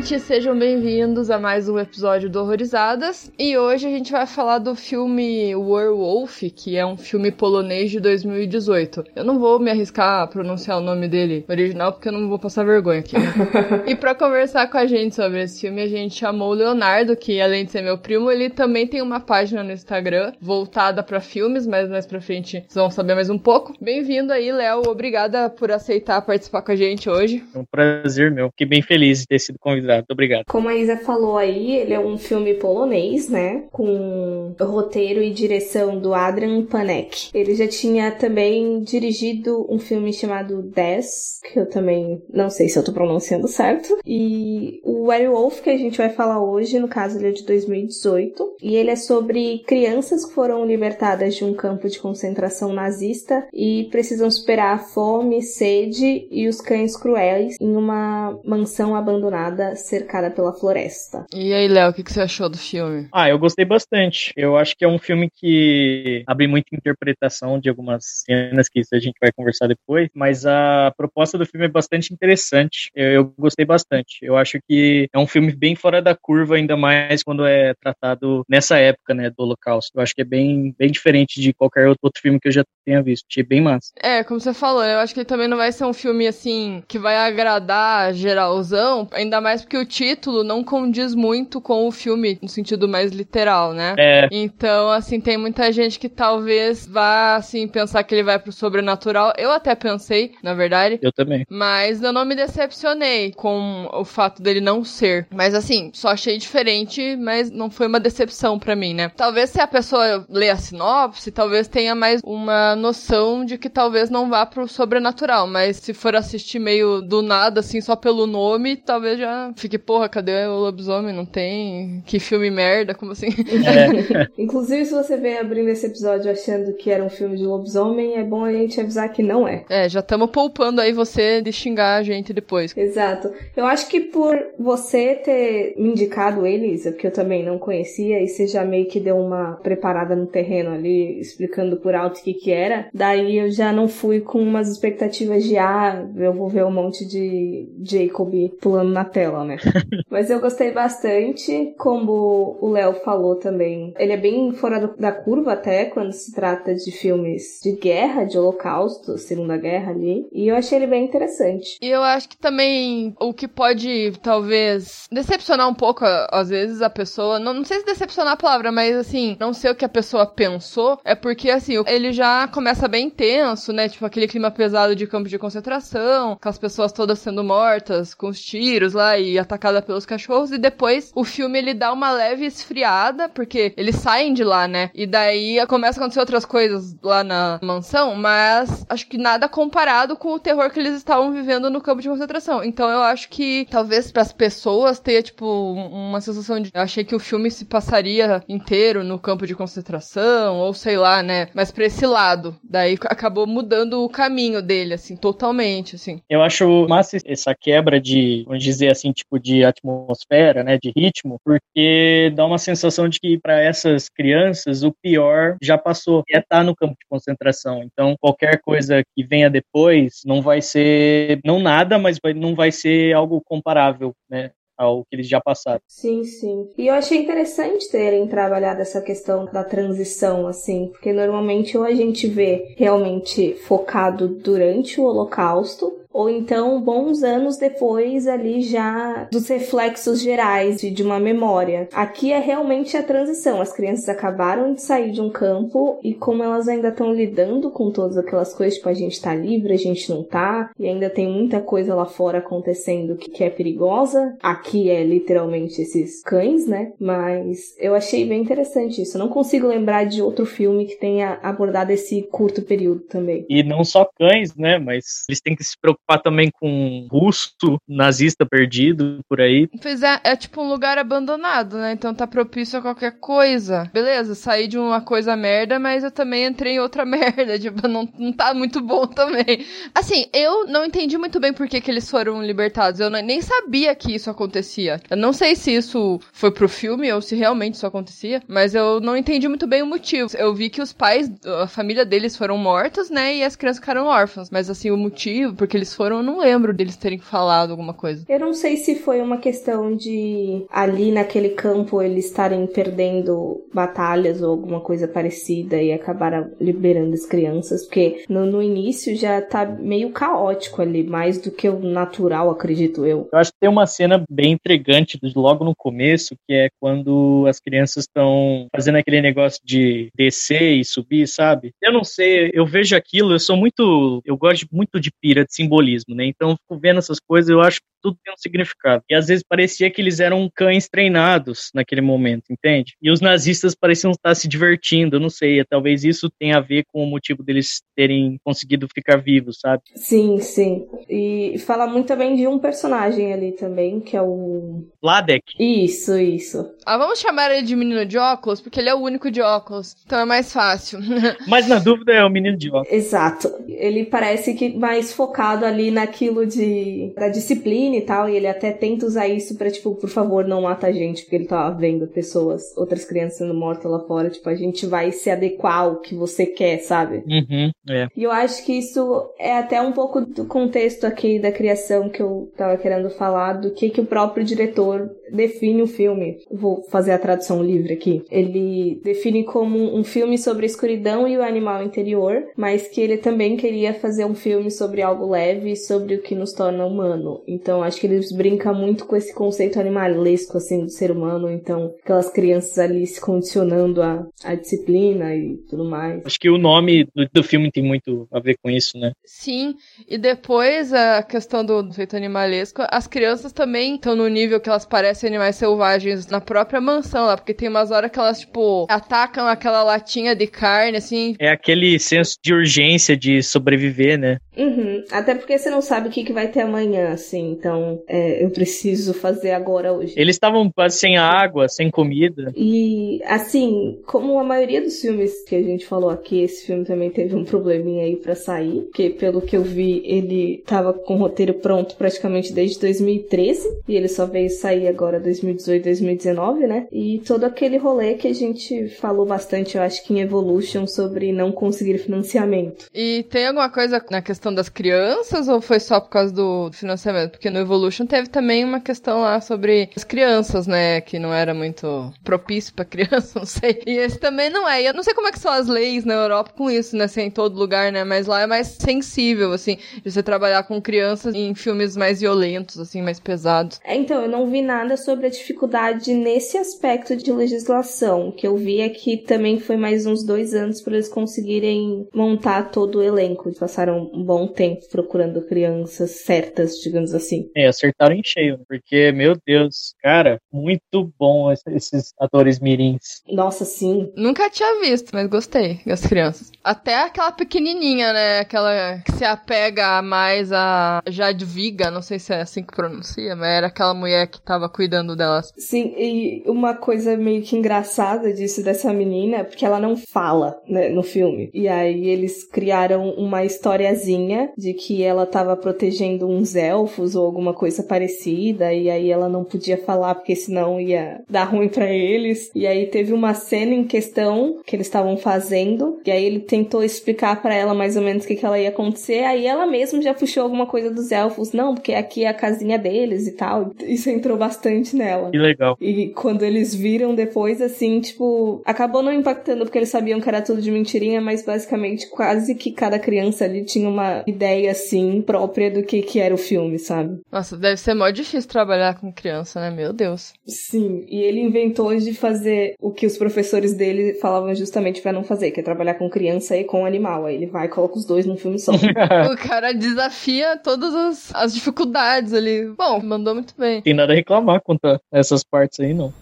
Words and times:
gente, 0.00 0.18
sejam 0.20 0.58
bem-vindos 0.58 1.30
a 1.30 1.38
mais 1.38 1.68
um 1.68 1.78
episódio 1.78 2.30
do 2.30 2.40
Horrorizadas. 2.40 3.30
E 3.38 3.58
hoje 3.58 3.86
a 3.86 3.90
gente 3.90 4.10
vai 4.10 4.26
falar 4.26 4.56
do 4.56 4.74
filme 4.74 5.54
Werewolf, 5.54 6.40
que 6.56 6.74
é 6.74 6.86
um 6.86 6.96
filme 6.96 7.30
polonês 7.30 7.90
de 7.90 8.00
2018. 8.00 9.04
Eu 9.14 9.24
não 9.24 9.38
vou 9.38 9.58
me 9.58 9.70
arriscar 9.70 10.22
a 10.22 10.26
pronunciar 10.26 10.78
o 10.78 10.80
nome 10.80 11.06
dele 11.06 11.44
original, 11.46 11.92
porque 11.92 12.08
eu 12.08 12.12
não 12.12 12.30
vou 12.30 12.38
passar 12.38 12.64
vergonha 12.64 13.00
aqui. 13.00 13.14
Né? 13.14 13.34
e 13.88 13.94
para 13.94 14.14
conversar 14.14 14.70
com 14.70 14.78
a 14.78 14.86
gente 14.86 15.14
sobre 15.14 15.42
esse 15.42 15.60
filme, 15.60 15.82
a 15.82 15.86
gente 15.86 16.14
chamou 16.14 16.52
o 16.52 16.54
Leonardo, 16.54 17.14
que 17.14 17.38
além 17.38 17.66
de 17.66 17.72
ser 17.72 17.82
meu 17.82 17.98
primo, 17.98 18.30
ele 18.30 18.48
também 18.48 18.86
tem 18.86 19.02
uma 19.02 19.20
página 19.20 19.62
no 19.62 19.70
Instagram 19.70 20.32
voltada 20.40 21.02
para 21.02 21.20
filmes, 21.20 21.66
mas 21.66 21.90
mais 21.90 22.06
pra 22.06 22.22
frente 22.22 22.64
vocês 22.66 22.74
vão 22.74 22.90
saber 22.90 23.14
mais 23.14 23.28
um 23.28 23.38
pouco. 23.38 23.74
Bem-vindo 23.78 24.32
aí, 24.32 24.50
Léo. 24.50 24.80
Obrigada 24.86 25.50
por 25.50 25.70
aceitar 25.70 26.22
participar 26.22 26.62
com 26.62 26.72
a 26.72 26.76
gente 26.76 27.10
hoje. 27.10 27.44
É 27.54 27.58
um 27.58 27.66
prazer 27.70 28.30
meu. 28.30 28.48
Fiquei 28.48 28.66
bem 28.66 28.80
feliz 28.80 29.20
de 29.20 29.26
ter 29.26 29.38
sido 29.38 29.58
convidado. 29.58 29.89
Obrigado. 30.10 30.44
Como 30.46 30.68
a 30.68 30.74
Isa 30.74 30.96
falou 30.96 31.36
aí, 31.36 31.76
ele 31.76 31.94
é 31.94 32.00
um 32.00 32.18
filme 32.18 32.54
polonês, 32.54 33.28
né? 33.28 33.64
Com 33.72 34.54
roteiro 34.60 35.22
e 35.22 35.30
direção 35.30 35.98
do 35.98 36.14
Adrian 36.14 36.64
Panek. 36.64 37.30
Ele 37.34 37.54
já 37.54 37.66
tinha 37.66 38.10
também 38.10 38.80
dirigido 38.80 39.66
um 39.68 39.78
filme 39.78 40.12
chamado 40.12 40.62
Dez, 40.62 41.40
que 41.52 41.58
eu 41.58 41.68
também 41.68 42.22
não 42.32 42.50
sei 42.50 42.68
se 42.68 42.78
eu 42.78 42.84
tô 42.84 42.92
pronunciando 42.92 43.48
certo. 43.48 43.98
E 44.06 44.80
o 44.84 45.08
Werewolf, 45.08 45.60
que 45.60 45.70
a 45.70 45.76
gente 45.76 45.98
vai 45.98 46.10
falar 46.10 46.42
hoje, 46.42 46.78
no 46.78 46.88
caso 46.88 47.18
ele 47.18 47.28
é 47.28 47.32
de 47.32 47.44
2018. 47.44 48.56
E 48.62 48.76
ele 48.76 48.90
é 48.90 48.96
sobre 48.96 49.62
crianças 49.66 50.24
que 50.24 50.34
foram 50.34 50.64
libertadas 50.64 51.34
de 51.34 51.44
um 51.44 51.54
campo 51.54 51.88
de 51.88 51.98
concentração 51.98 52.72
nazista 52.72 53.46
e 53.52 53.88
precisam 53.90 54.30
superar 54.30 54.74
a 54.74 54.78
fome, 54.78 55.42
sede 55.42 56.28
e 56.30 56.48
os 56.48 56.60
cães 56.60 56.96
cruéis 56.96 57.56
em 57.60 57.76
uma 57.76 58.38
mansão 58.44 58.94
abandonada, 58.94 59.74
cercada 59.80 60.30
pela 60.30 60.52
floresta. 60.52 61.26
E 61.34 61.52
aí, 61.52 61.68
Léo, 61.68 61.90
o 61.90 61.92
que, 61.92 62.02
que 62.02 62.12
você 62.12 62.20
achou 62.20 62.48
do 62.48 62.58
filme? 62.58 63.08
Ah, 63.12 63.28
eu 63.28 63.38
gostei 63.38 63.64
bastante. 63.64 64.32
Eu 64.36 64.56
acho 64.56 64.76
que 64.76 64.84
é 64.84 64.88
um 64.88 64.98
filme 64.98 65.30
que 65.30 66.22
abre 66.26 66.46
muita 66.46 66.74
interpretação 66.74 67.58
de 67.58 67.68
algumas 67.68 68.04
cenas 68.24 68.68
que 68.68 68.80
isso 68.80 68.94
a 68.94 68.98
gente 68.98 69.18
vai 69.20 69.32
conversar 69.32 69.66
depois, 69.66 70.08
mas 70.14 70.46
a 70.46 70.92
proposta 70.96 71.36
do 71.38 71.46
filme 71.46 71.66
é 71.66 71.68
bastante 71.68 72.12
interessante. 72.12 72.90
Eu, 72.94 73.10
eu 73.12 73.34
gostei 73.38 73.64
bastante. 73.64 74.18
Eu 74.22 74.36
acho 74.36 74.58
que 74.68 75.08
é 75.12 75.18
um 75.18 75.26
filme 75.26 75.54
bem 75.54 75.74
fora 75.74 76.00
da 76.00 76.14
curva, 76.14 76.56
ainda 76.56 76.76
mais 76.76 77.22
quando 77.22 77.44
é 77.46 77.74
tratado 77.74 78.44
nessa 78.48 78.78
época, 78.78 79.14
né, 79.14 79.30
do 79.30 79.42
Holocausto. 79.42 79.92
Eu 79.94 80.02
acho 80.02 80.14
que 80.14 80.22
é 80.22 80.24
bem, 80.24 80.74
bem 80.78 80.90
diferente 80.90 81.40
de 81.40 81.52
qualquer 81.52 81.88
outro 81.88 82.10
filme 82.20 82.38
que 82.40 82.48
eu 82.48 82.52
já 82.52 82.64
tenha 82.84 83.02
visto. 83.02 83.26
Achei 83.30 83.42
bem 83.42 83.60
massa. 83.60 83.92
É, 84.00 84.24
como 84.24 84.40
você 84.40 84.52
falou, 84.52 84.84
eu 84.84 84.98
acho 84.98 85.14
que 85.14 85.20
ele 85.20 85.26
também 85.26 85.48
não 85.48 85.56
vai 85.56 85.72
ser 85.72 85.84
um 85.84 85.92
filme 85.92 86.26
assim 86.26 86.82
que 86.88 86.98
vai 86.98 87.16
agradar 87.16 88.12
geralzão, 88.14 89.08
ainda 89.12 89.40
mais 89.40 89.62
porque 89.62 89.69
o 89.76 89.84
título 89.84 90.44
não 90.44 90.62
condiz 90.62 91.14
muito 91.14 91.60
com 91.60 91.86
o 91.86 91.90
filme 91.90 92.38
no 92.42 92.48
sentido 92.48 92.88
mais 92.88 93.12
literal, 93.12 93.72
né? 93.72 93.94
É. 93.98 94.28
Então, 94.30 94.90
assim, 94.90 95.20
tem 95.20 95.36
muita 95.36 95.70
gente 95.72 95.98
que 95.98 96.08
talvez 96.08 96.86
vá, 96.86 97.36
assim, 97.36 97.66
pensar 97.68 98.02
que 98.02 98.14
ele 98.14 98.22
vai 98.22 98.38
pro 98.38 98.52
sobrenatural. 98.52 99.32
Eu 99.36 99.50
até 99.50 99.74
pensei, 99.74 100.32
na 100.42 100.54
verdade. 100.54 100.98
Eu 101.02 101.12
também. 101.12 101.44
Mas 101.48 102.02
eu 102.02 102.12
não 102.12 102.24
me 102.24 102.34
decepcionei 102.34 103.32
com 103.32 103.88
o 103.92 104.04
fato 104.04 104.42
dele 104.42 104.60
não 104.60 104.84
ser. 104.84 105.26
Mas, 105.30 105.54
assim, 105.54 105.90
só 105.94 106.08
achei 106.08 106.38
diferente, 106.38 107.16
mas 107.16 107.50
não 107.50 107.70
foi 107.70 107.86
uma 107.86 108.00
decepção 108.00 108.58
para 108.58 108.76
mim, 108.76 108.94
né? 108.94 109.10
Talvez 109.16 109.50
se 109.50 109.60
a 109.60 109.66
pessoa 109.66 110.24
lê 110.28 110.50
a 110.50 110.56
sinopse, 110.56 111.30
talvez 111.30 111.68
tenha 111.68 111.94
mais 111.94 112.20
uma 112.24 112.74
noção 112.76 113.44
de 113.44 113.58
que 113.58 113.68
talvez 113.68 114.10
não 114.10 114.28
vá 114.28 114.44
pro 114.46 114.68
sobrenatural. 114.68 115.46
Mas 115.46 115.76
se 115.76 115.92
for 115.94 116.14
assistir 116.16 116.58
meio 116.58 117.00
do 117.00 117.22
nada, 117.22 117.60
assim, 117.60 117.80
só 117.80 117.96
pelo 117.96 118.26
nome, 118.26 118.76
talvez 118.76 119.18
já 119.18 119.52
fique, 119.60 119.78
porra, 119.78 120.08
cadê 120.08 120.46
o 120.46 120.58
lobisomem? 120.58 121.14
Não 121.14 121.24
tem. 121.24 122.02
Que 122.06 122.18
filme 122.18 122.50
merda, 122.50 122.94
como 122.94 123.12
assim? 123.12 123.28
É. 123.28 124.28
Inclusive, 124.40 124.84
se 124.84 124.94
você 124.94 125.16
vem 125.16 125.38
abrindo 125.38 125.68
esse 125.68 125.86
episódio 125.86 126.30
achando 126.30 126.72
que 126.74 126.90
era 126.90 127.04
um 127.04 127.10
filme 127.10 127.36
de 127.36 127.44
lobisomem, 127.44 128.14
é 128.16 128.24
bom 128.24 128.44
a 128.44 128.52
gente 128.52 128.80
avisar 128.80 129.12
que 129.12 129.22
não 129.22 129.46
é. 129.46 129.64
É, 129.68 129.88
já 129.88 130.00
estamos 130.00 130.30
poupando 130.30 130.80
aí 130.80 130.92
você 130.92 131.42
de 131.42 131.52
xingar 131.52 131.96
a 131.96 132.02
gente 132.02 132.32
depois. 132.32 132.76
Exato. 132.76 133.30
Eu 133.56 133.66
acho 133.66 133.88
que 133.88 134.00
por 134.00 134.36
você 134.58 135.14
ter 135.16 135.74
me 135.76 135.90
indicado 135.90 136.46
ele, 136.46 136.68
Isa, 136.68 136.92
porque 136.92 137.06
eu 137.06 137.12
também 137.12 137.44
não 137.44 137.58
conhecia, 137.58 138.22
e 138.22 138.28
você 138.28 138.46
já 138.46 138.64
meio 138.64 138.86
que 138.86 138.98
deu 138.98 139.16
uma 139.18 139.58
preparada 139.62 140.16
no 140.16 140.26
terreno 140.26 140.70
ali, 140.70 141.20
explicando 141.20 141.76
por 141.76 141.94
alto 141.94 142.20
o 142.20 142.22
que 142.22 142.34
que 142.34 142.50
era, 142.50 142.88
daí 142.94 143.38
eu 143.38 143.50
já 143.50 143.72
não 143.72 143.88
fui 143.88 144.20
com 144.20 144.40
umas 144.40 144.68
expectativas 144.68 145.44
de, 145.44 145.58
ah, 145.58 146.06
eu 146.16 146.32
vou 146.32 146.48
ver 146.48 146.64
um 146.64 146.70
monte 146.70 147.04
de 147.04 147.68
Jacob 147.82 148.32
pulando 148.60 148.92
na 148.92 149.04
tela, 149.04 149.44
né? 149.44 149.49
Mas 150.10 150.30
eu 150.30 150.40
gostei 150.40 150.72
bastante, 150.72 151.74
como 151.78 152.58
o 152.60 152.70
Léo 152.70 152.94
falou 152.94 153.36
também. 153.36 153.94
Ele 153.98 154.12
é 154.12 154.16
bem 154.16 154.52
fora 154.52 154.80
do, 154.80 154.96
da 154.96 155.12
curva 155.12 155.52
até 155.52 155.86
quando 155.86 156.12
se 156.12 156.32
trata 156.32 156.74
de 156.74 156.90
filmes 156.90 157.60
de 157.62 157.72
guerra, 157.72 158.24
de 158.24 158.38
holocausto, 158.38 159.18
Segunda 159.18 159.56
Guerra 159.56 159.92
ali. 159.92 160.26
E 160.32 160.48
eu 160.48 160.56
achei 160.56 160.78
ele 160.78 160.86
bem 160.86 161.04
interessante. 161.04 161.76
E 161.80 161.88
eu 161.88 162.02
acho 162.02 162.28
que 162.28 162.36
também 162.36 163.14
o 163.20 163.32
que 163.32 163.48
pode, 163.48 164.12
talvez, 164.22 165.06
decepcionar 165.10 165.68
um 165.68 165.74
pouco, 165.74 166.04
às 166.04 166.48
vezes, 166.48 166.82
a 166.82 166.90
pessoa. 166.90 167.38
Não, 167.38 167.54
não 167.54 167.64
sei 167.64 167.80
se 167.80 167.86
decepcionar 167.86 168.34
a 168.34 168.36
palavra, 168.36 168.70
mas 168.72 168.96
assim, 168.96 169.36
não 169.40 169.52
sei 169.52 169.70
o 169.70 169.74
que 169.74 169.84
a 169.84 169.88
pessoa 169.88 170.26
pensou. 170.26 170.98
É 171.04 171.14
porque, 171.14 171.50
assim, 171.50 171.74
ele 171.86 172.12
já 172.12 172.48
começa 172.48 172.88
bem 172.88 173.10
tenso, 173.10 173.72
né? 173.72 173.88
Tipo, 173.88 174.06
aquele 174.06 174.28
clima 174.28 174.50
pesado 174.50 174.94
de 174.94 175.06
campo 175.06 175.28
de 175.28 175.38
concentração, 175.38 176.36
com 176.40 176.48
as 176.48 176.58
pessoas 176.58 176.92
todas 176.92 177.18
sendo 177.18 177.42
mortas, 177.42 178.14
com 178.14 178.28
os 178.28 178.40
tiros 178.40 178.94
lá 178.94 179.18
e 179.18 179.38
atacada 179.40 179.82
pelos 179.82 180.06
cachorros. 180.06 180.52
E 180.52 180.58
depois 180.58 181.10
o 181.14 181.24
filme 181.24 181.58
ele 181.58 181.74
dá 181.74 181.92
uma 181.92 182.10
leve 182.10 182.46
esfriada, 182.46 183.28
porque 183.28 183.72
eles 183.76 183.96
saem 183.96 184.32
de 184.34 184.44
lá, 184.44 184.66
né? 184.66 184.90
E 184.94 185.06
daí 185.06 185.64
começa 185.66 185.98
a 185.98 186.02
acontecer 186.02 186.20
outras 186.20 186.44
coisas 186.44 186.96
lá 187.02 187.22
na 187.24 187.58
mansão, 187.62 188.14
mas 188.14 188.84
acho 188.88 189.06
que 189.06 189.18
nada 189.18 189.48
comparado 189.48 190.16
com 190.16 190.32
o 190.32 190.38
terror 190.38 190.70
que 190.70 190.80
eles 190.80 190.94
estavam 190.94 191.32
vivendo 191.32 191.70
no 191.70 191.80
campo 191.80 192.02
de 192.02 192.08
concentração. 192.08 192.62
Então 192.64 192.88
eu 192.88 193.00
acho 193.02 193.28
que 193.28 193.66
talvez 193.70 194.10
para 194.10 194.22
as 194.22 194.32
pessoas 194.32 194.98
tenha, 194.98 195.22
tipo, 195.22 195.72
uma 195.72 196.20
sensação 196.20 196.60
de. 196.60 196.70
Eu 196.72 196.82
achei 196.82 197.04
que 197.04 197.14
o 197.14 197.18
filme 197.18 197.50
se 197.50 197.64
passaria 197.64 198.42
inteiro 198.48 199.02
no 199.04 199.18
campo 199.18 199.46
de 199.46 199.54
concentração, 199.54 200.58
ou 200.58 200.72
sei 200.74 200.96
lá, 200.96 201.22
né? 201.22 201.48
Mas 201.54 201.70
pra 201.70 201.84
esse 201.84 202.06
lado. 202.06 202.56
Daí 202.62 202.98
acabou 203.04 203.46
mudando 203.46 204.04
o 204.04 204.08
caminho 204.08 204.62
dele, 204.62 204.94
assim, 204.94 205.16
totalmente, 205.16 205.96
assim. 205.96 206.20
Eu 206.28 206.42
acho 206.42 206.86
massa 206.88 207.18
essa 207.24 207.54
quebra 207.54 208.00
de, 208.00 208.44
vamos 208.46 208.62
dizer 208.62 208.90
assim, 208.90 209.12
tipo 209.12 209.29
de 209.38 209.64
atmosfera, 209.64 210.62
né, 210.62 210.78
de 210.80 210.92
ritmo, 210.96 211.38
porque 211.44 212.32
dá 212.34 212.46
uma 212.46 212.58
sensação 212.58 213.08
de 213.08 213.20
que 213.20 213.38
para 213.38 213.60
essas 213.60 214.08
crianças 214.08 214.82
o 214.82 214.92
pior 215.02 215.56
já 215.62 215.76
passou, 215.78 216.22
é 216.30 216.38
estar 216.38 216.58
tá 216.58 216.64
no 216.64 216.74
campo 216.74 216.94
de 216.94 217.06
concentração. 217.08 217.82
Então, 217.82 218.16
qualquer 218.20 218.60
coisa 218.60 219.02
que 219.14 219.24
venha 219.24 219.50
depois 219.50 220.20
não 220.24 220.42
vai 220.42 220.60
ser 220.60 221.40
não 221.44 221.60
nada, 221.60 221.98
mas 221.98 222.18
vai, 222.22 222.34
não 222.34 222.54
vai 222.54 222.72
ser 222.72 223.14
algo 223.14 223.40
comparável, 223.44 224.12
né? 224.28 224.50
ao 224.80 225.04
que 225.04 225.14
eles 225.14 225.28
já 225.28 225.38
passaram. 225.38 225.82
Sim, 225.86 226.24
sim. 226.24 226.70
E 226.78 226.86
eu 226.86 226.94
achei 226.94 227.18
interessante 227.18 227.90
terem 227.90 228.26
trabalhado 228.26 228.80
essa 228.80 229.02
questão 229.02 229.44
da 229.44 229.62
transição, 229.62 230.46
assim, 230.46 230.88
porque 230.88 231.12
normalmente 231.12 231.76
ou 231.76 231.84
a 231.84 231.92
gente 231.92 232.26
vê 232.26 232.74
realmente 232.78 233.54
focado 233.66 234.26
durante 234.26 234.98
o 234.98 235.04
Holocausto, 235.04 235.99
ou 236.12 236.28
então 236.28 236.80
bons 236.80 237.22
anos 237.22 237.56
depois 237.56 238.26
ali 238.26 238.62
já 238.62 239.28
dos 239.30 239.48
reflexos 239.48 240.20
gerais 240.20 240.80
de 240.80 241.02
uma 241.02 241.20
memória. 241.20 241.88
Aqui 241.92 242.32
é 242.32 242.38
realmente 242.38 242.96
a 242.96 243.02
transição. 243.02 243.60
As 243.60 243.72
crianças 243.72 244.08
acabaram 244.08 244.74
de 244.74 244.82
sair 244.82 245.12
de 245.12 245.20
um 245.20 245.30
campo 245.30 245.98
e 246.02 246.14
como 246.14 246.42
elas 246.42 246.68
ainda 246.68 246.88
estão 246.88 247.12
lidando 247.12 247.70
com 247.70 247.90
todas 247.90 248.16
aquelas 248.16 248.54
coisas, 248.54 248.76
tipo 248.76 248.88
a 248.88 248.94
gente 248.94 249.20
tá 249.20 249.34
livre, 249.34 249.72
a 249.72 249.78
gente 249.78 250.10
não 250.10 250.22
tá, 250.22 250.70
e 250.78 250.86
ainda 250.86 251.08
tem 251.08 251.28
muita 251.28 251.60
coisa 251.60 251.94
lá 251.94 252.06
fora 252.06 252.38
acontecendo 252.38 253.16
que, 253.16 253.30
que 253.30 253.44
é 253.44 253.50
perigosa. 253.50 254.36
Aqui 254.42 254.90
é 254.90 255.04
literalmente 255.04 255.80
esses 255.80 256.22
cães, 256.22 256.66
né? 256.66 256.92
Mas 256.98 257.74
eu 257.78 257.94
achei 257.94 258.24
bem 258.26 258.42
interessante 258.42 259.02
isso. 259.02 259.16
Eu 259.16 259.20
não 259.20 259.28
consigo 259.28 259.66
lembrar 259.66 260.04
de 260.04 260.22
outro 260.22 260.44
filme 260.44 260.86
que 260.86 260.96
tenha 260.96 261.38
abordado 261.42 261.92
esse 261.92 262.22
curto 262.22 262.62
período 262.62 263.00
também. 263.02 263.46
E 263.48 263.62
não 263.62 263.84
só 263.84 264.08
cães, 264.18 264.54
né? 264.56 264.78
Mas 264.78 265.24
eles 265.28 265.40
têm 265.40 265.54
que 265.54 265.64
se 265.64 265.78
preocupar 265.80 266.09
preocupar 266.10 266.20
também 266.20 266.50
com 266.50 267.06
russo, 267.10 267.80
nazista 267.88 268.44
perdido 268.44 269.20
por 269.28 269.40
aí. 269.40 269.68
Pois 269.80 270.02
é, 270.02 270.20
é 270.24 270.36
tipo 270.36 270.60
um 270.60 270.68
lugar 270.68 270.98
abandonado, 270.98 271.76
né? 271.76 271.92
Então 271.92 272.14
tá 272.14 272.26
propício 272.26 272.78
a 272.78 272.82
qualquer 272.82 273.18
coisa. 273.20 273.88
Beleza, 273.92 274.34
saí 274.34 274.66
de 274.66 274.78
uma 274.78 275.00
coisa 275.00 275.36
merda, 275.36 275.78
mas 275.78 276.02
eu 276.02 276.10
também 276.10 276.46
entrei 276.46 276.74
em 276.74 276.80
outra 276.80 277.04
merda. 277.06 277.58
Tipo, 277.58 277.86
não, 277.86 278.08
não 278.18 278.32
tá 278.32 278.52
muito 278.52 278.80
bom 278.80 279.06
também. 279.06 279.64
Assim, 279.94 280.26
eu 280.32 280.66
não 280.66 280.84
entendi 280.84 281.16
muito 281.16 281.38
bem 281.38 281.52
por 281.52 281.68
que, 281.68 281.80
que 281.80 281.90
eles 281.90 282.10
foram 282.10 282.42
libertados. 282.42 283.00
Eu 283.00 283.10
nem 283.10 283.40
sabia 283.40 283.94
que 283.94 284.14
isso 284.14 284.30
acontecia. 284.30 285.00
Eu 285.08 285.16
não 285.16 285.32
sei 285.32 285.54
se 285.54 285.74
isso 285.74 286.20
foi 286.32 286.50
pro 286.50 286.68
filme 286.68 287.12
ou 287.12 287.20
se 287.20 287.36
realmente 287.36 287.74
isso 287.74 287.86
acontecia, 287.86 288.42
mas 288.48 288.74
eu 288.74 289.00
não 289.00 289.16
entendi 289.16 289.46
muito 289.46 289.66
bem 289.66 289.82
o 289.82 289.86
motivo. 289.86 290.30
Eu 290.36 290.54
vi 290.54 290.70
que 290.70 290.82
os 290.82 290.92
pais, 290.92 291.30
a 291.62 291.66
família 291.66 292.04
deles 292.04 292.36
foram 292.36 292.56
mortos, 292.56 293.10
né? 293.10 293.36
E 293.36 293.44
as 293.44 293.56
crianças 293.56 293.80
ficaram 293.80 294.06
órfãs. 294.06 294.50
Mas 294.50 294.70
assim, 294.70 294.90
o 294.90 294.96
motivo, 294.96 295.54
porque 295.54 295.76
eles 295.76 295.94
foram, 296.00 296.16
eu 296.16 296.22
não 296.22 296.38
lembro 296.38 296.72
deles 296.72 296.96
terem 296.96 297.18
falado 297.18 297.72
alguma 297.72 297.92
coisa. 297.92 298.24
Eu 298.26 298.40
não 298.40 298.54
sei 298.54 298.78
se 298.78 298.94
foi 298.94 299.20
uma 299.20 299.36
questão 299.36 299.94
de 299.94 300.64
ali 300.70 301.12
naquele 301.12 301.50
campo 301.50 302.00
eles 302.00 302.24
estarem 302.24 302.66
perdendo 302.66 303.62
batalhas 303.74 304.40
ou 304.40 304.50
alguma 304.50 304.80
coisa 304.80 305.06
parecida 305.06 305.76
e 305.76 305.92
acabaram 305.92 306.52
liberando 306.58 307.12
as 307.12 307.26
crianças, 307.26 307.84
porque 307.84 308.24
no, 308.30 308.46
no 308.46 308.62
início 308.62 309.14
já 309.14 309.42
tá 309.42 309.66
meio 309.66 310.10
caótico 310.10 310.80
ali, 310.80 311.04
mais 311.04 311.36
do 311.36 311.50
que 311.50 311.68
o 311.68 311.78
natural, 311.78 312.48
acredito 312.48 313.04
eu. 313.04 313.28
Eu 313.30 313.38
acho 313.38 313.52
que 313.52 313.58
tem 313.60 313.68
uma 313.68 313.86
cena 313.86 314.24
bem 314.30 314.52
intrigante 314.52 315.18
logo 315.36 315.66
no 315.66 315.76
começo, 315.76 316.34
que 316.48 316.54
é 316.54 316.70
quando 316.80 317.44
as 317.46 317.60
crianças 317.60 318.04
estão 318.04 318.68
fazendo 318.74 318.96
aquele 318.96 319.20
negócio 319.20 319.60
de 319.62 320.08
descer 320.16 320.78
e 320.78 320.82
subir, 320.82 321.28
sabe? 321.28 321.74
Eu 321.82 321.92
não 321.92 322.04
sei, 322.04 322.50
eu 322.54 322.64
vejo 322.64 322.96
aquilo, 322.96 323.34
eu 323.34 323.38
sou 323.38 323.54
muito, 323.54 324.22
eu 324.24 324.34
gosto 324.38 324.66
muito 324.72 324.98
de 324.98 325.10
pira, 325.20 325.44
de 325.44 325.52
simbolismo, 325.80 326.14
né? 326.14 326.26
Então, 326.26 326.56
fico 326.56 326.78
vendo 326.78 326.98
essas 326.98 327.18
coisas, 327.20 327.48
eu 327.48 327.60
acho 327.60 327.80
tudo 328.00 328.18
tem 328.24 328.32
um 328.32 328.36
significado. 328.36 329.02
E 329.08 329.14
às 329.14 329.26
vezes 329.26 329.44
parecia 329.46 329.90
que 329.90 330.00
eles 330.00 330.20
eram 330.20 330.50
cães 330.54 330.88
treinados 330.88 331.70
naquele 331.74 332.00
momento, 332.00 332.44
entende? 332.50 332.94
E 333.00 333.10
os 333.10 333.20
nazistas 333.20 333.74
pareciam 333.74 334.10
estar 334.10 334.34
se 334.34 334.48
divertindo, 334.48 335.20
não 335.20 335.30
sei, 335.30 335.64
talvez 335.64 336.04
isso 336.04 336.30
tenha 336.38 336.58
a 336.58 336.60
ver 336.60 336.84
com 336.92 337.02
o 337.02 337.06
motivo 337.06 337.42
deles 337.42 337.82
terem 337.94 338.38
conseguido 338.44 338.88
ficar 338.92 339.16
vivos, 339.16 339.58
sabe? 339.60 339.82
Sim, 339.94 340.38
sim. 340.38 340.86
E 341.08 341.56
fala 341.58 341.86
muito 341.86 342.06
também 342.06 342.34
de 342.34 342.46
um 342.46 342.58
personagem 342.58 343.32
ali 343.32 343.52
também, 343.52 344.00
que 344.00 344.16
é 344.16 344.22
o. 344.22 344.84
Ladek. 345.02 345.54
Isso, 345.58 346.18
isso. 346.18 346.74
Ah, 346.84 346.98
vamos 346.98 347.20
chamar 347.20 347.50
ele 347.50 347.62
de 347.62 347.76
menino 347.76 348.04
de 348.04 348.18
óculos, 348.18 348.60
porque 348.60 348.80
ele 348.80 348.88
é 348.88 348.94
o 348.94 349.00
único 349.00 349.30
de 349.30 349.40
óculos. 349.40 349.96
Então 350.04 350.20
é 350.20 350.24
mais 350.24 350.52
fácil. 350.52 350.98
Mas 351.46 351.68
na 351.68 351.78
dúvida 351.78 352.12
é 352.12 352.24
o 352.24 352.30
menino 352.30 352.56
de 352.56 352.68
óculos. 352.70 352.92
Exato. 352.92 353.52
Ele 353.68 354.04
parece 354.04 354.54
que 354.54 354.70
mais 354.76 355.12
focado 355.12 355.64
ali 355.64 355.90
naquilo 355.90 356.46
de 356.46 357.12
da 357.16 357.28
disciplina 357.28 357.89
e 357.98 358.02
tal, 358.02 358.28
e 358.28 358.36
ele 358.36 358.46
até 358.46 358.72
tenta 358.72 359.06
usar 359.06 359.28
isso 359.28 359.56
pra, 359.56 359.70
tipo, 359.70 359.94
por 359.94 360.08
favor, 360.08 360.46
não 360.46 360.62
mata 360.62 360.86
a 360.86 360.92
gente, 360.92 361.22
porque 361.22 361.36
ele 361.36 361.46
tá 361.46 361.70
vendo 361.70 362.06
pessoas, 362.06 362.76
outras 362.76 363.04
crianças 363.04 363.38
sendo 363.38 363.54
mortas 363.54 363.90
lá 363.90 364.00
fora, 364.00 364.30
tipo, 364.30 364.48
a 364.48 364.54
gente 364.54 364.86
vai 364.86 365.12
se 365.12 365.30
adequar 365.30 365.80
ao 365.80 366.00
que 366.00 366.14
você 366.14 366.46
quer, 366.46 366.78
sabe? 366.78 367.22
Uhum, 367.26 367.70
é. 367.88 368.08
E 368.16 368.22
eu 368.22 368.30
acho 368.30 368.64
que 368.64 368.72
isso 368.72 369.30
é 369.38 369.56
até 369.56 369.80
um 369.80 369.92
pouco 369.92 370.20
do 370.20 370.44
contexto 370.44 371.04
aqui 371.04 371.38
da 371.38 371.52
criação 371.52 372.08
que 372.08 372.22
eu 372.22 372.50
tava 372.56 372.76
querendo 372.76 373.10
falar, 373.10 373.54
do 373.54 373.70
que 373.70 373.90
que 373.90 374.00
o 374.00 374.06
próprio 374.06 374.44
diretor 374.44 375.10
define 375.32 375.82
o 375.82 375.86
filme. 375.86 376.38
Vou 376.50 376.82
fazer 376.90 377.12
a 377.12 377.18
tradução 377.18 377.62
livre 377.62 377.92
aqui. 377.92 378.22
Ele 378.30 379.00
define 379.02 379.44
como 379.44 379.96
um 379.96 380.04
filme 380.04 380.36
sobre 380.36 380.64
a 380.64 380.66
escuridão 380.66 381.26
e 381.26 381.36
o 381.36 381.42
animal 381.42 381.82
interior, 381.82 382.44
mas 382.56 382.88
que 382.88 383.00
ele 383.00 383.16
também 383.16 383.56
queria 383.56 383.94
fazer 383.94 384.24
um 384.24 384.34
filme 384.34 384.70
sobre 384.70 385.02
algo 385.02 385.30
leve, 385.30 385.76
sobre 385.76 386.14
o 386.16 386.22
que 386.22 386.34
nos 386.34 386.52
torna 386.52 386.84
humano. 386.84 387.42
Então 387.46 387.79
acho 387.82 388.00
que 388.00 388.06
ele 388.06 388.20
brinca 388.34 388.72
muito 388.72 389.06
com 389.06 389.16
esse 389.16 389.34
conceito 389.34 389.78
animalesco 389.78 390.56
assim 390.56 390.84
do 390.84 390.90
ser 390.90 391.10
humano, 391.10 391.50
então 391.50 391.94
aquelas 392.02 392.30
crianças 392.30 392.78
ali 392.78 393.06
se 393.06 393.20
condicionando 393.20 394.02
à, 394.02 394.26
à 394.44 394.54
disciplina 394.54 395.34
e 395.34 395.56
tudo 395.68 395.84
mais. 395.84 396.22
Acho 396.24 396.38
que 396.38 396.50
o 396.50 396.58
nome 396.58 397.06
do, 397.14 397.28
do 397.32 397.42
filme 397.42 397.70
tem 397.70 397.82
muito 397.82 398.28
a 398.32 398.40
ver 398.40 398.56
com 398.62 398.70
isso, 398.70 398.98
né? 398.98 399.12
Sim, 399.24 399.74
e 400.08 400.18
depois 400.18 400.92
a 400.92 401.22
questão 401.22 401.64
do 401.64 401.92
feito 401.92 402.16
animalesco, 402.16 402.82
as 402.90 403.06
crianças 403.06 403.52
também 403.52 403.94
estão 403.94 404.14
no 404.14 404.28
nível 404.28 404.60
que 404.60 404.68
elas 404.68 404.86
parecem 404.86 405.28
animais 405.28 405.56
selvagens 405.56 406.26
na 406.26 406.40
própria 406.40 406.80
mansão 406.80 407.26
lá, 407.26 407.36
porque 407.36 407.54
tem 407.54 407.68
umas 407.68 407.90
horas 407.90 408.10
que 408.10 408.18
elas, 408.18 408.40
tipo, 408.40 408.86
atacam 408.88 409.46
aquela 409.46 409.82
latinha 409.82 410.34
de 410.34 410.46
carne, 410.46 410.98
assim. 410.98 411.34
É 411.38 411.50
aquele 411.50 411.98
senso 411.98 412.36
de 412.42 412.52
urgência 412.52 413.16
de 413.16 413.42
sobreviver, 413.42 414.18
né? 414.18 414.38
Uhum. 414.56 415.04
Até 415.10 415.34
porque 415.34 415.58
você 415.58 415.70
não 415.70 415.80
sabe 415.80 416.08
o 416.08 416.10
que, 416.10 416.24
que 416.24 416.32
vai 416.32 416.48
ter 416.48 416.60
amanhã, 416.60 417.12
assim, 417.12 417.52
então 417.52 417.69
é, 418.06 418.44
eu 418.44 418.50
preciso 418.50 419.14
fazer 419.14 419.52
agora 419.52 419.92
hoje. 419.92 420.14
Eles 420.16 420.36
estavam 420.36 420.70
quase 420.70 420.98
sem 420.98 421.16
água, 421.16 421.68
sem 421.68 421.90
comida. 421.90 422.52
E, 422.56 423.20
assim, 423.24 424.00
como 424.06 424.38
a 424.38 424.44
maioria 424.44 424.80
dos 424.80 425.00
filmes 425.00 425.42
que 425.44 425.54
a 425.54 425.62
gente 425.62 425.86
falou 425.86 426.10
aqui, 426.10 426.42
esse 426.42 426.66
filme 426.66 426.84
também 426.84 427.10
teve 427.10 427.34
um 427.34 427.44
probleminha 427.44 428.04
aí 428.04 428.16
para 428.16 428.34
sair, 428.34 428.82
porque 428.82 429.10
pelo 429.10 429.40
que 429.40 429.56
eu 429.56 429.62
vi, 429.62 430.02
ele 430.04 430.62
tava 430.66 430.92
com 430.92 431.14
o 431.14 431.18
roteiro 431.18 431.54
pronto 431.54 431.96
praticamente 431.96 432.52
desde 432.52 432.78
2013, 432.80 433.82
e 433.88 433.96
ele 433.96 434.08
só 434.08 434.26
veio 434.26 434.50
sair 434.50 434.88
agora 434.88 435.20
2018, 435.20 435.84
2019, 435.84 436.66
né? 436.66 436.86
E 436.92 437.20
todo 437.26 437.44
aquele 437.44 437.76
rolê 437.76 438.14
que 438.14 438.28
a 438.28 438.32
gente 438.32 438.88
falou 438.88 439.26
bastante, 439.26 439.76
eu 439.76 439.82
acho 439.82 440.04
que 440.04 440.12
em 440.12 440.20
Evolution, 440.20 440.86
sobre 440.86 441.32
não 441.32 441.52
conseguir 441.52 441.98
financiamento. 441.98 442.86
E 442.94 443.24
tem 443.30 443.46
alguma 443.46 443.70
coisa 443.70 444.04
na 444.10 444.22
questão 444.22 444.52
das 444.54 444.68
crianças 444.68 445.48
ou 445.48 445.60
foi 445.60 445.80
só 445.80 446.00
por 446.00 446.10
causa 446.10 446.32
do 446.32 446.70
financiamento? 446.72 447.32
Porque 447.32 447.50
no 447.50 447.59
Evolution 447.60 448.06
teve 448.06 448.28
também 448.28 448.64
uma 448.64 448.80
questão 448.80 449.20
lá 449.20 449.40
sobre 449.40 449.90
as 449.96 450.04
crianças, 450.04 450.66
né? 450.66 451.00
Que 451.00 451.18
não 451.18 451.32
era 451.32 451.54
muito 451.54 452.12
propício 452.24 452.74
pra 452.74 452.84
criança, 452.84 453.38
não 453.38 453.46
sei. 453.46 453.82
E 453.86 453.92
esse 453.92 454.18
também 454.18 454.50
não 454.50 454.68
é. 454.68 454.82
E 454.82 454.86
eu 454.86 454.94
não 454.94 455.02
sei 455.02 455.14
como 455.14 455.28
é 455.28 455.32
que 455.32 455.38
são 455.38 455.52
as 455.52 455.68
leis 455.68 456.04
na 456.04 456.14
Europa 456.14 456.52
com 456.56 456.70
isso, 456.70 456.96
né? 456.96 457.04
Assim, 457.04 457.22
em 457.22 457.30
todo 457.30 457.58
lugar, 457.58 457.92
né? 457.92 458.04
Mas 458.04 458.26
lá 458.26 458.40
é 458.40 458.46
mais 458.46 458.68
sensível, 458.68 459.52
assim, 459.52 459.78
de 460.02 460.10
você 460.10 460.22
trabalhar 460.22 460.62
com 460.64 460.80
crianças 460.80 461.34
em 461.34 461.54
filmes 461.54 461.96
mais 461.96 462.20
violentos, 462.20 462.78
assim, 462.78 463.02
mais 463.02 463.20
pesados. 463.20 463.80
É, 463.84 463.96
então, 463.96 464.22
eu 464.22 464.28
não 464.28 464.50
vi 464.50 464.62
nada 464.62 464.96
sobre 464.96 465.26
a 465.26 465.30
dificuldade 465.30 466.12
nesse 466.12 466.56
aspecto 466.56 467.16
de 467.16 467.32
legislação. 467.32 468.28
O 468.28 468.32
que 468.32 468.46
eu 468.46 468.56
vi 468.56 468.80
é 468.80 468.88
que 468.88 469.16
também 469.18 469.58
foi 469.58 469.76
mais 469.76 470.06
uns 470.06 470.24
dois 470.24 470.54
anos 470.54 470.80
para 470.80 470.94
eles 470.94 471.08
conseguirem 471.08 472.08
montar 472.14 472.70
todo 472.70 472.98
o 472.98 473.02
elenco. 473.02 473.48
Eles 473.48 473.58
passaram 473.58 474.10
um 474.12 474.24
bom 474.24 474.46
tempo 474.46 474.88
procurando 474.90 475.42
crianças 475.42 476.10
certas, 476.22 476.76
digamos 476.76 477.14
assim. 477.14 477.49
É, 477.56 477.66
acertaram 477.66 478.14
em 478.14 478.22
cheio, 478.24 478.58
né? 478.58 478.64
porque, 478.68 479.12
meu 479.12 479.36
Deus, 479.46 479.94
cara, 480.02 480.40
muito 480.52 481.12
bom 481.18 481.52
esses 481.52 482.12
atores 482.18 482.60
mirins. 482.60 483.22
Nossa, 483.28 483.64
sim. 483.64 484.12
Nunca 484.16 484.50
tinha 484.50 484.80
visto, 484.80 485.10
mas 485.12 485.26
gostei 485.28 485.80
das 485.86 486.06
crianças. 486.06 486.50
Até 486.62 487.04
aquela 487.04 487.32
pequenininha, 487.32 488.12
né? 488.12 488.40
Aquela 488.40 488.98
que 489.04 489.12
se 489.12 489.24
apega 489.24 490.02
mais 490.02 490.52
a 490.52 491.02
Jadviga, 491.08 491.90
não 491.90 492.02
sei 492.02 492.18
se 492.18 492.32
é 492.32 492.42
assim 492.42 492.62
que 492.62 492.74
pronuncia, 492.74 493.34
mas 493.34 493.48
era 493.48 493.66
aquela 493.66 493.94
mulher 493.94 494.26
que 494.26 494.40
tava 494.40 494.68
cuidando 494.68 495.16
delas. 495.16 495.52
Sim, 495.56 495.94
e 495.96 496.42
uma 496.46 496.74
coisa 496.74 497.16
meio 497.16 497.42
que 497.42 497.56
engraçada 497.56 498.32
disso 498.32 498.62
dessa 498.62 498.92
menina, 498.92 499.38
é 499.38 499.44
porque 499.44 499.64
ela 499.64 499.80
não 499.80 499.96
fala, 499.96 500.60
né, 500.68 500.88
no 500.88 501.02
filme. 501.02 501.50
E 501.52 501.68
aí 501.68 502.08
eles 502.08 502.44
criaram 502.44 503.10
uma 503.10 503.44
historiazinha 503.44 504.52
de 504.56 504.74
que 504.74 505.02
ela 505.02 505.26
tava 505.26 505.56
protegendo 505.56 506.28
uns 506.28 506.54
elfos 506.54 507.14
ou 507.14 507.24
alguma 507.24 507.39
coisa 507.54 507.82
parecida, 507.82 508.72
e 508.72 508.90
aí 508.90 509.10
ela 509.10 509.28
não 509.28 509.44
podia 509.44 509.76
falar 509.76 510.14
porque 510.14 510.36
senão 510.36 510.80
ia 510.80 511.22
dar 511.28 511.44
ruim 511.44 511.68
para 511.68 511.90
eles. 511.90 512.50
E 512.54 512.66
aí 512.66 512.86
teve 512.86 513.12
uma 513.12 513.34
cena 513.34 513.74
em 513.74 513.84
questão 513.84 514.58
que 514.66 514.76
eles 514.76 514.86
estavam 514.86 515.16
fazendo, 515.16 516.00
e 516.04 516.10
aí 516.10 516.24
ele 516.24 516.40
tentou 516.40 516.82
explicar 516.82 517.40
para 517.40 517.54
ela 517.54 517.74
mais 517.74 517.96
ou 517.96 518.02
menos 518.02 518.24
o 518.24 518.28
que, 518.28 518.36
que 518.36 518.46
ela 518.46 518.58
ia 518.58 518.68
acontecer, 518.68 519.24
aí 519.24 519.46
ela 519.46 519.66
mesma 519.66 520.00
já 520.02 520.14
puxou 520.14 520.42
alguma 520.42 520.66
coisa 520.66 520.90
dos 520.90 521.10
elfos, 521.10 521.52
não, 521.52 521.74
porque 521.74 521.94
aqui 521.94 522.24
é 522.24 522.28
a 522.28 522.34
casinha 522.34 522.78
deles 522.78 523.26
e 523.26 523.32
tal. 523.32 523.72
Isso 523.80 524.10
entrou 524.10 524.36
bastante 524.36 524.96
nela. 524.96 525.30
Que 525.30 525.38
legal. 525.38 525.76
E 525.80 526.08
quando 526.08 526.42
eles 526.42 526.74
viram 526.74 527.14
depois, 527.14 527.60
assim, 527.60 528.00
tipo, 528.00 528.62
acabou 528.64 529.02
não 529.02 529.12
impactando 529.12 529.64
porque 529.64 529.78
eles 529.78 529.88
sabiam 529.88 530.20
que 530.20 530.28
era 530.28 530.42
tudo 530.42 530.60
de 530.60 530.70
mentirinha, 530.70 531.20
mas 531.20 531.44
basicamente 531.44 532.08
quase 532.10 532.54
que 532.54 532.72
cada 532.72 532.98
criança 532.98 533.44
ali 533.44 533.64
tinha 533.64 533.88
uma 533.88 534.22
ideia, 534.26 534.70
assim, 534.70 535.22
própria 535.22 535.70
do 535.70 535.82
que, 535.82 536.02
que 536.02 536.18
era 536.18 536.34
o 536.34 536.38
filme, 536.38 536.78
sabe? 536.78 537.19
Nossa, 537.30 537.56
deve 537.56 537.76
ser 537.76 537.94
mó 537.94 538.08
difícil 538.10 538.48
trabalhar 538.48 538.98
com 538.98 539.12
criança, 539.12 539.60
né? 539.60 539.70
Meu 539.70 539.92
Deus. 539.92 540.32
Sim, 540.46 541.04
e 541.08 541.20
ele 541.22 541.40
inventou 541.40 541.94
de 541.96 542.14
fazer 542.14 542.74
o 542.80 542.90
que 542.90 543.06
os 543.06 543.16
professores 543.16 543.74
dele 543.74 544.14
falavam 544.14 544.54
justamente 544.54 545.00
para 545.00 545.12
não 545.12 545.24
fazer, 545.24 545.50
que 545.50 545.60
é 545.60 545.62
trabalhar 545.62 545.94
com 545.94 546.08
criança 546.08 546.56
e 546.56 546.64
com 546.64 546.86
animal. 546.86 547.26
Aí 547.26 547.34
ele 547.34 547.46
vai 547.46 547.66
e 547.66 547.68
coloca 547.68 547.98
os 547.98 548.04
dois 548.04 548.26
num 548.26 548.36
filme 548.36 548.58
só. 548.58 548.72
o 549.32 549.36
cara 549.36 549.72
desafia 549.72 550.56
todas 550.56 550.94
as, 550.94 551.34
as 551.34 551.54
dificuldades 551.54 552.32
ali. 552.32 552.66
Bom, 552.76 553.00
mandou 553.02 553.34
muito 553.34 553.54
bem. 553.56 553.82
Tem 553.82 553.94
nada 553.94 554.12
a 554.12 554.16
reclamar 554.16 554.60
quanto 554.60 554.84
a 554.86 555.00
essas 555.12 555.42
partes 555.42 555.80
aí, 555.80 555.94
não. 555.94 556.12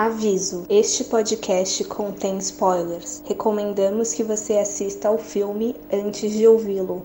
Aviso: 0.00 0.64
este 0.70 1.04
podcast 1.04 1.84
contém 1.84 2.38
spoilers. 2.38 3.22
Recomendamos 3.26 4.14
que 4.14 4.22
você 4.22 4.56
assista 4.56 5.08
ao 5.08 5.18
filme 5.18 5.76
antes 5.92 6.32
de 6.32 6.46
ouvi-lo. 6.46 7.04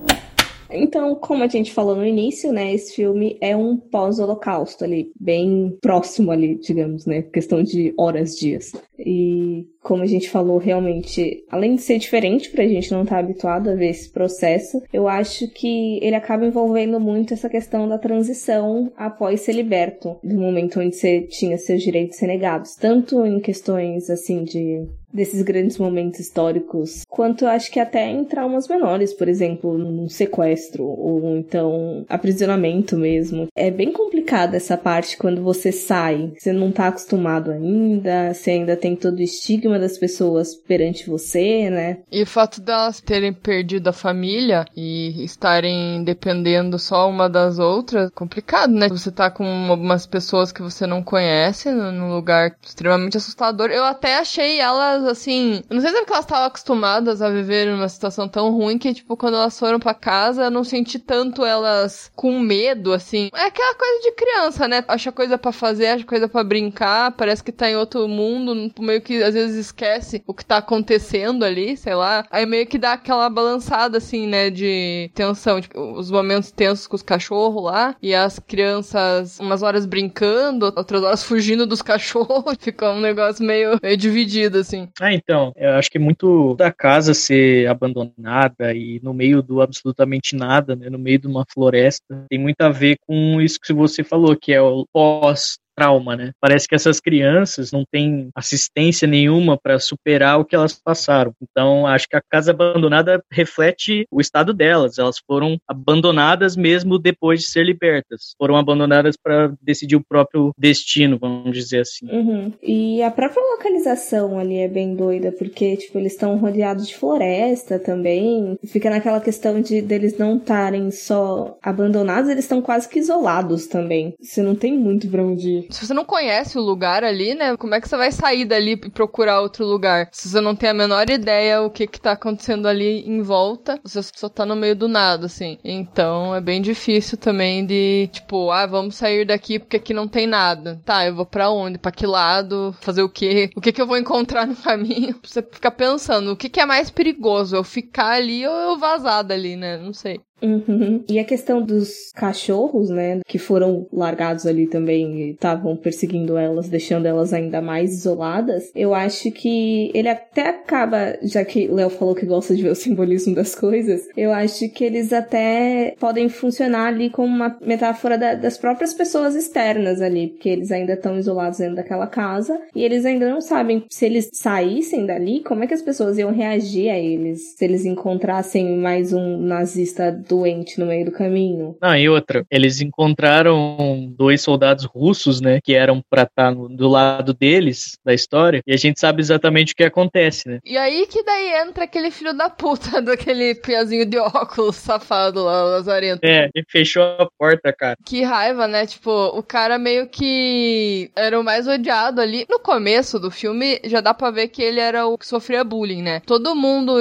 Então, 0.77 1.15
como 1.15 1.43
a 1.43 1.47
gente 1.47 1.71
falou 1.71 1.95
no 1.95 2.05
início, 2.05 2.51
né, 2.51 2.73
esse 2.73 2.95
filme 2.95 3.37
é 3.41 3.55
um 3.55 3.77
pós-holocausto 3.77 4.83
ali, 4.83 5.11
bem 5.19 5.77
próximo 5.81 6.31
ali, 6.31 6.55
digamos, 6.55 7.05
né, 7.05 7.21
questão 7.21 7.63
de 7.63 7.93
horas, 7.97 8.35
dias. 8.35 8.71
E 8.97 9.67
como 9.81 10.03
a 10.03 10.07
gente 10.07 10.29
falou, 10.29 10.57
realmente, 10.57 11.43
além 11.49 11.75
de 11.75 11.81
ser 11.81 11.99
diferente 11.99 12.49
pra 12.49 12.67
gente 12.67 12.91
não 12.91 13.03
estar 13.03 13.15
tá 13.15 13.19
habituado 13.21 13.69
a 13.69 13.75
ver 13.75 13.89
esse 13.89 14.11
processo, 14.11 14.81
eu 14.91 15.07
acho 15.07 15.47
que 15.49 15.99
ele 16.01 16.15
acaba 16.15 16.45
envolvendo 16.45 16.99
muito 16.99 17.33
essa 17.33 17.49
questão 17.49 17.87
da 17.87 17.97
transição 17.97 18.91
após 18.97 19.41
ser 19.41 19.53
liberto, 19.53 20.17
do 20.23 20.35
momento 20.35 20.79
onde 20.79 20.95
você 20.95 21.21
tinha 21.21 21.57
seus 21.57 21.83
direitos 21.83 22.19
negados, 22.21 22.75
tanto 22.75 23.25
em 23.25 23.39
questões 23.39 24.09
assim 24.09 24.43
de 24.43 24.87
desses 25.15 25.41
grandes 25.41 25.77
momentos 25.77 26.19
históricos, 26.19 27.03
quanto 27.07 27.47
acho 27.47 27.71
que 27.71 27.79
até 27.79 28.09
em 28.09 28.23
traumas 28.25 28.67
menores, 28.67 29.13
por 29.13 29.27
exemplo, 29.27 29.77
num 29.77 30.09
sequestro 30.09 30.83
ou 30.83 31.37
então 31.37 32.05
aprisionamento 32.09 32.97
mesmo. 32.97 33.47
É 33.55 33.71
bem 33.71 33.91
complicada 33.91 34.57
essa 34.57 34.77
parte 34.77 35.17
quando 35.17 35.41
você 35.41 35.71
sai, 35.71 36.33
você 36.37 36.51
não 36.51 36.71
tá 36.71 36.87
acostumado 36.87 37.51
ainda, 37.51 38.33
você 38.33 38.51
ainda 38.51 38.75
tem 38.75 38.95
todo 38.95 39.19
o 39.19 39.23
estigma 39.23 39.79
das 39.79 39.97
pessoas 39.97 40.53
perante 40.55 41.09
você, 41.09 41.69
né? 41.69 41.99
E 42.11 42.21
o 42.21 42.27
fato 42.27 42.61
delas 42.61 42.99
terem 43.01 43.31
perdido 43.33 43.87
a 43.87 43.93
família 43.93 44.65
e 44.75 45.23
estarem 45.23 46.03
dependendo 46.03 46.77
só 46.77 47.09
uma 47.09 47.29
das 47.29 47.59
outras, 47.59 48.09
complicado, 48.11 48.73
né? 48.73 48.89
Você 48.89 49.11
tá 49.11 49.29
com 49.29 49.45
algumas 49.69 50.05
pessoas 50.05 50.51
que 50.51 50.61
você 50.61 50.85
não 50.85 51.03
conhece 51.03 51.71
num 51.71 52.13
lugar 52.13 52.55
extremamente 52.61 53.17
assustador. 53.17 53.69
Eu 53.69 53.83
até 53.83 54.17
achei 54.17 54.59
elas 54.59 55.04
assim. 55.05 55.61
Não 55.69 55.81
sei 55.81 55.91
se 55.91 55.95
é 55.95 55.99
porque 55.99 56.13
elas 56.13 56.25
estavam 56.25 56.45
acostumadas 56.45 57.21
a 57.21 57.29
viver 57.29 57.67
numa 57.67 57.89
situação 57.89 58.27
tão 58.27 58.51
ruim 58.51 58.77
que, 58.77 58.93
tipo, 58.93 59.17
quando 59.17 59.35
elas 59.35 59.57
foram 59.57 59.79
para 59.79 59.93
casa, 59.93 60.45
eu 60.45 60.51
não 60.51 60.63
senti 60.63 60.99
tanto 60.99 61.45
elas 61.45 62.11
com 62.15 62.39
medo, 62.39 62.93
assim. 62.93 63.29
É 63.33 63.45
aquela 63.45 63.75
coisa 63.75 64.01
de 64.01 64.11
criança, 64.13 64.67
né? 64.67 64.83
Acha 64.87 65.11
coisa 65.11 65.37
para 65.37 65.51
fazer, 65.51 65.87
acha 65.87 66.05
coisa 66.05 66.27
para 66.27 66.43
brincar, 66.43 67.11
parece 67.11 67.43
que 67.43 67.51
tá 67.51 67.69
em 67.69 67.75
outro 67.75 68.07
mundo, 68.07 68.71
meio 68.79 69.01
que 69.01 69.21
às 69.23 69.33
vezes 69.33 69.55
esquece 69.55 70.23
o 70.27 70.33
que 70.33 70.45
tá 70.45 70.57
acontecendo 70.57 71.43
ali, 71.43 71.77
sei 71.77 71.95
lá. 71.95 72.25
Aí 72.29 72.45
meio 72.45 72.67
que 72.67 72.77
dá 72.77 72.93
aquela 72.93 73.29
balançada, 73.29 73.97
assim, 73.97 74.27
né? 74.27 74.49
De 74.49 75.09
tensão. 75.13 75.61
Tipo, 75.61 75.79
os 75.97 76.11
momentos 76.11 76.51
tensos 76.51 76.87
com 76.87 76.95
os 76.95 77.01
cachorros 77.01 77.63
lá 77.63 77.95
e 78.01 78.13
as 78.13 78.39
crianças 78.39 79.39
umas 79.39 79.61
horas 79.61 79.85
brincando, 79.85 80.73
outras 80.75 81.03
horas 81.03 81.23
fugindo 81.23 81.65
dos 81.65 81.81
cachorros. 81.81 82.55
Ficou 82.59 82.89
um 82.89 82.99
negócio 82.99 83.45
meio, 83.45 83.79
meio 83.81 83.97
dividido, 83.97 84.59
assim. 84.59 84.89
Ah, 85.01 85.11
então, 85.13 85.51
eu 85.57 85.71
acho 85.71 85.91
que 85.91 85.97
é 85.97 86.01
muito 86.01 86.55
da 86.55 86.71
casa 86.71 87.13
ser 87.13 87.67
abandonada 87.67 88.73
e 88.73 88.97
no 89.03 89.13
meio 89.13 89.41
do 89.43 89.61
absolutamente 89.61 90.37
nada, 90.37 90.73
né, 90.73 90.89
no 90.89 90.97
meio 90.97 91.19
de 91.19 91.27
uma 91.27 91.43
floresta, 91.53 92.25
tem 92.29 92.39
muito 92.39 92.61
a 92.61 92.69
ver 92.69 92.97
com 93.05 93.41
isso 93.41 93.59
que 93.59 93.73
você 93.73 94.05
falou, 94.05 94.37
que 94.37 94.53
é 94.53 94.61
o 94.61 94.85
pós 94.93 95.57
trauma, 95.75 96.15
né? 96.15 96.31
Parece 96.39 96.67
que 96.67 96.75
essas 96.75 96.99
crianças 96.99 97.71
não 97.71 97.83
têm 97.89 98.29
assistência 98.35 99.07
nenhuma 99.07 99.57
para 99.57 99.79
superar 99.79 100.39
o 100.39 100.45
que 100.45 100.55
elas 100.55 100.73
passaram. 100.73 101.33
Então, 101.41 101.85
acho 101.85 102.07
que 102.07 102.15
a 102.15 102.21
casa 102.21 102.51
abandonada 102.51 103.21
reflete 103.29 104.05
o 104.09 104.21
estado 104.21 104.53
delas. 104.53 104.97
Elas 104.97 105.17
foram 105.25 105.57
abandonadas 105.67 106.55
mesmo 106.55 106.97
depois 106.97 107.41
de 107.41 107.47
ser 107.47 107.65
libertas. 107.65 108.33
Foram 108.37 108.55
abandonadas 108.55 109.15
para 109.21 109.53
decidir 109.61 109.95
o 109.95 110.05
próprio 110.07 110.51
destino, 110.57 111.17
vamos 111.19 111.53
dizer 111.53 111.81
assim. 111.81 112.07
Uhum. 112.09 112.53
E 112.63 113.01
a 113.03 113.11
própria 113.11 113.43
localização 113.43 114.39
ali 114.39 114.57
é 114.57 114.67
bem 114.67 114.95
doida, 114.95 115.31
porque 115.31 115.75
tipo 115.77 115.97
eles 115.97 116.13
estão 116.13 116.37
rodeados 116.37 116.87
de 116.87 116.95
floresta 116.95 117.79
também. 117.79 118.57
Fica 118.65 118.89
naquela 118.89 119.19
questão 119.19 119.61
de 119.61 119.81
deles 119.81 120.17
não 120.17 120.37
estarem 120.37 120.91
só 120.91 121.57
abandonados, 121.61 122.29
eles 122.29 122.45
estão 122.45 122.61
quase 122.61 122.87
que 122.87 122.99
isolados 122.99 123.67
também. 123.67 124.13
Você 124.21 124.41
não 124.41 124.55
tem 124.55 124.77
muito 124.77 125.09
para 125.09 125.23
onde 125.23 125.49
ir 125.49 125.64
se 125.69 125.85
você 125.85 125.93
não 125.93 126.05
conhece 126.05 126.57
o 126.57 126.61
lugar 126.61 127.03
ali, 127.03 127.33
né? 127.35 127.55
Como 127.57 127.75
é 127.75 127.81
que 127.81 127.87
você 127.87 127.97
vai 127.97 128.11
sair 128.11 128.45
dali 128.45 128.71
e 128.71 128.89
procurar 128.89 129.41
outro 129.41 129.65
lugar? 129.65 130.09
Se 130.11 130.29
você 130.29 130.41
não 130.41 130.55
tem 130.55 130.69
a 130.69 130.73
menor 130.73 131.09
ideia 131.09 131.61
o 131.61 131.69
que 131.69 131.87
que 131.87 131.99
tá 131.99 132.13
acontecendo 132.13 132.67
ali 132.67 133.03
em 133.07 133.21
volta, 133.21 133.79
você 133.83 134.01
só 134.03 134.29
tá 134.29 134.45
no 134.45 134.55
meio 134.55 134.75
do 134.75 134.87
nada, 134.87 135.25
assim. 135.25 135.57
Então 135.63 136.35
é 136.35 136.41
bem 136.41 136.61
difícil 136.61 137.17
também 137.17 137.65
de, 137.65 138.09
tipo, 138.11 138.51
ah, 138.51 138.65
vamos 138.65 138.95
sair 138.95 139.25
daqui 139.25 139.59
porque 139.59 139.77
aqui 139.77 139.93
não 139.93 140.07
tem 140.07 140.27
nada. 140.27 140.81
Tá, 140.85 141.05
eu 141.05 141.15
vou 141.15 141.25
para 141.25 141.49
onde? 141.49 141.77
Para 141.77 141.91
que 141.91 142.05
lado? 142.05 142.75
Fazer 142.81 143.01
o 143.01 143.09
quê? 143.09 143.49
O 143.55 143.61
que 143.61 143.71
que 143.71 143.81
eu 143.81 143.87
vou 143.87 143.97
encontrar 143.97 144.45
no 144.45 144.55
caminho? 144.61 145.19
Você 145.23 145.41
fica 145.41 145.71
pensando, 145.71 146.31
o 146.31 146.37
que 146.37 146.49
que 146.49 146.59
é 146.59 146.65
mais 146.65 146.89
perigoso? 146.89 147.55
Eu 147.55 147.63
ficar 147.63 148.11
ali 148.13 148.45
ou 148.47 148.55
eu 148.55 148.77
vazar 148.77 149.23
dali, 149.23 149.55
né? 149.55 149.77
Não 149.77 149.93
sei. 149.93 150.19
Uhum. 150.45 151.03
E 151.09 151.19
a 151.19 151.23
questão 151.23 151.61
dos 151.61 152.11
cachorros, 152.15 152.89
né, 152.89 153.19
que 153.27 153.37
foram 153.37 153.87
largados 153.91 154.45
ali 154.45 154.67
também 154.67 155.19
e 155.19 155.31
estavam 155.31 155.75
perseguindo 155.75 156.37
elas, 156.37 156.69
deixando 156.69 157.05
elas 157.07 157.33
ainda 157.33 157.61
mais 157.61 157.91
isoladas, 157.91 158.71
eu 158.75 158.93
acho 158.93 159.31
que 159.31 159.91
ele 159.93 160.07
até 160.07 160.49
acaba, 160.49 161.17
já 161.23 161.43
que 161.43 161.67
Léo 161.67 161.89
falou 161.89 162.15
que 162.15 162.25
gosta 162.25 162.55
de 162.55 162.61
ver 162.61 162.71
o 162.71 162.75
simbolismo 162.75 163.33
das 163.33 163.55
coisas, 163.55 164.07
eu 164.15 164.31
acho 164.31 164.69
que 164.69 164.83
eles 164.83 165.11
até 165.11 165.95
podem 165.99 166.29
funcionar 166.29 166.87
ali 166.87 167.09
como 167.09 167.27
uma 167.27 167.57
metáfora 167.61 168.17
da, 168.17 168.35
das 168.35 168.57
próprias 168.57 168.93
pessoas 168.93 169.35
externas 169.35 170.01
ali, 170.01 170.27
porque 170.27 170.49
eles 170.49 170.71
ainda 170.71 170.93
estão 170.93 171.17
isolados 171.17 171.59
dentro 171.59 171.75
daquela 171.75 172.07
casa 172.07 172.59
e 172.75 172.83
eles 172.83 173.05
ainda 173.05 173.29
não 173.29 173.41
sabem 173.41 173.83
se 173.89 174.05
eles 174.05 174.29
saíssem 174.33 175.05
dali, 175.05 175.41
como 175.41 175.63
é 175.63 175.67
que 175.67 175.73
as 175.73 175.81
pessoas 175.81 176.17
iam 176.17 176.31
reagir 176.31 176.89
a 176.89 176.97
eles, 176.97 177.55
se 177.55 177.65
eles 177.65 177.85
encontrassem 177.85 178.77
mais 178.77 179.13
um 179.13 179.37
nazista 179.37 180.11
doente 180.35 180.79
no 180.79 180.85
meio 180.85 181.05
do 181.05 181.11
caminho. 181.11 181.77
Ah, 181.81 181.97
e 181.97 182.09
outra, 182.09 182.45
eles 182.51 182.81
encontraram 182.81 184.13
dois 184.17 184.41
soldados 184.41 184.85
russos, 184.85 185.39
né, 185.41 185.59
que 185.63 185.73
eram 185.73 186.01
pra 186.09 186.23
estar 186.23 186.53
tá 186.53 186.67
do 186.69 186.87
lado 186.87 187.33
deles, 187.33 187.97
da 188.03 188.13
história, 188.13 188.61
e 188.65 188.73
a 188.73 188.77
gente 188.77 188.99
sabe 188.99 189.21
exatamente 189.21 189.73
o 189.73 189.75
que 189.75 189.83
acontece, 189.83 190.47
né. 190.47 190.59
E 190.65 190.77
aí 190.77 191.07
que 191.07 191.23
daí 191.23 191.61
entra 191.61 191.85
aquele 191.85 192.11
filho 192.11 192.33
da 192.33 192.49
puta 192.49 193.01
daquele 193.01 193.55
piazinho 193.55 194.05
de 194.05 194.17
óculos 194.17 194.75
safado 194.75 195.43
lá, 195.43 195.63
o 195.63 195.69
Lazarento. 195.69 196.21
É, 196.23 196.49
ele 196.53 196.65
fechou 196.69 197.03
a 197.03 197.27
porta, 197.37 197.73
cara. 197.73 197.97
Que 198.05 198.23
raiva, 198.23 198.67
né, 198.67 198.85
tipo, 198.85 199.11
o 199.11 199.41
cara 199.41 199.77
meio 199.77 200.07
que 200.07 201.09
era 201.15 201.39
o 201.39 201.43
mais 201.43 201.67
odiado 201.67 202.19
ali. 202.21 202.45
No 202.49 202.59
começo 202.59 203.19
do 203.19 203.31
filme, 203.31 203.79
já 203.85 204.01
dá 204.01 204.13
pra 204.13 204.31
ver 204.31 204.49
que 204.49 204.61
ele 204.61 204.79
era 204.79 205.05
o 205.05 205.17
que 205.17 205.27
sofria 205.27 205.63
bullying, 205.63 206.01
né. 206.01 206.21
Todo 206.25 206.55
mundo 206.55 206.93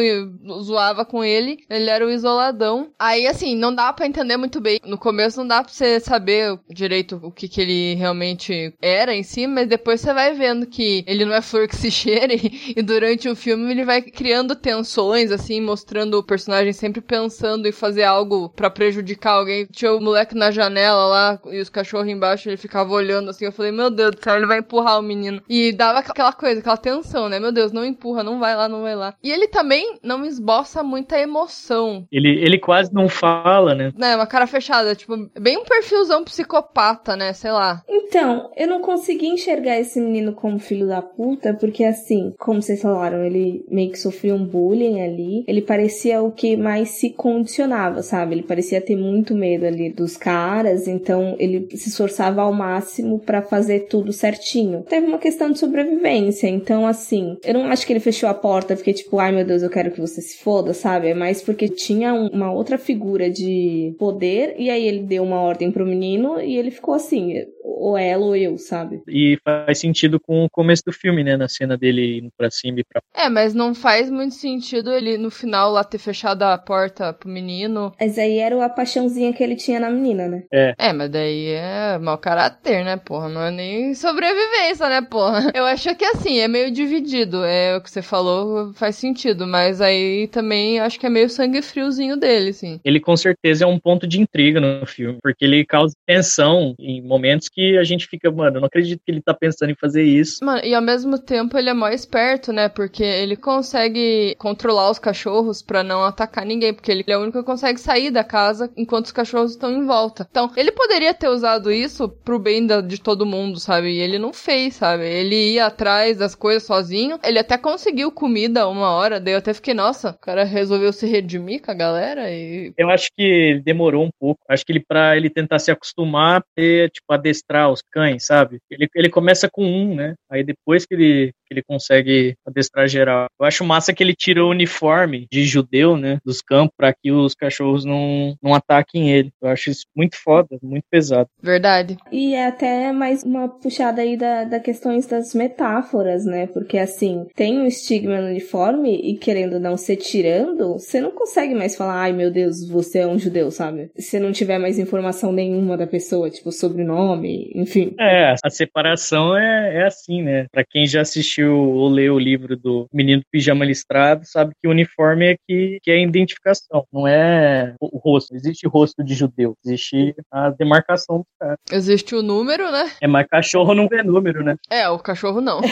zoava 0.63 1.05
com 1.05 1.25
ele, 1.25 1.59
ele 1.69 1.91
era 1.91 2.07
o 2.07 2.11
isoladão. 2.11 2.91
Aí 2.99 3.14
Aí, 3.15 3.29
assim, 3.29 3.55
não 3.55 3.73
dá 3.73 3.93
para 3.93 4.09
entender 4.09 4.37
muito 4.37 4.61
bem. 4.61 4.81
No 4.85 4.99
começo 4.99 5.39
não 5.39 5.47
dá 5.47 5.63
pra 5.63 5.73
você 5.73 6.01
saber 6.01 6.59
direito 6.69 7.21
o 7.23 7.31
que, 7.31 7.47
que 7.47 7.61
ele 7.61 7.95
realmente 7.95 8.75
era 8.83 9.15
em 9.15 9.23
si, 9.23 9.47
mas 9.47 9.69
depois 9.69 10.01
você 10.01 10.13
vai 10.13 10.35
vendo 10.35 10.67
que 10.67 11.05
ele 11.07 11.25
não 11.25 11.33
é 11.33 11.41
flor 11.41 11.69
que 11.69 11.77
se 11.77 11.93
cheire, 11.93 12.35
e 12.77 12.83
durante 12.83 13.29
o 13.29 13.37
filme 13.37 13.71
ele 13.71 13.85
vai 13.85 14.03
criando 14.03 14.57
tensões, 14.57 15.31
assim, 15.31 15.61
mostrando 15.61 16.19
o 16.19 16.25
personagem 16.25 16.73
sempre 16.73 17.01
pensando 17.01 17.69
em 17.69 17.73
fazer 17.73 18.03
algo 18.03 18.49
para 18.49 18.69
prejudicar 18.69 19.35
alguém. 19.35 19.69
Tinha 19.71 19.93
o 19.93 20.01
moleque 20.01 20.35
na 20.35 20.51
janela 20.51 21.07
lá, 21.07 21.41
e 21.53 21.61
os 21.61 21.69
cachorros 21.69 22.09
embaixo, 22.09 22.49
ele 22.49 22.57
ficava 22.57 22.93
olhando 22.93 23.31
assim, 23.31 23.45
eu 23.45 23.53
falei, 23.53 23.71
meu 23.71 23.91
Deus 23.91 24.11
do 24.11 24.25
céu, 24.25 24.35
ele 24.35 24.47
vai 24.47 24.59
empurrar 24.59 24.99
o 24.99 25.03
menino. 25.03 25.41
E 25.49 25.71
dava 25.71 26.01
aquela 26.01 26.33
coisa, 26.33 26.59
aquela 26.59 26.77
tensão, 26.77 27.29
né? 27.29 27.39
Meu 27.39 27.53
Deus, 27.53 27.71
não 27.71 27.85
empurra, 27.85 28.25
não 28.25 28.41
vai 28.41 28.57
lá, 28.57 28.69
não 28.69 28.83
vai 28.83 28.97
lá. 28.97 29.15
E 29.23 29.31
ele 29.31 29.47
também 29.47 30.01
não 30.03 30.25
esboça 30.25 30.83
muita 30.83 31.17
emoção. 31.17 32.09
Ele, 32.11 32.41
ele 32.41 32.59
quase 32.59 32.93
não 32.93 33.04
não 33.05 33.09
fala, 33.09 33.75
né? 33.75 33.93
É, 34.01 34.17
uma 34.17 34.27
cara 34.27 34.47
fechada, 34.47 34.95
tipo, 34.95 35.15
bem 35.39 35.59
um 35.59 35.65
perfilzão 35.65 36.25
psicopata, 36.25 37.17
né? 37.17 37.33
Sei 37.33 37.53
lá. 37.53 37.83
Então, 37.89 38.51
eu 38.57 38.67
não 38.67 38.81
consegui 38.81 39.27
enxergar 39.27 39.79
esse 39.79 40.01
menino 40.01 40.33
como 40.33 40.59
filho 40.59 40.87
da 40.87 41.03
puta, 41.03 41.55
porque 41.55 41.85
assim, 41.85 42.35
como 42.39 42.63
vocês 42.63 42.81
falaram, 42.81 43.25
ele 43.25 43.65
meio 43.69 43.91
que 43.91 43.99
sofreu 43.99 44.35
um 44.35 44.45
bullying 44.45 45.03
ali. 45.03 45.45
Ele 45.47 45.63
parecia 45.63 46.23
o 46.23 46.33
que 46.33 46.57
mais 46.57 46.91
se 46.91 47.11
condicionava, 47.11 48.03
sabe? 48.03 48.35
Ele 48.35 48.43
parecia 48.43 48.81
ter 48.81 48.97
muito 48.97 49.35
medo 49.35 49.67
ali 49.67 49.93
dos 49.93 50.17
caras, 50.17 50.89
então 50.89 51.37
ele 51.39 51.69
se 51.77 51.89
esforçava 51.89 52.43
ao 52.43 52.53
máximo 52.53 53.19
para 53.19 53.43
fazer 53.43 53.81
tudo 53.81 54.13
certinho. 54.13 54.83
Teve 54.89 55.07
uma 55.07 55.19
questão 55.19 55.51
de 55.51 55.59
sobrevivência, 55.59 56.49
então 56.49 56.87
assim, 56.87 57.37
eu 57.45 57.55
não 57.55 57.67
acho 57.67 57.87
que 57.87 57.93
ele 57.93 58.01
fechou 58.01 58.29
a 58.29 58.35
porta 58.35 58.75
porque 58.75 58.93
tipo, 58.93 59.19
ai 59.19 59.33
meu 59.33 59.45
Deus, 59.45 59.63
eu 59.63 59.71
quero 59.71 59.91
que 59.91 60.01
você 60.01 60.21
se 60.21 60.39
foda, 60.39 60.73
sabe? 60.73 61.09
É 61.09 61.15
mais 61.15 61.43
porque 61.43 61.69
tinha 61.69 62.15
uma 62.15 62.53
outra 62.53 62.79
figura 62.79 62.94
figura 62.95 63.29
de 63.29 63.95
poder, 63.99 64.55
e 64.57 64.71
aí 64.71 64.87
ele 64.87 65.01
deu 65.01 65.25
uma 65.25 65.41
ordem 65.41 65.71
pro 65.73 65.85
menino 65.85 66.41
e 66.41 66.57
ele 66.57 66.71
ficou 66.71 66.95
assim. 66.95 67.45
ou 67.65 67.99
ela 67.99 68.25
ou 68.25 68.37
eu, 68.37 68.57
sabe? 68.57 69.03
E 69.09 69.37
faz 69.45 69.79
sentido 69.79 70.21
com 70.21 70.45
o 70.45 70.51
começo 70.51 70.83
do 70.87 70.93
filme, 70.93 71.25
né? 71.25 71.37
Na 71.37 71.49
cena 71.49 71.77
dele 71.77 72.19
indo 72.19 72.31
pra 72.37 72.51
cima 72.51 72.81
e 72.81 72.85
pra. 72.85 73.03
É, 73.15 73.29
mas 73.29 73.53
não 73.53 73.75
faz 73.75 74.09
muito 74.11 74.35
sentido 74.35 74.93
ele 74.93 75.19
no 75.19 75.31
final 75.31 75.73
lá 75.73 75.83
ter 75.83 75.99
fechado 75.99 76.43
a 76.43 76.57
porta 76.57 77.13
pro 77.13 77.29
menino. 77.29 77.93
Mas 78.01 78.17
aí 78.17 78.39
era 78.39 78.65
a 78.65 78.69
paixãozinha 78.69 79.33
que 79.33 79.43
ele 79.43 79.57
tinha 79.57 79.81
na 79.81 79.91
menina, 79.91 80.29
né? 80.29 80.45
É. 80.53 80.75
É, 80.79 80.93
mas 80.93 81.11
daí 81.11 81.49
é 81.49 81.99
mau 81.99 82.17
caráter, 82.17 82.85
né, 82.85 82.97
porra? 82.97 83.29
Não 83.29 83.43
é 83.43 83.51
nem 83.51 83.95
sobrevivência, 83.95 84.89
né, 84.89 85.03
porra? 85.03 85.51
Eu 85.55 85.65
acho 85.65 85.95
que 85.97 86.05
assim, 86.05 86.39
é 86.39 86.49
meio 86.49 86.71
dividido. 86.71 87.45
É 87.45 87.77
o 87.77 87.81
que 87.81 87.91
você 87.91 88.03
falou, 88.03 88.73
faz 88.75 88.97
sentido. 88.97 89.47
Mas 89.47 89.81
aí 89.81 90.29
também 90.29 90.79
acho 90.81 90.99
que 90.99 91.07
é 91.07 91.11
meio 91.11 91.29
sangue 91.29 91.61
friozinho 91.61 92.17
dele, 92.17 92.51
assim. 92.51 92.81
Ele 92.85 93.01
com 93.01 93.17
certeza 93.17 93.65
é 93.65 93.67
um 93.67 93.79
ponto 93.79 94.07
de 94.07 94.21
intriga 94.21 94.61
no 94.61 94.87
filme, 94.87 95.19
porque 95.23 95.45
ele 95.45 95.65
causa 95.65 95.95
tensão 96.07 96.75
em 96.79 97.01
momentos 97.03 97.49
que 97.49 97.79
a 97.79 97.85
gente 97.85 98.07
fica, 98.07 98.31
mano, 98.31 98.61
não 98.61 98.67
acredito 98.67 99.01
que 99.05 99.11
ele 99.11 99.23
tá 99.23 99.33
pensando 99.35 99.71
em 99.71 99.77
fazer 99.77 100.03
isso. 100.05 100.45
Mano, 100.45 100.61
e 100.65 100.75
ao 100.75 100.83
mesmo 100.83 101.19
tempo 101.19 101.57
ele 101.57 101.71
é 101.71 101.75
mó 101.75 101.89
esperto, 101.89 102.53
né? 102.53 102.69
Porque 102.69 103.03
ele 103.03 103.37
consegue 103.37 104.35
controlar 104.39 104.91
os 104.91 104.99
cachorros 104.99 105.63
pra 105.63 105.83
não 105.83 106.05
atacar 106.05 106.45
ninguém, 106.45 106.75
porque 106.75 106.91
ele 106.91 107.05
é 107.07 107.17
o 107.17 107.23
único 107.23 107.39
que 107.39 107.45
consegue 107.45 107.81
sair 107.81 108.11
da 108.11 108.23
casa 108.25 108.71
enquanto 108.77 109.07
os 109.07 109.13
cachorros 109.13 109.53
estão 109.53 109.73
em 109.73 109.87
volta. 109.87 110.27
Então, 110.31 110.51
ele 110.57 110.73
poderia 110.73 111.15
ter 111.15 111.29
usado 111.29 111.73
isso 111.73 112.09
pro 112.09 112.39
bem 112.39 112.67
da- 112.67 112.81
de 112.81 113.01
todo 113.01 113.25
mundo, 113.27 113.59
sabe? 113.59 113.91
E 113.93 113.99
ele 114.01 114.19
não 114.19 114.33
fez, 114.33 114.75
sabe? 114.75 115.05
Ele 115.07 115.55
ia 115.55 115.67
atrás 115.67 116.19
das 116.19 116.35
coisas 116.35 116.63
sozinho. 116.65 117.19
Ele 117.25 117.39
até 117.39 117.57
conseguiu 117.57 118.11
comida 118.13 118.69
uma 118.69 118.91
hora, 118.91 119.19
daí 119.21 119.35
eu 119.35 119.39
até 119.39 119.55
fiquei, 119.55 119.75
nossa, 119.75 120.11
o 120.11 120.19
cara 120.19 120.45
resolveu 120.45 120.93
se 120.93 121.07
redimir 121.07 121.63
com 121.63 121.71
a 121.71 121.75
galera 121.75 122.31
e. 122.31 122.74
Eu 122.77 122.91
acho 122.91 123.09
que 123.17 123.23
ele 123.23 123.61
demorou 123.61 124.05
um 124.05 124.11
pouco. 124.19 124.41
Acho 124.49 124.65
que 124.65 124.73
ele, 124.73 124.81
pra 124.81 125.17
ele 125.17 125.31
tentar 125.31 125.59
se 125.59 125.71
acostumar, 125.71 126.43
ter, 126.55 126.91
tipo, 126.91 127.13
adestrar 127.13 127.71
os 127.71 127.83
cães, 127.83 128.27
sabe? 128.27 128.59
Ele, 128.71 128.89
ele 128.95 129.09
começa 129.11 129.49
com 129.51 129.65
um, 129.65 129.95
né? 129.95 130.15
Aí 130.31 130.43
depois 130.45 130.87
que 130.87 130.95
ele, 130.95 131.33
ele 131.53 131.63
consegue 131.63 132.37
adestrar 132.47 132.89
geral. 132.89 133.27
Eu 133.39 133.47
acho 133.47 133.65
massa 133.65 133.93
que 133.93 134.03
ele 134.03 134.15
tira 134.15 134.45
o 134.45 134.51
uniforme 134.51 135.27
de 135.31 135.45
judeu, 135.45 135.97
né? 135.97 136.19
Dos 136.25 136.41
campos, 136.41 136.75
pra 136.77 136.93
que 136.93 137.11
os 137.11 137.35
cachorros 137.35 137.85
não, 137.85 138.37
não 138.43 138.55
ataquem 138.55 139.11
ele. 139.11 139.31
Eu 139.43 139.49
acho 139.49 139.71
isso 139.71 139.85
muito 139.95 140.17
foda, 140.17 140.57
muito 140.63 140.85
pesado. 140.91 141.29
Verdade. 141.43 141.97
E 142.11 142.35
é 142.35 142.47
até 142.47 142.93
mais 142.93 143.23
uma 143.23 143.49
puxada 143.49 144.03
aí 144.03 144.17
da, 144.17 144.45
da 144.45 144.61
questões 144.61 145.07
das 145.07 145.35
metáforas, 145.35 146.25
né? 146.25 146.47
Porque 146.47 146.79
assim, 146.79 147.27
tem 147.35 147.59
um 147.59 147.67
estigma 147.67 148.21
no 148.21 148.29
uniforme 148.29 148.97
e 148.97 149.17
querendo 149.17 149.59
não 149.59 149.77
ser 149.77 149.97
tirando, 149.97 150.75
você 150.75 151.01
não 151.01 151.11
consegue 151.11 151.55
mais 151.55 151.77
falar, 151.77 152.01
ai 152.03 152.13
meu 152.13 152.31
Deus, 152.31 152.69
você 152.69 153.01
é 153.01 153.07
um 153.07 153.19
judeu, 153.19 153.51
sabe? 153.51 153.91
Se 153.97 154.19
não 154.19 154.33
tiver 154.33 154.59
mais 154.59 154.79
informação 154.79 155.33
nenhuma 155.33 155.77
da 155.77 155.87
pessoa, 155.87 156.31
tipo 156.31 156.53
sobrenome, 156.53 157.51
enfim. 157.55 157.95
É, 157.99 158.35
a 158.43 158.51
separação 158.51 159.37
é, 159.37 159.83
é 159.83 159.87
assim, 159.87 160.23
né? 160.23 160.47
Pra 160.51 160.65
quem 160.65 160.87
já 160.87 161.01
assistiu 161.01 161.34
ou 161.43 161.89
leu 161.89 162.15
o 162.15 162.19
livro 162.19 162.57
do 162.57 162.87
Menino 162.93 163.23
do 163.23 163.27
Pijama 163.31 163.65
Listrado, 163.65 164.27
sabe 164.27 164.53
que 164.61 164.69
o 164.69 164.71
uniforme 164.71 165.33
é 165.33 165.37
que, 165.47 165.79
que 165.83 165.91
é 165.91 165.95
a 165.95 166.03
identificação, 166.03 166.85
não 166.93 167.09
é 167.09 167.75
o 167.81 167.95
o 167.95 167.99
rosto. 167.99 168.33
Não 168.33 168.39
existe 168.39 168.67
rosto 168.67 169.05
de 169.05 169.15
judeu, 169.15 169.57
existe 169.65 170.15
a 170.31 170.51
demarcação 170.51 171.19
do 171.19 171.27
cara. 171.39 171.57
Existe 171.71 172.15
o 172.15 172.23
número, 172.23 172.71
né? 172.73 172.91
É, 173.01 173.07
mas 173.07 173.27
cachorro 173.29 173.75
não 173.75 173.87
vê 173.87 174.03
número, 174.03 174.43
né? 174.43 174.57
É, 174.69 174.89
o 174.89 174.99
cachorro 174.99 175.41
não. 175.41 175.61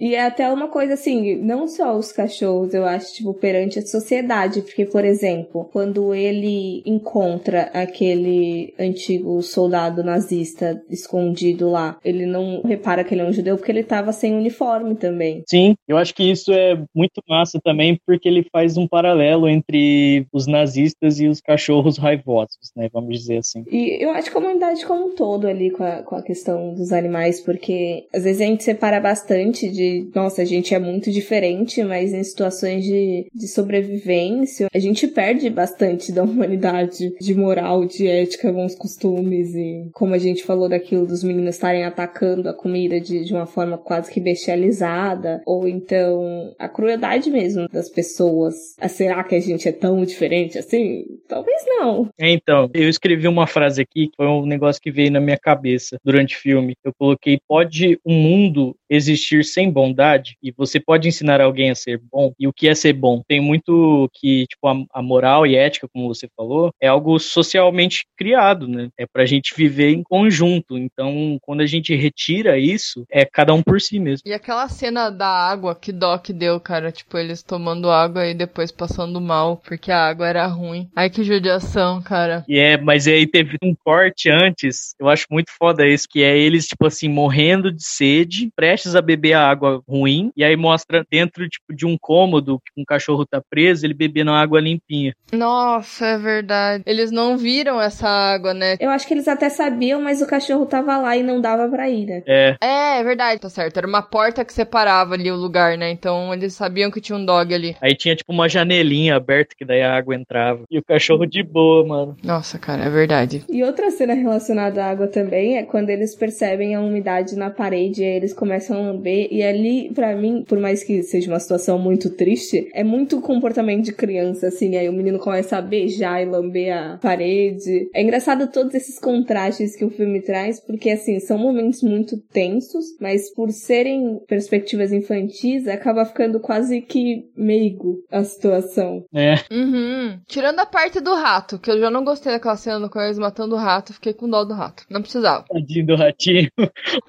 E 0.00 0.14
é 0.14 0.24
até 0.24 0.48
uma 0.50 0.68
coisa 0.68 0.94
assim, 0.94 1.36
não 1.42 1.66
só 1.66 1.96
os 1.96 2.12
cachorros, 2.12 2.72
eu 2.72 2.84
acho, 2.84 3.14
tipo, 3.14 3.34
perante 3.34 3.80
a 3.80 3.86
sociedade. 3.86 4.62
Porque, 4.62 4.86
por 4.86 5.04
exemplo, 5.04 5.68
quando 5.72 6.14
ele 6.14 6.82
encontra 6.86 7.62
aquele 7.74 8.72
antigo 8.78 9.42
soldado 9.42 10.04
nazista 10.04 10.80
escondido 10.88 11.68
lá, 11.68 11.98
ele 12.04 12.26
não 12.26 12.62
repara 12.62 13.02
que 13.02 13.12
ele 13.12 13.22
é 13.22 13.24
um 13.24 13.32
judeu 13.32 13.56
porque 13.56 13.72
ele 13.72 13.82
tava 13.82 14.12
sem 14.18 14.34
uniforme 14.34 14.94
também. 14.94 15.42
Sim, 15.48 15.74
eu 15.86 15.96
acho 15.96 16.14
que 16.14 16.22
isso 16.22 16.52
é 16.52 16.80
muito 16.94 17.22
massa 17.28 17.58
também, 17.62 17.98
porque 18.06 18.28
ele 18.28 18.46
faz 18.50 18.76
um 18.76 18.86
paralelo 18.86 19.48
entre 19.48 20.26
os 20.32 20.46
nazistas 20.46 21.20
e 21.20 21.26
os 21.26 21.40
cachorros 21.40 21.98
raivosos, 21.98 22.72
né? 22.76 22.88
Vamos 22.92 23.18
dizer 23.18 23.38
assim. 23.38 23.64
E 23.70 24.02
eu 24.02 24.10
acho 24.10 24.30
que 24.30 24.36
a 24.36 24.40
humanidade 24.40 24.84
como 24.84 25.06
um 25.06 25.14
todo 25.14 25.46
ali 25.46 25.70
com 25.70 25.84
a, 25.84 26.02
com 26.02 26.16
a 26.16 26.22
questão 26.22 26.74
dos 26.74 26.92
animais, 26.92 27.40
porque 27.40 28.06
às 28.12 28.24
vezes 28.24 28.40
a 28.40 28.44
gente 28.44 28.64
separa 28.64 29.00
bastante 29.00 29.68
de, 29.68 30.10
nossa, 30.14 30.42
a 30.42 30.44
gente 30.44 30.74
é 30.74 30.78
muito 30.78 31.10
diferente, 31.10 31.82
mas 31.82 32.12
em 32.12 32.22
situações 32.22 32.84
de, 32.84 33.26
de 33.34 33.48
sobrevivência, 33.48 34.68
a 34.74 34.78
gente 34.78 35.06
perde 35.06 35.48
bastante 35.50 36.12
da 36.12 36.22
humanidade, 36.22 37.12
de 37.20 37.34
moral, 37.34 37.84
de 37.84 38.06
ética, 38.06 38.52
bons 38.52 38.74
costumes 38.74 39.54
e 39.54 39.88
como 39.92 40.14
a 40.14 40.18
gente 40.18 40.44
falou 40.44 40.68
daquilo 40.68 41.06
dos 41.06 41.22
meninos 41.22 41.54
estarem 41.54 41.84
atacando 41.84 42.48
a 42.48 42.54
comida 42.54 43.00
de, 43.00 43.24
de 43.24 43.32
uma 43.32 43.46
forma 43.46 43.78
quase 43.78 44.07
que 44.08 44.20
bestializada, 44.20 45.42
ou 45.46 45.68
então 45.68 46.54
a 46.58 46.68
crueldade 46.68 47.30
mesmo 47.30 47.68
das 47.68 47.88
pessoas. 47.88 48.54
Ah, 48.80 48.88
será 48.88 49.22
que 49.24 49.34
a 49.34 49.40
gente 49.40 49.68
é 49.68 49.72
tão 49.72 50.04
diferente 50.04 50.58
assim? 50.58 51.04
Talvez 51.28 51.62
não. 51.66 52.08
É, 52.18 52.30
Então, 52.30 52.70
eu 52.74 52.88
escrevi 52.88 53.26
uma 53.28 53.46
frase 53.46 53.82
aqui 53.82 54.08
que 54.08 54.16
foi 54.16 54.26
um 54.26 54.46
negócio 54.46 54.80
que 54.80 54.90
veio 54.90 55.10
na 55.10 55.20
minha 55.20 55.38
cabeça 55.38 55.98
durante 56.04 56.36
o 56.36 56.40
filme. 56.40 56.74
Eu 56.84 56.92
coloquei: 56.98 57.38
pode 57.46 57.98
um 58.04 58.14
mundo 58.14 58.76
existir 58.90 59.44
sem 59.44 59.70
bondade 59.70 60.36
e 60.42 60.50
você 60.50 60.80
pode 60.80 61.08
ensinar 61.08 61.40
alguém 61.40 61.70
a 61.70 61.74
ser 61.74 62.00
bom. 62.10 62.32
E 62.38 62.46
o 62.48 62.52
que 62.52 62.68
é 62.68 62.74
ser 62.74 62.92
bom? 62.92 63.22
Tem 63.26 63.40
muito 63.40 64.08
que, 64.14 64.46
tipo, 64.46 64.66
a, 64.66 64.76
a 64.92 65.02
moral 65.02 65.46
e 65.46 65.56
ética, 65.56 65.88
como 65.92 66.08
você 66.08 66.28
falou, 66.36 66.70
é 66.80 66.88
algo 66.88 67.18
socialmente 67.18 68.06
criado, 68.16 68.66
né? 68.66 68.88
É 68.98 69.06
pra 69.06 69.26
gente 69.26 69.54
viver 69.56 69.90
em 69.90 70.02
conjunto. 70.02 70.76
Então, 70.78 71.38
quando 71.42 71.60
a 71.60 71.66
gente 71.66 71.94
retira 71.94 72.58
isso, 72.58 73.04
é 73.10 73.24
cada 73.24 73.52
um 73.54 73.62
por 73.62 73.80
si 73.80 73.97
mesmo. 74.00 74.22
E 74.26 74.32
aquela 74.32 74.68
cena 74.68 75.10
da 75.10 75.28
água, 75.28 75.74
que 75.74 75.92
dó 75.92 76.18
que 76.18 76.32
deu, 76.32 76.58
cara. 76.60 76.90
Tipo, 76.92 77.18
eles 77.18 77.42
tomando 77.42 77.90
água 77.90 78.26
e 78.26 78.34
depois 78.34 78.70
passando 78.70 79.20
mal, 79.20 79.56
porque 79.64 79.90
a 79.90 80.06
água 80.06 80.26
era 80.28 80.46
ruim. 80.46 80.88
Ai, 80.94 81.10
que 81.10 81.22
judiação, 81.22 82.00
cara. 82.02 82.44
E 82.48 82.58
é, 82.58 82.76
mas 82.76 83.06
aí 83.06 83.26
teve 83.26 83.56
um 83.62 83.74
corte 83.84 84.30
antes, 84.30 84.94
eu 84.98 85.08
acho 85.08 85.26
muito 85.30 85.50
foda 85.58 85.86
isso, 85.86 86.06
que 86.08 86.22
é 86.22 86.36
eles, 86.36 86.66
tipo 86.66 86.86
assim, 86.86 87.08
morrendo 87.08 87.72
de 87.72 87.84
sede, 87.84 88.50
prestes 88.54 88.94
a 88.94 89.02
beber 89.02 89.34
a 89.34 89.48
água 89.48 89.82
ruim, 89.88 90.30
e 90.36 90.44
aí 90.44 90.56
mostra 90.56 91.04
dentro, 91.10 91.48
tipo, 91.48 91.74
de 91.74 91.86
um 91.86 91.96
cômodo 91.98 92.60
que 92.60 92.80
um 92.80 92.84
cachorro 92.84 93.24
tá 93.26 93.40
preso, 93.50 93.84
ele 93.86 93.94
bebendo 93.94 94.30
a 94.30 94.40
água 94.40 94.60
limpinha. 94.60 95.14
Nossa, 95.32 96.06
é 96.06 96.18
verdade. 96.18 96.82
Eles 96.86 97.10
não 97.10 97.36
viram 97.36 97.80
essa 97.80 98.08
água, 98.08 98.52
né? 98.54 98.76
Eu 98.80 98.90
acho 98.90 99.06
que 99.06 99.14
eles 99.14 99.28
até 99.28 99.48
sabiam, 99.48 100.00
mas 100.00 100.20
o 100.22 100.26
cachorro 100.26 100.66
tava 100.66 100.96
lá 100.98 101.16
e 101.16 101.22
não 101.22 101.40
dava 101.40 101.68
pra 101.68 101.88
ir, 101.88 102.06
né? 102.06 102.22
É, 102.26 102.56
É, 102.60 103.00
é 103.00 103.04
verdade, 103.04 103.40
tá 103.40 103.48
certo. 103.48 103.76
Era 103.78 103.87
uma 103.88 104.02
porta 104.02 104.44
que 104.44 104.52
separava 104.52 105.14
ali 105.14 105.30
o 105.30 105.36
lugar, 105.36 105.76
né? 105.76 105.90
Então 105.90 106.32
eles 106.32 106.54
sabiam 106.54 106.90
que 106.90 107.00
tinha 107.00 107.16
um 107.16 107.24
dog 107.24 107.54
ali. 107.54 107.76
aí 107.80 107.94
tinha, 107.94 108.14
tipo, 108.14 108.32
uma 108.32 108.48
janelinha 108.48 109.16
aberta 109.16 109.54
que 109.56 109.64
daí 109.64 109.82
a 109.82 109.96
água 109.96 110.14
entrava. 110.14 110.62
E 110.70 110.78
o 110.78 110.84
cachorro 110.84 111.26
de 111.26 111.42
boa, 111.42 111.86
mano. 111.86 112.16
Nossa, 112.22 112.58
cara, 112.58 112.84
é 112.84 112.90
verdade. 112.90 113.44
E 113.48 113.62
outra 113.62 113.90
cena 113.90 114.14
relacionada 114.14 114.84
à 114.84 114.90
água 114.90 115.06
também 115.08 115.56
é 115.56 115.62
quando 115.62 115.90
eles 115.90 116.14
percebem 116.14 116.74
a 116.74 116.80
umidade 116.80 117.36
na 117.36 117.50
parede 117.50 118.02
e 118.02 118.04
aí 118.04 118.16
eles 118.16 118.32
começam 118.32 118.76
a 118.76 118.80
lamber. 118.80 119.28
E 119.30 119.42
ali, 119.42 119.90
pra 119.94 120.14
mim, 120.14 120.44
por 120.46 120.58
mais 120.58 120.84
que 120.84 121.02
seja 121.02 121.30
uma 121.30 121.40
situação 121.40 121.78
muito 121.78 122.10
triste, 122.10 122.68
é 122.74 122.84
muito 122.84 123.20
comportamento 123.20 123.84
de 123.84 123.92
criança, 123.92 124.48
assim. 124.48 124.76
Aí 124.76 124.88
o 124.88 124.92
menino 124.92 125.18
começa 125.18 125.56
a 125.56 125.62
beijar 125.62 126.22
e 126.22 126.26
lamber 126.26 126.76
a 126.76 126.98
parede. 126.98 127.88
É 127.94 128.02
engraçado 128.02 128.50
todos 128.50 128.74
esses 128.74 128.98
contrastes 128.98 129.76
que 129.76 129.84
o 129.84 129.90
filme 129.90 130.20
traz, 130.20 130.60
porque, 130.60 130.90
assim, 130.90 131.18
são 131.20 131.38
momentos 131.38 131.82
muito 131.82 132.16
tensos, 132.32 132.84
mas 133.00 133.32
por 133.34 133.50
serem 133.78 134.18
perspectivas 134.26 134.92
infantis, 134.92 135.68
acaba 135.68 136.04
ficando 136.04 136.40
quase 136.40 136.80
que 136.80 137.30
meigo 137.36 138.02
a 138.10 138.24
situação. 138.24 139.04
É, 139.14 139.36
Uhum. 139.50 140.20
Tirando 140.26 140.58
a 140.60 140.66
parte 140.66 141.00
do 141.00 141.14
rato, 141.14 141.58
que 141.58 141.70
eu 141.70 141.78
já 141.78 141.90
não 141.90 142.04
gostei 142.04 142.32
daquela 142.32 142.56
cena 142.56 142.80
do 142.80 142.90
Coelho 142.90 143.20
matando 143.20 143.54
o 143.54 143.58
rato, 143.58 143.92
fiquei 143.94 144.12
com 144.12 144.28
dó 144.28 144.44
do 144.44 144.54
rato. 144.54 144.84
Não 144.90 145.00
precisava. 145.00 145.44
tadinho 145.48 145.86
do 145.86 145.96
ratinho. 145.96 146.50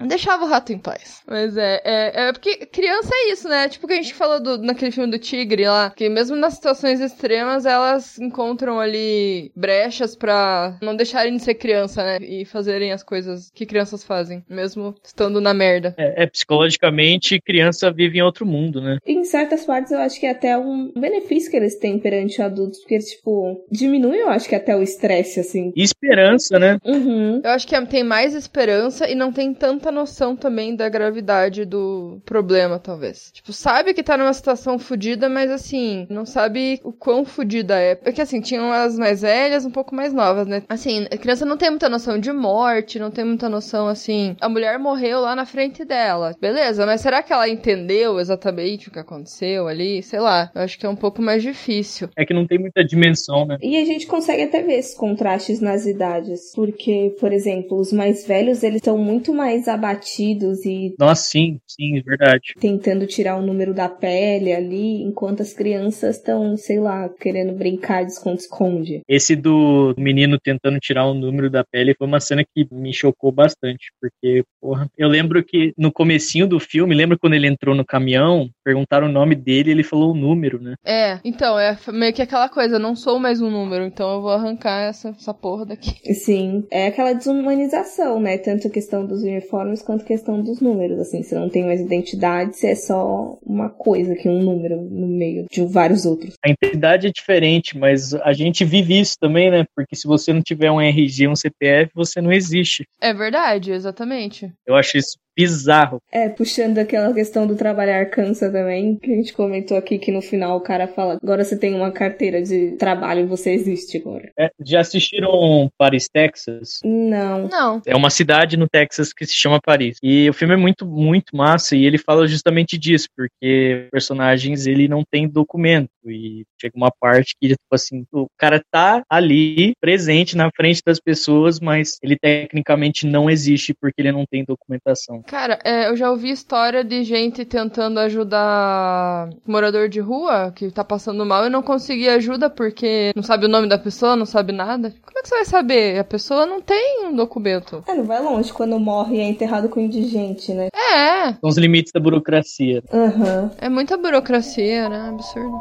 Deixava 0.06 0.44
o 0.44 0.48
rato 0.48 0.72
em 0.72 0.78
paz. 0.78 1.22
Mas 1.26 1.56
é, 1.56 1.80
é, 1.84 2.28
é 2.28 2.32
porque 2.32 2.66
criança 2.66 3.10
é 3.12 3.32
isso, 3.32 3.48
né? 3.48 3.68
Tipo 3.68 3.86
o 3.86 3.88
que 3.88 3.94
a 3.94 4.02
gente 4.02 4.14
falou 4.14 4.40
do, 4.40 4.58
naquele 4.58 4.90
filme 4.90 5.10
do 5.10 5.18
Tigre 5.18 5.66
lá, 5.66 5.90
que 5.90 6.08
mesmo 6.08 6.36
nas 6.36 6.54
situações 6.54 7.00
extremas, 7.00 7.66
elas 7.66 8.18
encontram 8.18 8.78
ali 8.78 9.50
brechas 9.56 10.14
pra 10.14 10.78
não 10.80 10.94
deixarem 10.96 11.36
de 11.36 11.42
ser 11.42 11.54
criança, 11.54 12.02
né? 12.04 12.18
E 12.20 12.44
fazerem 12.44 12.92
as 12.92 13.02
coisas 13.02 13.50
que 13.50 13.66
crianças 13.66 14.04
fazem, 14.04 14.44
mesmo 14.48 14.94
estando 15.02 15.40
na 15.40 15.52
merda. 15.52 15.94
É, 15.98 16.24
é, 16.24 16.26
biologicamente, 16.60 17.40
criança 17.40 17.90
vive 17.90 18.18
em 18.18 18.22
outro 18.22 18.44
mundo, 18.44 18.80
né? 18.80 18.98
Em 19.06 19.24
certas 19.24 19.64
partes, 19.64 19.92
eu 19.92 19.98
acho 19.98 20.20
que 20.20 20.26
é 20.26 20.30
até 20.30 20.56
um 20.58 20.92
benefício 20.92 21.50
que 21.50 21.56
eles 21.56 21.76
têm 21.76 21.98
perante 21.98 22.42
adultos, 22.42 22.80
porque, 22.80 22.98
tipo, 22.98 23.64
diminui, 23.70 24.18
eu 24.20 24.28
acho 24.28 24.48
que 24.48 24.54
até 24.54 24.76
o 24.76 24.82
estresse, 24.82 25.40
assim. 25.40 25.72
E 25.74 25.82
esperança, 25.82 26.58
né? 26.58 26.78
Uhum. 26.84 27.40
Eu 27.42 27.50
acho 27.50 27.66
que 27.66 27.80
tem 27.86 28.04
mais 28.04 28.34
esperança 28.34 29.08
e 29.08 29.14
não 29.14 29.32
tem 29.32 29.54
tanta 29.54 29.90
noção 29.90 30.36
também 30.36 30.76
da 30.76 30.88
gravidade 30.88 31.64
do 31.64 32.20
problema, 32.24 32.78
talvez. 32.78 33.30
Tipo, 33.32 33.52
sabe 33.52 33.94
que 33.94 34.02
tá 34.02 34.16
numa 34.16 34.32
situação 34.32 34.78
fodida, 34.78 35.28
mas 35.28 35.50
assim, 35.50 36.06
não 36.10 36.26
sabe 36.26 36.78
o 36.84 36.92
quão 36.92 37.24
fodida 37.24 37.78
é. 37.78 37.94
Porque 37.94 38.20
assim, 38.20 38.40
tinham 38.40 38.70
as 38.70 38.98
mais 38.98 39.22
velhas, 39.22 39.64
um 39.64 39.70
pouco 39.70 39.94
mais 39.94 40.12
novas, 40.12 40.46
né? 40.46 40.62
Assim, 40.68 41.06
a 41.10 41.16
criança 41.16 41.46
não 41.46 41.56
tem 41.56 41.70
muita 41.70 41.88
noção 41.88 42.18
de 42.18 42.32
morte, 42.32 42.98
não 42.98 43.10
tem 43.10 43.24
muita 43.24 43.48
noção 43.48 43.88
assim. 43.88 44.36
A 44.40 44.48
mulher 44.48 44.78
morreu 44.78 45.20
lá 45.20 45.34
na 45.34 45.46
frente 45.46 45.84
dela. 45.84 46.34
Beleza, 46.40 46.49
mas 46.86 47.00
será 47.00 47.22
que 47.22 47.32
ela 47.32 47.48
entendeu 47.48 48.18
exatamente 48.18 48.88
o 48.88 48.92
que 48.92 48.98
aconteceu 48.98 49.66
ali? 49.66 50.02
Sei 50.02 50.20
lá. 50.20 50.50
Eu 50.54 50.62
acho 50.62 50.78
que 50.78 50.86
é 50.86 50.88
um 50.88 50.96
pouco 50.96 51.22
mais 51.22 51.42
difícil. 51.42 52.08
É 52.16 52.24
que 52.24 52.34
não 52.34 52.46
tem 52.46 52.58
muita 52.58 52.84
dimensão, 52.84 53.46
né? 53.46 53.58
E 53.60 53.76
a 53.76 53.84
gente 53.84 54.06
consegue 54.06 54.42
até 54.42 54.62
ver 54.62 54.74
esses 54.74 54.94
contrastes 54.94 55.60
nas 55.60 55.86
idades. 55.86 56.52
Porque, 56.54 57.14
por 57.18 57.32
exemplo, 57.32 57.78
os 57.78 57.92
mais 57.92 58.26
velhos, 58.26 58.62
eles 58.62 58.76
estão 58.76 58.98
muito 58.98 59.34
mais 59.34 59.68
abatidos 59.68 60.64
e. 60.64 60.94
Nossa, 60.98 61.22
sim, 61.22 61.60
sim, 61.66 61.98
é 61.98 62.02
verdade. 62.02 62.54
Tentando 62.58 63.06
tirar 63.06 63.36
o 63.36 63.42
número 63.42 63.74
da 63.74 63.88
pele 63.88 64.52
ali, 64.52 65.02
enquanto 65.02 65.42
as 65.42 65.52
crianças 65.52 66.16
estão, 66.16 66.56
sei 66.56 66.80
lá, 66.80 67.08
querendo 67.08 67.52
brincar 67.52 68.04
de 68.04 68.12
esconde-esconde. 68.12 69.02
Esse 69.08 69.36
do 69.36 69.94
menino 69.96 70.38
tentando 70.38 70.78
tirar 70.78 71.06
o 71.06 71.14
número 71.14 71.50
da 71.50 71.64
pele 71.64 71.94
foi 71.96 72.06
uma 72.06 72.20
cena 72.20 72.44
que 72.44 72.66
me 72.70 72.92
chocou 72.92 73.32
bastante, 73.32 73.92
porque, 74.00 74.44
porra, 74.60 74.88
eu 74.96 75.08
lembro 75.08 75.42
que 75.44 75.72
no 75.76 75.92
comecinho 76.40 76.46
do 76.46 76.60
filme, 76.60 76.94
lembra 76.94 77.18
quando 77.18 77.34
ele 77.34 77.46
entrou 77.46 77.74
no 77.74 77.84
caminhão, 77.84 78.48
perguntaram 78.64 79.06
o 79.06 79.12
nome 79.12 79.34
dele 79.34 79.70
e 79.70 79.72
ele 79.72 79.82
falou 79.82 80.12
o 80.12 80.14
número, 80.14 80.60
né? 80.60 80.74
É, 80.84 81.18
então, 81.24 81.58
é 81.58 81.76
meio 81.92 82.12
que 82.12 82.22
aquela 82.22 82.48
coisa, 82.48 82.78
não 82.78 82.96
sou 82.96 83.18
mais 83.18 83.40
um 83.40 83.50
número, 83.50 83.84
então 83.84 84.14
eu 84.14 84.22
vou 84.22 84.30
arrancar 84.30 84.88
essa, 84.88 85.10
essa 85.10 85.34
porra 85.34 85.66
daqui. 85.66 85.92
Sim, 86.14 86.64
é 86.70 86.86
aquela 86.86 87.12
desumanização, 87.12 88.20
né? 88.20 88.38
Tanto 88.38 88.68
a 88.68 88.70
questão 88.70 89.06
dos 89.06 89.22
uniformes 89.22 89.82
quanto 89.82 90.02
a 90.02 90.06
questão 90.06 90.42
dos 90.42 90.60
números, 90.60 90.98
assim, 90.98 91.22
você 91.22 91.34
não 91.34 91.48
tem 91.48 91.64
mais 91.64 91.80
identidade, 91.80 92.56
você 92.56 92.68
é 92.68 92.74
só 92.74 93.38
uma 93.44 93.68
coisa 93.68 94.14
que 94.14 94.28
um 94.28 94.42
número 94.42 94.80
no 94.82 95.06
meio 95.06 95.46
de 95.50 95.64
vários 95.66 96.06
outros. 96.06 96.34
A 96.44 96.50
identidade 96.50 97.06
é 97.06 97.10
diferente, 97.10 97.76
mas 97.76 98.14
a 98.14 98.32
gente 98.32 98.64
vive 98.64 98.98
isso 98.98 99.16
também, 99.18 99.50
né? 99.50 99.64
Porque 99.74 99.96
se 99.96 100.06
você 100.06 100.32
não 100.32 100.42
tiver 100.42 100.70
um 100.70 100.80
RG, 100.80 101.28
um 101.28 101.36
CPF, 101.36 101.90
você 101.94 102.20
não 102.20 102.32
existe. 102.32 102.84
É 103.00 103.12
verdade, 103.12 103.72
exatamente. 103.72 104.50
Eu 104.66 104.74
acho 104.74 104.96
isso 104.96 105.18
bizarro. 105.40 106.02
É, 106.12 106.28
puxando 106.28 106.78
aquela 106.78 107.12
questão 107.14 107.46
do 107.46 107.56
trabalhar 107.56 108.06
cansa 108.06 108.50
também, 108.50 108.96
que 108.96 109.10
a 109.10 109.16
gente 109.16 109.32
comentou 109.32 109.76
aqui 109.76 109.98
que 109.98 110.12
no 110.12 110.20
final 110.20 110.56
o 110.56 110.60
cara 110.60 110.86
fala, 110.86 111.18
agora 111.22 111.42
você 111.42 111.56
tem 111.56 111.74
uma 111.74 111.90
carteira 111.90 112.42
de 112.42 112.72
trabalho, 112.72 113.26
você 113.26 113.52
existe 113.52 113.96
agora. 113.96 114.30
É, 114.38 114.50
já 114.60 114.80
assistiram 114.80 115.70
Paris, 115.78 116.08
Texas? 116.08 116.80
Não. 116.84 117.48
Não. 117.48 117.82
É 117.86 117.96
uma 117.96 118.10
cidade 118.10 118.56
no 118.56 118.68
Texas 118.68 119.12
que 119.12 119.26
se 119.26 119.34
chama 119.34 119.60
Paris. 119.60 119.96
E 120.02 120.28
o 120.28 120.32
filme 120.34 120.54
é 120.54 120.56
muito, 120.56 120.86
muito 120.86 121.34
massa 121.34 121.74
e 121.74 121.84
ele 121.84 121.98
fala 121.98 122.26
justamente 122.26 122.76
disso, 122.76 123.08
porque 123.16 123.88
personagens 123.90 124.66
ele 124.66 124.88
não 124.88 125.02
tem 125.08 125.28
documento 125.28 125.90
e 126.04 126.44
chega 126.60 126.76
uma 126.76 126.90
parte 126.90 127.34
que, 127.40 127.48
tipo 127.48 127.60
assim, 127.72 128.04
o 128.12 128.26
cara 128.38 128.62
tá 128.70 129.02
ali, 129.08 129.72
presente 129.80 130.36
na 130.36 130.50
frente 130.54 130.82
das 130.84 131.00
pessoas, 131.00 131.60
mas 131.60 131.98
ele 132.02 132.16
tecnicamente 132.16 133.06
não 133.06 133.30
existe 133.30 133.74
porque 133.74 134.00
ele 134.00 134.12
não 134.12 134.24
tem 134.30 134.44
documentação. 134.44 135.22
Cara, 135.30 135.60
é, 135.64 135.88
eu 135.88 135.96
já 135.96 136.10
ouvi 136.10 136.28
história 136.28 136.82
de 136.82 137.04
gente 137.04 137.44
tentando 137.44 138.00
ajudar 138.00 139.30
morador 139.46 139.88
de 139.88 140.00
rua 140.00 140.50
que 140.52 140.72
tá 140.72 140.82
passando 140.82 141.24
mal 141.24 141.46
e 141.46 141.48
não 141.48 141.62
conseguia 141.62 142.16
ajuda 142.16 142.50
porque 142.50 143.12
não 143.14 143.22
sabe 143.22 143.46
o 143.46 143.48
nome 143.48 143.68
da 143.68 143.78
pessoa, 143.78 144.16
não 144.16 144.26
sabe 144.26 144.52
nada. 144.52 144.90
Como 144.90 145.16
é 145.16 145.22
que 145.22 145.28
você 145.28 145.36
vai 145.36 145.44
saber? 145.44 146.00
A 146.00 146.02
pessoa 146.02 146.46
não 146.46 146.60
tem 146.60 147.06
um 147.06 147.14
documento. 147.14 147.84
É, 147.86 147.94
não 147.94 148.02
vai 148.02 148.20
longe 148.20 148.52
quando 148.52 148.76
morre 148.80 149.18
e 149.18 149.20
é 149.20 149.28
enterrado 149.28 149.68
com 149.68 149.78
indigente, 149.78 150.52
né? 150.52 150.66
É. 150.74 151.28
São 151.34 151.48
os 151.48 151.56
limites 151.56 151.92
da 151.92 152.00
burocracia. 152.00 152.82
Aham. 152.92 153.42
Uhum. 153.42 153.50
É 153.58 153.68
muita 153.68 153.96
burocracia, 153.96 154.88
né? 154.88 155.10
Absurdo. 155.10 155.60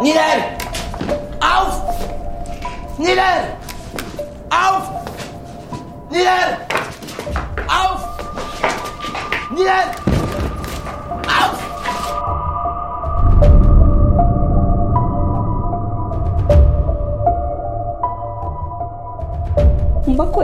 Nieder! 0.00 0.58
Auf! 1.40 3.00
Nieder! 3.00 3.58
Auf! 4.48 5.13
Nieder! 6.14 6.60
Auf! 7.66 8.06
Nieder! 9.50 10.23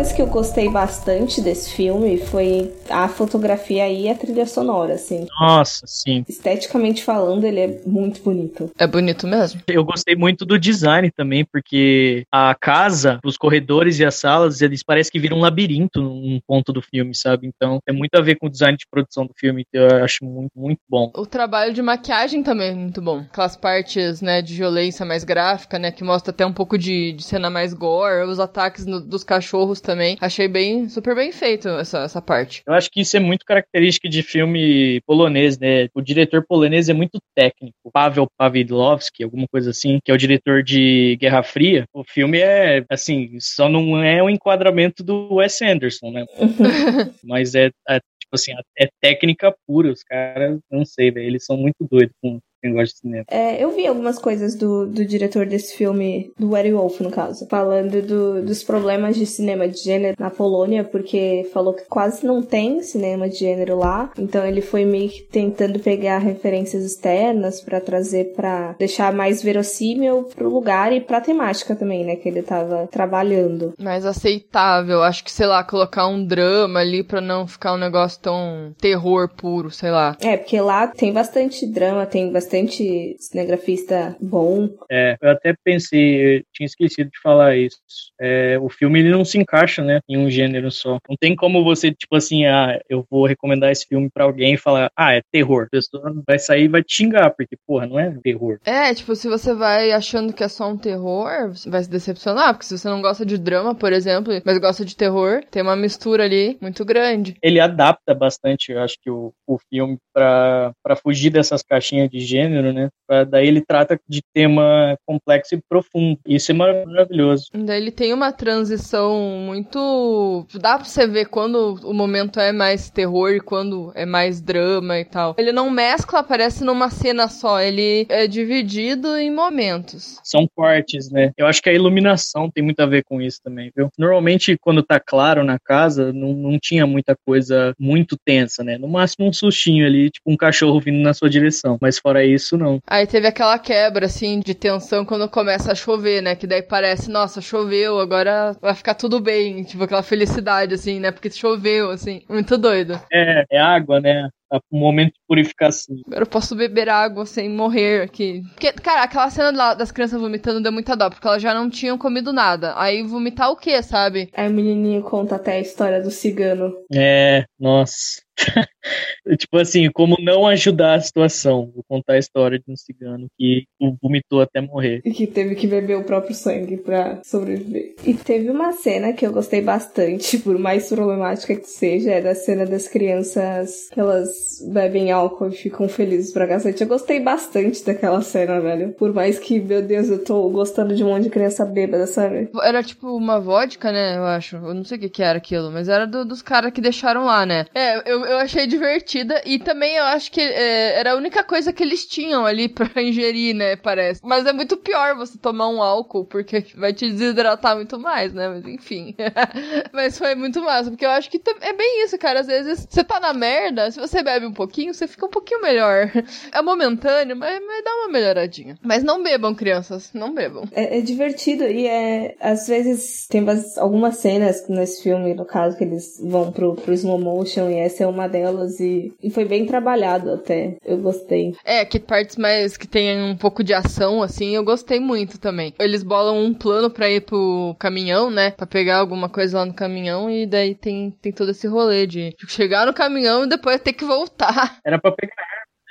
Coisa 0.00 0.14
que 0.14 0.22
eu 0.22 0.26
gostei 0.26 0.68
bastante 0.70 1.42
desse 1.42 1.74
filme 1.74 2.16
foi 2.16 2.72
a 2.88 3.06
fotografia 3.06 3.86
e 3.86 4.08
a 4.08 4.14
trilha 4.14 4.46
sonora, 4.46 4.94
assim. 4.94 5.26
Nossa, 5.38 5.86
sim. 5.86 6.24
Esteticamente 6.26 7.04
falando, 7.04 7.44
ele 7.44 7.60
é 7.60 7.80
muito 7.84 8.22
bonito. 8.22 8.70
É 8.78 8.86
bonito 8.86 9.26
mesmo. 9.26 9.60
Eu 9.66 9.84
gostei 9.84 10.16
muito 10.16 10.46
do 10.46 10.58
design 10.58 11.10
também, 11.10 11.44
porque 11.44 12.24
a 12.32 12.54
casa, 12.58 13.20
os 13.22 13.36
corredores 13.36 13.98
e 13.98 14.04
as 14.04 14.14
salas, 14.14 14.62
eles 14.62 14.82
parecem 14.82 15.12
que 15.12 15.18
viram 15.18 15.36
um 15.36 15.40
labirinto 15.40 16.00
num 16.00 16.40
ponto 16.46 16.72
do 16.72 16.80
filme, 16.80 17.14
sabe? 17.14 17.46
Então, 17.46 17.78
tem 17.84 17.94
muito 17.94 18.14
a 18.14 18.22
ver 18.22 18.36
com 18.36 18.46
o 18.46 18.50
design 18.50 18.78
de 18.78 18.86
produção 18.90 19.26
do 19.26 19.34
filme, 19.36 19.66
que 19.70 19.76
eu 19.76 20.02
acho 20.02 20.24
muito, 20.24 20.52
muito 20.56 20.80
bom. 20.88 21.12
O 21.14 21.26
trabalho 21.26 21.74
de 21.74 21.82
maquiagem 21.82 22.42
também 22.42 22.70
é 22.70 22.74
muito 22.74 23.02
bom. 23.02 23.18
Aquelas 23.18 23.54
partes, 23.54 24.22
né, 24.22 24.40
de 24.40 24.54
violência 24.54 25.04
mais 25.04 25.24
gráfica, 25.24 25.78
né, 25.78 25.92
que 25.92 26.02
mostra 26.02 26.30
até 26.30 26.46
um 26.46 26.54
pouco 26.54 26.78
de, 26.78 27.12
de 27.12 27.22
cena 27.22 27.50
mais 27.50 27.74
gore, 27.74 28.24
os 28.26 28.40
ataques 28.40 28.86
no, 28.86 28.98
dos 28.98 29.22
cachorros 29.22 29.50
cachorros 29.50 29.80
também. 29.90 30.16
Achei 30.20 30.46
bem, 30.46 30.88
super 30.88 31.16
bem 31.16 31.32
feito 31.32 31.68
essa, 31.68 32.04
essa 32.04 32.22
parte. 32.22 32.62
Eu 32.64 32.74
acho 32.74 32.88
que 32.90 33.00
isso 33.00 33.16
é 33.16 33.20
muito 33.20 33.44
característica 33.44 34.08
de 34.08 34.22
filme 34.22 35.00
polonês, 35.06 35.58
né? 35.58 35.88
O 35.92 36.00
diretor 36.00 36.44
polonês 36.46 36.88
é 36.88 36.92
muito 36.92 37.18
técnico. 37.34 37.74
Pavel 37.92 38.28
Pawlowski, 38.38 39.24
alguma 39.24 39.48
coisa 39.48 39.70
assim, 39.70 39.98
que 40.04 40.12
é 40.12 40.14
o 40.14 40.18
diretor 40.18 40.62
de 40.62 41.16
Guerra 41.20 41.42
Fria. 41.42 41.84
O 41.92 42.04
filme 42.04 42.38
é, 42.38 42.84
assim, 42.88 43.36
só 43.40 43.68
não 43.68 44.00
é 44.02 44.22
um 44.22 44.30
enquadramento 44.30 45.02
do 45.02 45.34
Wes 45.34 45.60
Anderson, 45.60 46.12
né? 46.12 46.24
Mas 47.24 47.56
é, 47.56 47.70
é 47.88 47.98
tipo 48.20 48.34
assim, 48.34 48.52
é 48.78 48.88
técnica 49.00 49.52
pura. 49.66 49.90
Os 49.90 50.04
caras, 50.04 50.60
não 50.70 50.84
sei, 50.84 51.10
velho, 51.10 51.26
eles 51.26 51.44
são 51.44 51.56
muito 51.56 51.86
doidos 51.90 52.14
com 52.22 52.40
quem 52.60 52.72
gosta 52.72 52.94
de 52.94 53.00
cinema. 53.00 53.24
É, 53.28 53.62
eu 53.62 53.70
vi 53.70 53.86
algumas 53.86 54.18
coisas 54.18 54.54
do, 54.54 54.86
do 54.86 55.04
diretor 55.04 55.46
desse 55.46 55.76
filme, 55.76 56.32
do 56.38 56.50
Werewolf, 56.50 57.00
no 57.00 57.10
caso, 57.10 57.46
falando 57.48 58.02
do, 58.02 58.42
dos 58.42 58.62
problemas 58.62 59.16
de 59.16 59.26
cinema 59.26 59.66
de 59.66 59.78
gênero 59.78 60.16
na 60.18 60.30
Polônia, 60.30 60.84
porque 60.84 61.48
falou 61.52 61.74
que 61.74 61.84
quase 61.84 62.24
não 62.26 62.42
tem 62.42 62.82
cinema 62.82 63.28
de 63.28 63.36
gênero 63.38 63.78
lá, 63.78 64.10
então 64.18 64.44
ele 64.44 64.60
foi 64.60 64.84
meio 64.84 65.08
que 65.08 65.22
tentando 65.22 65.78
pegar 65.78 66.18
referências 66.18 66.84
externas 66.84 67.60
para 67.60 67.80
trazer 67.80 68.32
para 68.34 68.74
deixar 68.78 69.12
mais 69.12 69.42
verossímil 69.42 70.24
pro 70.34 70.48
lugar 70.48 70.92
e 70.92 71.00
pra 71.00 71.20
temática 71.20 71.74
também, 71.74 72.04
né, 72.04 72.16
que 72.16 72.28
ele 72.28 72.42
tava 72.42 72.86
trabalhando. 72.90 73.72
Mais 73.78 74.04
aceitável, 74.04 75.02
acho 75.02 75.24
que, 75.24 75.32
sei 75.32 75.46
lá, 75.46 75.64
colocar 75.64 76.06
um 76.06 76.24
drama 76.24 76.80
ali 76.80 77.02
pra 77.02 77.20
não 77.20 77.46
ficar 77.46 77.74
um 77.74 77.78
negócio 77.78 78.20
tão 78.20 78.74
terror 78.78 79.28
puro, 79.28 79.70
sei 79.70 79.90
lá. 79.90 80.16
É, 80.20 80.36
porque 80.36 80.60
lá 80.60 80.86
tem 80.86 81.12
bastante 81.12 81.66
drama, 81.66 82.04
tem 82.06 82.30
bastante 82.30 82.49
bastante 82.50 83.16
cinegrafista 83.20 84.16
bom. 84.20 84.68
É, 84.90 85.16
eu 85.22 85.30
até 85.30 85.54
pensei, 85.64 86.38
eu 86.38 86.42
tinha 86.52 86.66
esquecido 86.66 87.08
de 87.08 87.20
falar 87.22 87.56
isso. 87.56 87.78
É, 88.20 88.58
o 88.58 88.68
filme 88.68 88.98
ele 88.98 89.10
não 89.10 89.24
se 89.24 89.38
encaixa, 89.38 89.84
né, 89.84 90.00
em 90.08 90.18
um 90.18 90.28
gênero 90.28 90.68
só. 90.70 90.98
Não 91.08 91.16
tem 91.18 91.36
como 91.36 91.62
você, 91.62 91.92
tipo 91.92 92.16
assim, 92.16 92.46
ah, 92.46 92.80
eu 92.88 93.06
vou 93.08 93.24
recomendar 93.24 93.70
esse 93.70 93.86
filme 93.86 94.10
para 94.12 94.24
alguém 94.24 94.54
e 94.54 94.58
falar, 94.58 94.90
ah, 94.96 95.14
é 95.14 95.22
terror. 95.30 95.66
A 95.66 95.70
pessoa 95.70 96.12
vai 96.26 96.40
sair 96.40 96.64
e 96.64 96.68
vai 96.68 96.82
te 96.82 96.96
xingar, 96.96 97.30
porque, 97.30 97.56
porra, 97.64 97.86
não 97.86 98.00
é 98.00 98.12
terror. 98.22 98.58
É, 98.64 98.92
tipo, 98.94 99.14
se 99.14 99.28
você 99.28 99.54
vai 99.54 99.92
achando 99.92 100.32
que 100.32 100.42
é 100.42 100.48
só 100.48 100.68
um 100.68 100.76
terror, 100.76 101.54
você 101.54 101.70
vai 101.70 101.84
se 101.84 101.90
decepcionar, 101.90 102.54
porque 102.54 102.66
se 102.66 102.76
você 102.76 102.88
não 102.88 103.00
gosta 103.00 103.24
de 103.24 103.38
drama, 103.38 103.76
por 103.76 103.92
exemplo, 103.92 104.32
mas 104.44 104.58
gosta 104.58 104.84
de 104.84 104.96
terror, 104.96 105.42
tem 105.50 105.62
uma 105.62 105.76
mistura 105.76 106.24
ali 106.24 106.58
muito 106.60 106.84
grande. 106.84 107.36
Ele 107.40 107.60
adapta 107.60 108.12
bastante, 108.12 108.72
eu 108.72 108.80
acho 108.80 108.96
que 109.00 109.10
o, 109.10 109.32
o 109.46 109.56
filme 109.70 109.96
para 110.12 110.96
fugir 111.00 111.30
dessas 111.30 111.62
caixinhas 111.62 112.10
de 112.10 112.18
gênero 112.18 112.39
gênero, 112.40 112.72
né? 112.72 112.88
Daí 113.28 113.48
ele 113.48 113.60
trata 113.60 113.98
de 114.08 114.22
tema 114.32 114.96
complexo 115.04 115.56
e 115.56 115.62
profundo. 115.68 116.18
Isso 116.24 116.52
é 116.52 116.54
maravilhoso. 116.54 117.46
Daí 117.52 117.80
ele 117.80 117.90
tem 117.90 118.12
uma 118.12 118.32
transição 118.32 119.18
muito. 119.44 120.46
Dá 120.54 120.76
pra 120.76 120.84
você 120.84 121.08
ver 121.08 121.26
quando 121.26 121.74
o 121.82 121.92
momento 121.92 122.38
é 122.38 122.52
mais 122.52 122.88
terror 122.88 123.30
e 123.30 123.40
quando 123.40 123.90
é 123.96 124.06
mais 124.06 124.40
drama 124.40 124.98
e 124.98 125.04
tal. 125.04 125.34
Ele 125.36 125.50
não 125.50 125.68
mescla, 125.70 126.20
aparece 126.20 126.62
numa 126.62 126.88
cena 126.88 127.26
só. 127.28 127.60
Ele 127.60 128.06
é 128.08 128.28
dividido 128.28 129.16
em 129.16 129.30
momentos. 129.30 130.20
São 130.22 130.46
cortes, 130.54 131.10
né? 131.10 131.32
Eu 131.36 131.48
acho 131.48 131.60
que 131.60 131.68
a 131.68 131.74
iluminação 131.74 132.48
tem 132.48 132.62
muito 132.62 132.80
a 132.80 132.86
ver 132.86 133.02
com 133.02 133.20
isso 133.20 133.40
também, 133.42 133.72
viu? 133.76 133.88
Normalmente, 133.98 134.56
quando 134.60 134.84
tá 134.84 135.00
claro 135.00 135.42
na 135.42 135.58
casa, 135.58 136.12
não, 136.12 136.32
não 136.32 136.58
tinha 136.60 136.86
muita 136.86 137.16
coisa 137.26 137.74
muito 137.76 138.16
tensa, 138.24 138.62
né? 138.62 138.78
No 138.78 138.86
máximo 138.86 139.26
um 139.26 139.32
sustinho 139.32 139.84
ali, 139.84 140.10
tipo 140.10 140.30
um 140.30 140.36
cachorro 140.36 140.78
vindo 140.78 141.02
na 141.02 141.12
sua 141.12 141.28
direção. 141.28 141.76
Mas 141.80 141.98
fora 141.98 142.24
isso, 142.24 142.29
não. 142.56 142.80
Aí 142.86 143.06
teve 143.06 143.26
aquela 143.26 143.58
quebra, 143.58 144.06
assim, 144.06 144.40
de 144.40 144.54
tensão 144.54 145.04
quando 145.04 145.28
começa 145.28 145.72
a 145.72 145.74
chover, 145.74 146.22
né? 146.22 146.34
Que 146.34 146.46
daí 146.46 146.62
parece, 146.62 147.10
nossa, 147.10 147.40
choveu, 147.40 147.98
agora 147.98 148.56
vai 148.60 148.74
ficar 148.74 148.94
tudo 148.94 149.20
bem. 149.20 149.62
Tipo, 149.64 149.84
aquela 149.84 150.02
felicidade, 150.02 150.74
assim, 150.74 151.00
né? 151.00 151.10
Porque 151.10 151.30
choveu, 151.30 151.90
assim. 151.90 152.22
Muito 152.28 152.56
doido. 152.58 153.00
É, 153.12 153.44
é 153.50 153.60
água, 153.60 154.00
né? 154.00 154.28
um 154.72 154.78
momento 154.78 155.12
de 155.12 155.20
purificação. 155.28 155.96
Agora 156.06 156.22
eu 156.22 156.26
posso 156.26 156.56
beber 156.56 156.88
água 156.88 157.24
sem 157.24 157.48
morrer 157.48 158.02
aqui. 158.02 158.42
Porque, 158.50 158.72
cara, 158.72 159.02
aquela 159.02 159.30
cena 159.30 159.74
das 159.74 159.92
crianças 159.92 160.20
vomitando 160.20 160.62
deu 160.62 160.72
muita 160.72 160.96
dó, 160.96 161.08
porque 161.08 161.26
elas 161.26 161.42
já 161.42 161.54
não 161.54 161.70
tinham 161.70 161.96
comido 161.96 162.32
nada. 162.32 162.74
Aí 162.76 163.02
vomitar 163.02 163.50
o 163.50 163.56
quê, 163.56 163.82
sabe? 163.82 164.30
Aí 164.34 164.48
o 164.48 164.52
menininho 164.52 165.02
conta 165.02 165.36
até 165.36 165.52
a 165.52 165.60
história 165.60 166.02
do 166.02 166.10
cigano. 166.10 166.74
É, 166.92 167.44
nossa. 167.58 168.22
tipo 169.38 169.58
assim, 169.58 169.90
como 169.90 170.16
não 170.20 170.46
ajudar 170.46 170.94
a 170.94 171.00
situação. 171.00 171.70
Vou 171.74 171.84
contar 171.88 172.14
a 172.14 172.18
história 172.18 172.58
de 172.58 172.70
um 172.70 172.76
cigano 172.76 173.26
que 173.38 173.64
vomitou 174.02 174.40
até 174.40 174.60
morrer. 174.60 175.00
E 175.04 175.12
que 175.12 175.26
teve 175.26 175.54
que 175.54 175.66
beber 175.66 175.96
o 175.96 176.04
próprio 176.04 176.34
sangue 176.34 176.76
para 176.76 177.20
sobreviver. 177.24 177.94
E 178.04 178.14
teve 178.14 178.50
uma 178.50 178.72
cena 178.72 179.12
que 179.12 179.26
eu 179.26 179.32
gostei 179.32 179.60
bastante, 179.60 180.38
por 180.38 180.58
mais 180.58 180.88
problemática 180.88 181.54
que 181.54 181.66
seja, 181.66 182.12
é 182.12 182.20
da 182.20 182.34
cena 182.34 182.66
das 182.66 182.88
crianças 182.88 183.88
que 183.92 184.00
elas 184.00 184.60
bebem 184.68 185.10
álcool 185.10 185.48
e 185.48 185.52
ficam 185.52 185.88
felizes 185.88 186.32
pra 186.32 186.46
cacete. 186.46 186.82
Eu 186.82 186.88
gostei 186.88 187.20
bastante 187.20 187.84
daquela 187.84 188.22
cena, 188.22 188.60
velho. 188.60 188.92
Por 188.92 189.12
mais 189.12 189.38
que, 189.38 189.58
meu 189.60 189.82
Deus, 189.82 190.08
eu 190.08 190.24
tô 190.24 190.48
gostando 190.50 190.94
de 190.94 191.04
um 191.04 191.08
monte 191.08 191.24
de 191.24 191.30
criança 191.30 191.64
bêbada, 191.64 192.06
sabe? 192.06 192.50
Era 192.62 192.82
tipo 192.82 193.08
uma 193.16 193.40
vodka, 193.40 193.92
né? 193.92 194.16
Eu 194.16 194.24
acho. 194.24 194.56
Eu 194.56 194.74
não 194.74 194.84
sei 194.84 194.98
o 194.98 195.00
que, 195.00 195.08
que 195.08 195.22
era 195.22 195.38
aquilo, 195.38 195.70
mas 195.70 195.88
era 195.88 196.06
do, 196.06 196.24
dos 196.24 196.42
caras 196.42 196.72
que 196.72 196.80
deixaram 196.80 197.24
lá, 197.24 197.44
né? 197.46 197.66
É, 197.74 198.10
eu, 198.10 198.24
eu 198.30 198.38
achei 198.38 198.66
divertida 198.66 199.40
e 199.44 199.58
também 199.58 199.96
eu 199.96 200.04
acho 200.04 200.30
que 200.30 200.40
é, 200.40 200.98
era 200.98 201.12
a 201.12 201.16
única 201.16 201.42
coisa 201.42 201.72
que 201.72 201.82
eles 201.82 202.06
tinham 202.06 202.44
ali 202.46 202.68
pra 202.70 203.02
ingerir, 203.02 203.54
né? 203.54 203.76
Parece. 203.76 204.20
Mas 204.24 204.46
é 204.46 204.52
muito 204.52 204.76
pior 204.76 205.16
você 205.16 205.38
tomar 205.38 205.68
um 205.68 205.82
álcool, 205.82 206.24
porque 206.24 206.64
vai 206.76 206.92
te 206.92 207.10
desidratar 207.10 207.76
muito 207.76 207.98
mais, 207.98 208.32
né? 208.32 208.48
Mas 208.48 208.66
enfim. 208.66 209.14
mas 209.92 210.18
foi 210.18 210.34
muito 210.34 210.62
massa, 210.62 210.90
porque 210.90 211.04
eu 211.04 211.10
acho 211.10 211.30
que 211.30 211.40
é 211.60 211.72
bem 211.72 212.04
isso, 212.04 212.18
cara. 212.18 212.40
Às 212.40 212.46
vezes 212.46 212.86
você 212.88 213.04
tá 213.04 213.20
na 213.20 213.32
merda, 213.32 213.90
se 213.90 214.00
você 214.00 214.22
bebe 214.22 214.46
um 214.46 214.52
pouquinho, 214.52 214.94
você 214.94 215.06
fica 215.06 215.26
um 215.26 215.30
pouquinho 215.30 215.60
melhor. 215.62 216.10
É 216.52 216.62
momentâneo, 216.62 217.36
mas, 217.36 217.60
mas 217.64 217.84
dá 217.84 217.90
uma 217.96 218.08
melhoradinha. 218.08 218.76
Mas 218.82 219.02
não 219.02 219.22
bebam, 219.22 219.54
crianças. 219.54 220.10
Não 220.12 220.32
bebam. 220.34 220.64
É, 220.72 220.98
é 220.98 221.00
divertido 221.00 221.64
e 221.64 221.86
é. 221.86 222.34
Às 222.40 222.66
vezes 222.66 223.26
tem 223.28 223.44
algumas 223.76 224.16
cenas 224.16 224.66
nesse 224.68 225.02
filme, 225.02 225.34
no 225.34 225.44
caso, 225.44 225.76
que 225.76 225.84
eles 225.84 226.20
vão 226.22 226.50
pro, 226.50 226.74
pro 226.74 226.92
slow 226.92 227.18
motion 227.18 227.70
e 227.70 227.78
essa 227.78 228.04
é 228.04 228.06
uma 228.10 228.28
delas 228.28 228.78
e, 228.80 229.12
e 229.22 229.30
foi 229.30 229.44
bem 229.44 229.66
trabalhado 229.66 230.32
até. 230.32 230.76
Eu 230.84 230.98
gostei. 230.98 231.54
É, 231.64 231.84
que 231.84 231.98
partes 231.98 232.36
mais 232.36 232.76
que 232.76 232.86
tem 232.86 233.20
um 233.22 233.36
pouco 233.36 233.64
de 233.64 233.72
ação, 233.72 234.22
assim, 234.22 234.54
eu 234.54 234.64
gostei 234.64 235.00
muito 235.00 235.38
também. 235.38 235.74
Eles 235.78 236.02
bolam 236.02 236.44
um 236.44 236.54
plano 236.54 236.90
pra 236.90 237.08
ir 237.08 237.22
pro 237.22 237.74
caminhão, 237.78 238.30
né? 238.30 238.50
Pra 238.52 238.66
pegar 238.66 238.98
alguma 238.98 239.28
coisa 239.28 239.58
lá 239.58 239.66
no 239.66 239.74
caminhão 239.74 240.30
e 240.30 240.46
daí 240.46 240.74
tem, 240.74 241.10
tem 241.22 241.32
todo 241.32 241.50
esse 241.50 241.66
rolê 241.66 242.06
de 242.06 242.34
chegar 242.48 242.86
no 242.86 242.94
caminhão 242.94 243.44
e 243.44 243.48
depois 243.48 243.80
ter 243.80 243.92
que 243.92 244.04
voltar. 244.04 244.78
Era 244.84 244.98
pra 244.98 245.12
pegar 245.12 245.34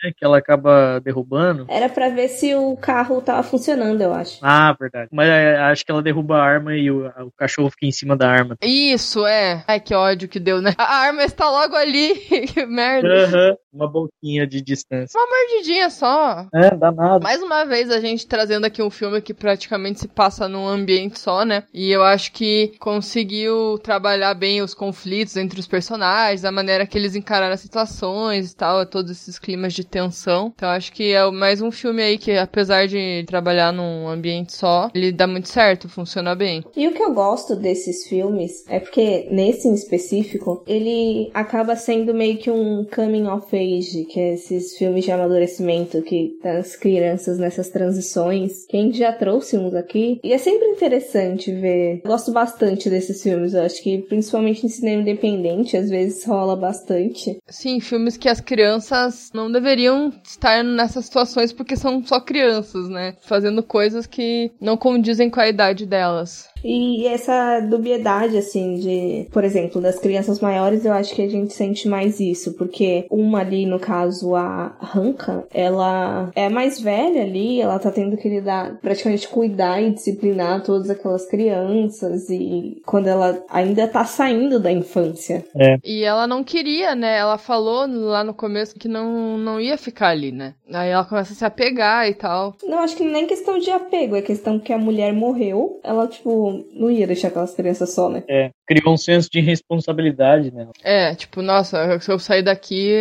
né, 0.04 0.12
que 0.16 0.24
ela 0.24 0.38
acaba 0.38 1.00
derrubando. 1.00 1.66
Era 1.68 1.90
para 1.90 2.10
ver 2.10 2.28
se 2.28 2.56
o 2.56 2.76
carro 2.78 3.22
tava 3.22 3.44
funcionando, 3.44 4.02
eu 4.02 4.14
acho. 4.14 4.40
Ah, 4.42 4.76
verdade. 4.80 5.10
Mas 5.12 5.28
é, 5.28 5.58
acho 5.58 5.86
que 5.86 5.92
ela 5.92 6.02
derruba 6.02 6.38
a 6.38 6.44
arma 6.44 6.76
e 6.76 6.90
o, 6.90 7.08
o, 7.08 7.32
cachorro 7.38 7.70
fica 7.70 7.86
em 7.86 7.92
cima 7.92 8.16
da 8.16 8.30
arma. 8.30 8.58
Isso, 8.62 9.26
é. 9.26 9.64
Ai, 9.68 9.80
que 9.80 9.94
ódio 9.94 10.28
que 10.28 10.40
deu, 10.40 10.62
né? 10.62 10.74
A 10.78 11.00
arma 11.06 11.24
está 11.24 11.50
logo 11.50 11.76
ali. 11.76 12.16
que 12.54 12.66
merda. 12.66 13.08
Uhum. 13.08 13.58
Uma 13.74 13.88
boquinha 13.88 14.48
de 14.48 14.62
distância. 14.62 15.20
Uma 15.20 15.28
mordidinha 15.28 15.90
só. 15.90 16.48
É, 16.54 16.76
danado. 16.76 17.24
Mais 17.24 17.42
uma 17.42 17.66
vez, 17.66 17.92
a 17.92 18.00
gente 18.00 18.28
trazendo 18.28 18.66
aqui 18.66 18.82
um 18.82 18.90
filme 18.90 19.22
que 19.22 19.34
praticamente 19.34 20.00
se 20.00 20.08
passa 20.08 20.48
num 20.48 20.68
ambiente 20.68 21.20
só, 21.20 21.46
né? 21.46 21.64
E 21.74 21.92
eu 21.92 22.04
acho 22.04 22.32
que 22.32 22.74
conseguiu 22.80 23.78
trabalhar 23.80 24.34
bem 24.34 24.62
os 24.62 24.74
conflitos 24.74 25.38
entre 25.38 25.60
os 25.60 25.68
personagens, 25.68 26.46
a 26.46 26.52
maneira 26.52 26.86
que 26.86 26.98
eles 26.98 27.16
encararam 27.16 27.54
as 27.54 27.60
situações 27.60 28.52
e 28.52 28.56
tal, 28.56 28.86
todos 28.86 29.12
esses 29.12 29.38
climas 29.38 29.74
de 29.74 29.84
tensão. 29.90 30.54
Então 30.56 30.70
acho 30.70 30.92
que 30.94 31.12
é 31.14 31.30
mais 31.32 31.62
um 31.62 31.72
filme 31.72 32.02
aí 32.02 32.18
que, 32.18 32.32
apesar 32.32 32.88
de 32.88 33.24
trabalhar 33.28 33.74
num 33.74 34.08
ambiente 34.08 34.56
só, 34.56 34.90
ele 34.94 35.12
dá 35.12 35.28
muito 35.28 35.50
certo, 35.50 35.90
funciona 35.90 36.36
bem. 36.36 36.64
E 36.76 36.88
o 36.88 36.94
que 36.94 37.02
eu 37.02 37.14
gosto 37.14 37.56
desses 37.56 38.08
filmes 38.08 38.64
é 38.68 38.80
porque, 38.80 39.28
nesse 39.32 39.68
em 39.68 39.74
específico, 39.74 40.64
ele 40.68 41.30
acaba 41.34 41.76
sendo 41.76 42.14
meio 42.14 42.38
que 42.38 42.52
um 42.52 42.86
coming 42.86 43.28
of 43.28 43.48
age, 43.56 44.06
que 44.06 44.20
é 44.20 44.34
esses 44.34 44.78
filmes 44.78 45.06
de 45.06 45.12
amadurecimento 45.12 46.02
que 46.02 46.38
das 46.44 46.76
crianças 46.76 47.38
nessas 47.38 47.70
transições, 47.70 48.66
que 48.68 48.78
a 48.78 48.82
gente 48.82 48.98
já 48.98 49.12
trouxe 49.12 49.58
uns 49.58 49.74
aqui. 49.74 50.20
E 50.24 50.34
é 50.34 50.38
sempre 50.38 50.68
interessante 50.68 51.52
ver. 51.52 52.02
Eu 52.04 52.12
gosto 52.12 52.32
bastante 52.32 52.90
desses 52.90 53.22
filmes, 53.22 53.54
eu 53.54 53.64
acho 53.64 53.82
que 53.82 53.98
principalmente 54.00 54.66
em 54.66 54.70
cinema 54.70 55.02
independente, 55.02 55.78
às 55.78 55.90
vezes 55.90 56.26
rola 56.26 56.56
bastante. 56.56 57.38
Sim, 57.48 57.80
filmes 57.80 58.18
que 58.18 58.30
as 58.30 58.42
crianças 58.42 59.30
não 59.34 59.52
deveriam 59.52 59.79
deveriam 59.80 60.12
estar 60.24 60.64
nessas 60.64 61.06
situações 61.06 61.54
porque 61.54 61.76
são 61.76 62.04
só 62.06 62.20
crianças, 62.20 62.90
né? 62.90 63.16
Fazendo 63.22 63.64
coisas 63.64 64.06
que 64.06 64.52
não 64.60 64.76
condizem 64.76 65.30
com 65.30 65.40
a 65.40 65.48
idade 65.48 65.86
delas. 65.86 66.50
E 66.64 67.08
essa 67.08 67.62
dubiedade, 67.62 68.38
assim, 68.38 68.76
de, 68.76 69.28
por 69.32 69.44
exemplo, 69.44 69.82
das 69.82 69.98
crianças 69.98 70.40
maiores, 70.40 70.86
eu 70.86 70.92
acho 70.92 71.16
que 71.16 71.22
a 71.22 71.30
gente 71.30 71.54
sente 71.54 71.88
mais 71.88 72.20
isso, 72.20 72.54
porque 72.54 73.06
uma 73.10 73.40
ali, 73.40 73.66
no 73.66 73.80
caso, 73.80 74.36
a 74.36 74.76
Ranka, 74.80 75.46
ela 75.54 76.30
é 76.36 76.50
mais 76.50 76.80
velha 76.80 77.22
ali, 77.22 77.62
ela 77.62 77.80
tá 77.80 77.92
tendo 77.92 78.18
que 78.18 78.28
lidar, 78.28 78.78
praticamente 78.82 79.28
cuidar 79.28 79.82
e 79.82 79.92
disciplinar 79.92 80.64
todas 80.64 80.90
aquelas 80.90 81.26
crianças, 81.26 82.30
e 82.30 82.82
quando 82.86 83.08
ela 83.08 83.42
ainda 83.50 83.88
tá 83.88 84.04
saindo 84.04 84.60
da 84.60 84.72
infância. 84.72 85.46
É. 85.56 85.78
E 85.84 86.04
ela 86.04 86.28
não 86.28 86.44
queria, 86.44 86.94
né? 86.96 87.18
Ela 87.18 87.38
falou 87.38 87.86
lá 87.88 88.24
no 88.24 88.34
começo 88.34 88.76
que 88.76 88.88
não, 88.88 89.38
não 89.38 89.62
ia 89.62 89.69
ficar 89.78 90.10
ali, 90.10 90.32
né? 90.32 90.56
Aí 90.72 90.90
ela 90.90 91.06
começa 91.06 91.34
a 91.34 91.36
se 91.36 91.46
apegar 91.46 92.08
e 92.08 92.14
tal. 92.14 92.56
Não, 92.64 92.80
acho 92.80 92.96
que 92.96 93.04
nem 93.04 93.28
questão 93.28 93.58
de 93.58 93.70
apego, 93.70 94.16
é 94.16 94.22
questão 94.22 94.60
que 94.60 94.74
a 94.74 94.78
mulher 94.78 95.14
morreu, 95.14 95.80
ela, 95.84 96.08
tipo, 96.08 96.66
não, 96.74 96.90
ia 96.90 97.08
deixar 97.08 97.30
aquelas 97.30 97.54
crianças 97.54 97.94
só, 97.94 98.10
né? 98.10 98.24
É, 98.28 98.52
criou 98.68 98.94
um 98.94 98.98
senso 98.98 99.30
de 99.32 99.40
responsabilidade, 99.40 100.52
né? 100.54 100.68
É, 100.84 101.16
tipo, 101.16 101.42
nossa, 101.42 102.00
se 102.00 102.12
eu 102.12 102.20
sair 102.20 102.44
daqui, 102.44 102.92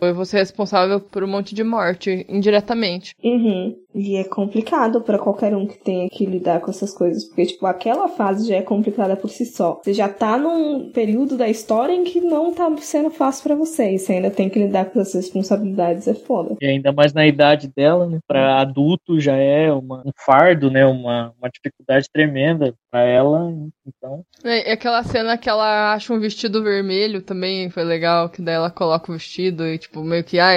eu 0.00 0.14
vou 0.14 0.24
ser 0.24 0.38
responsável 0.38 1.00
por 1.00 1.22
um 1.24 1.28
monte 1.28 1.54
de 1.54 1.64
morte, 1.64 2.24
indiretamente. 2.28 3.14
Uhum. 3.22 3.76
E 3.94 4.16
é 4.16 4.24
complicado 4.24 5.00
para 5.00 5.18
qualquer 5.18 5.54
um 5.54 5.66
que 5.66 5.78
tenha 5.78 6.08
que 6.08 6.26
lidar 6.26 6.60
com 6.60 6.70
essas 6.70 6.92
coisas, 6.92 7.24
porque, 7.24 7.46
tipo, 7.46 7.64
aquela 7.66 8.08
fase 8.08 8.48
já 8.48 8.56
é 8.56 8.62
complicada 8.62 9.16
por 9.16 9.30
si 9.30 9.46
só. 9.46 9.80
Você 9.82 9.94
já 9.94 10.08
tá 10.08 10.36
num 10.36 10.90
período 10.90 11.36
da 11.36 11.48
história 11.48 11.94
em 11.94 12.02
que 12.02 12.20
não 12.20 12.52
tá 12.52 12.68
sendo 12.78 13.10
fácil 13.10 13.44
para 13.44 13.54
você, 13.54 13.92
e 13.92 13.98
você 13.98 14.14
ainda 14.14 14.30
tem 14.30 14.48
que 14.48 14.58
lidar 14.58 14.86
com 14.86 15.00
essas 15.00 15.14
responsabilidades, 15.14 16.08
é 16.08 16.14
foda. 16.14 16.56
E 16.60 16.66
ainda 16.66 16.92
mais 16.92 17.12
na 17.12 17.26
idade 17.26 17.68
dela, 17.74 18.08
né? 18.08 18.18
Pra 18.26 18.60
adulto 18.60 19.20
já 19.20 19.36
é 19.36 19.72
uma, 19.72 20.02
um 20.04 20.12
fardo, 20.24 20.70
né? 20.70 20.84
Uma, 20.84 21.32
uma 21.38 21.48
dificuldade 21.48 22.08
tremenda 22.12 22.74
para 22.94 23.02
ela, 23.02 23.52
então. 23.84 24.24
É, 24.44 24.70
aquela 24.70 25.02
cena 25.02 25.36
que 25.36 25.48
ela 25.48 25.94
acha 25.94 26.12
um 26.12 26.20
vestido 26.20 26.62
vermelho 26.62 27.20
também 27.20 27.68
foi 27.68 27.82
legal, 27.82 28.28
que 28.28 28.40
daí 28.40 28.54
ela 28.54 28.70
coloca 28.70 29.10
o 29.10 29.14
vestido 29.14 29.66
e, 29.66 29.76
tipo, 29.76 30.04
meio 30.04 30.22
que, 30.22 30.38
ah, 30.38 30.52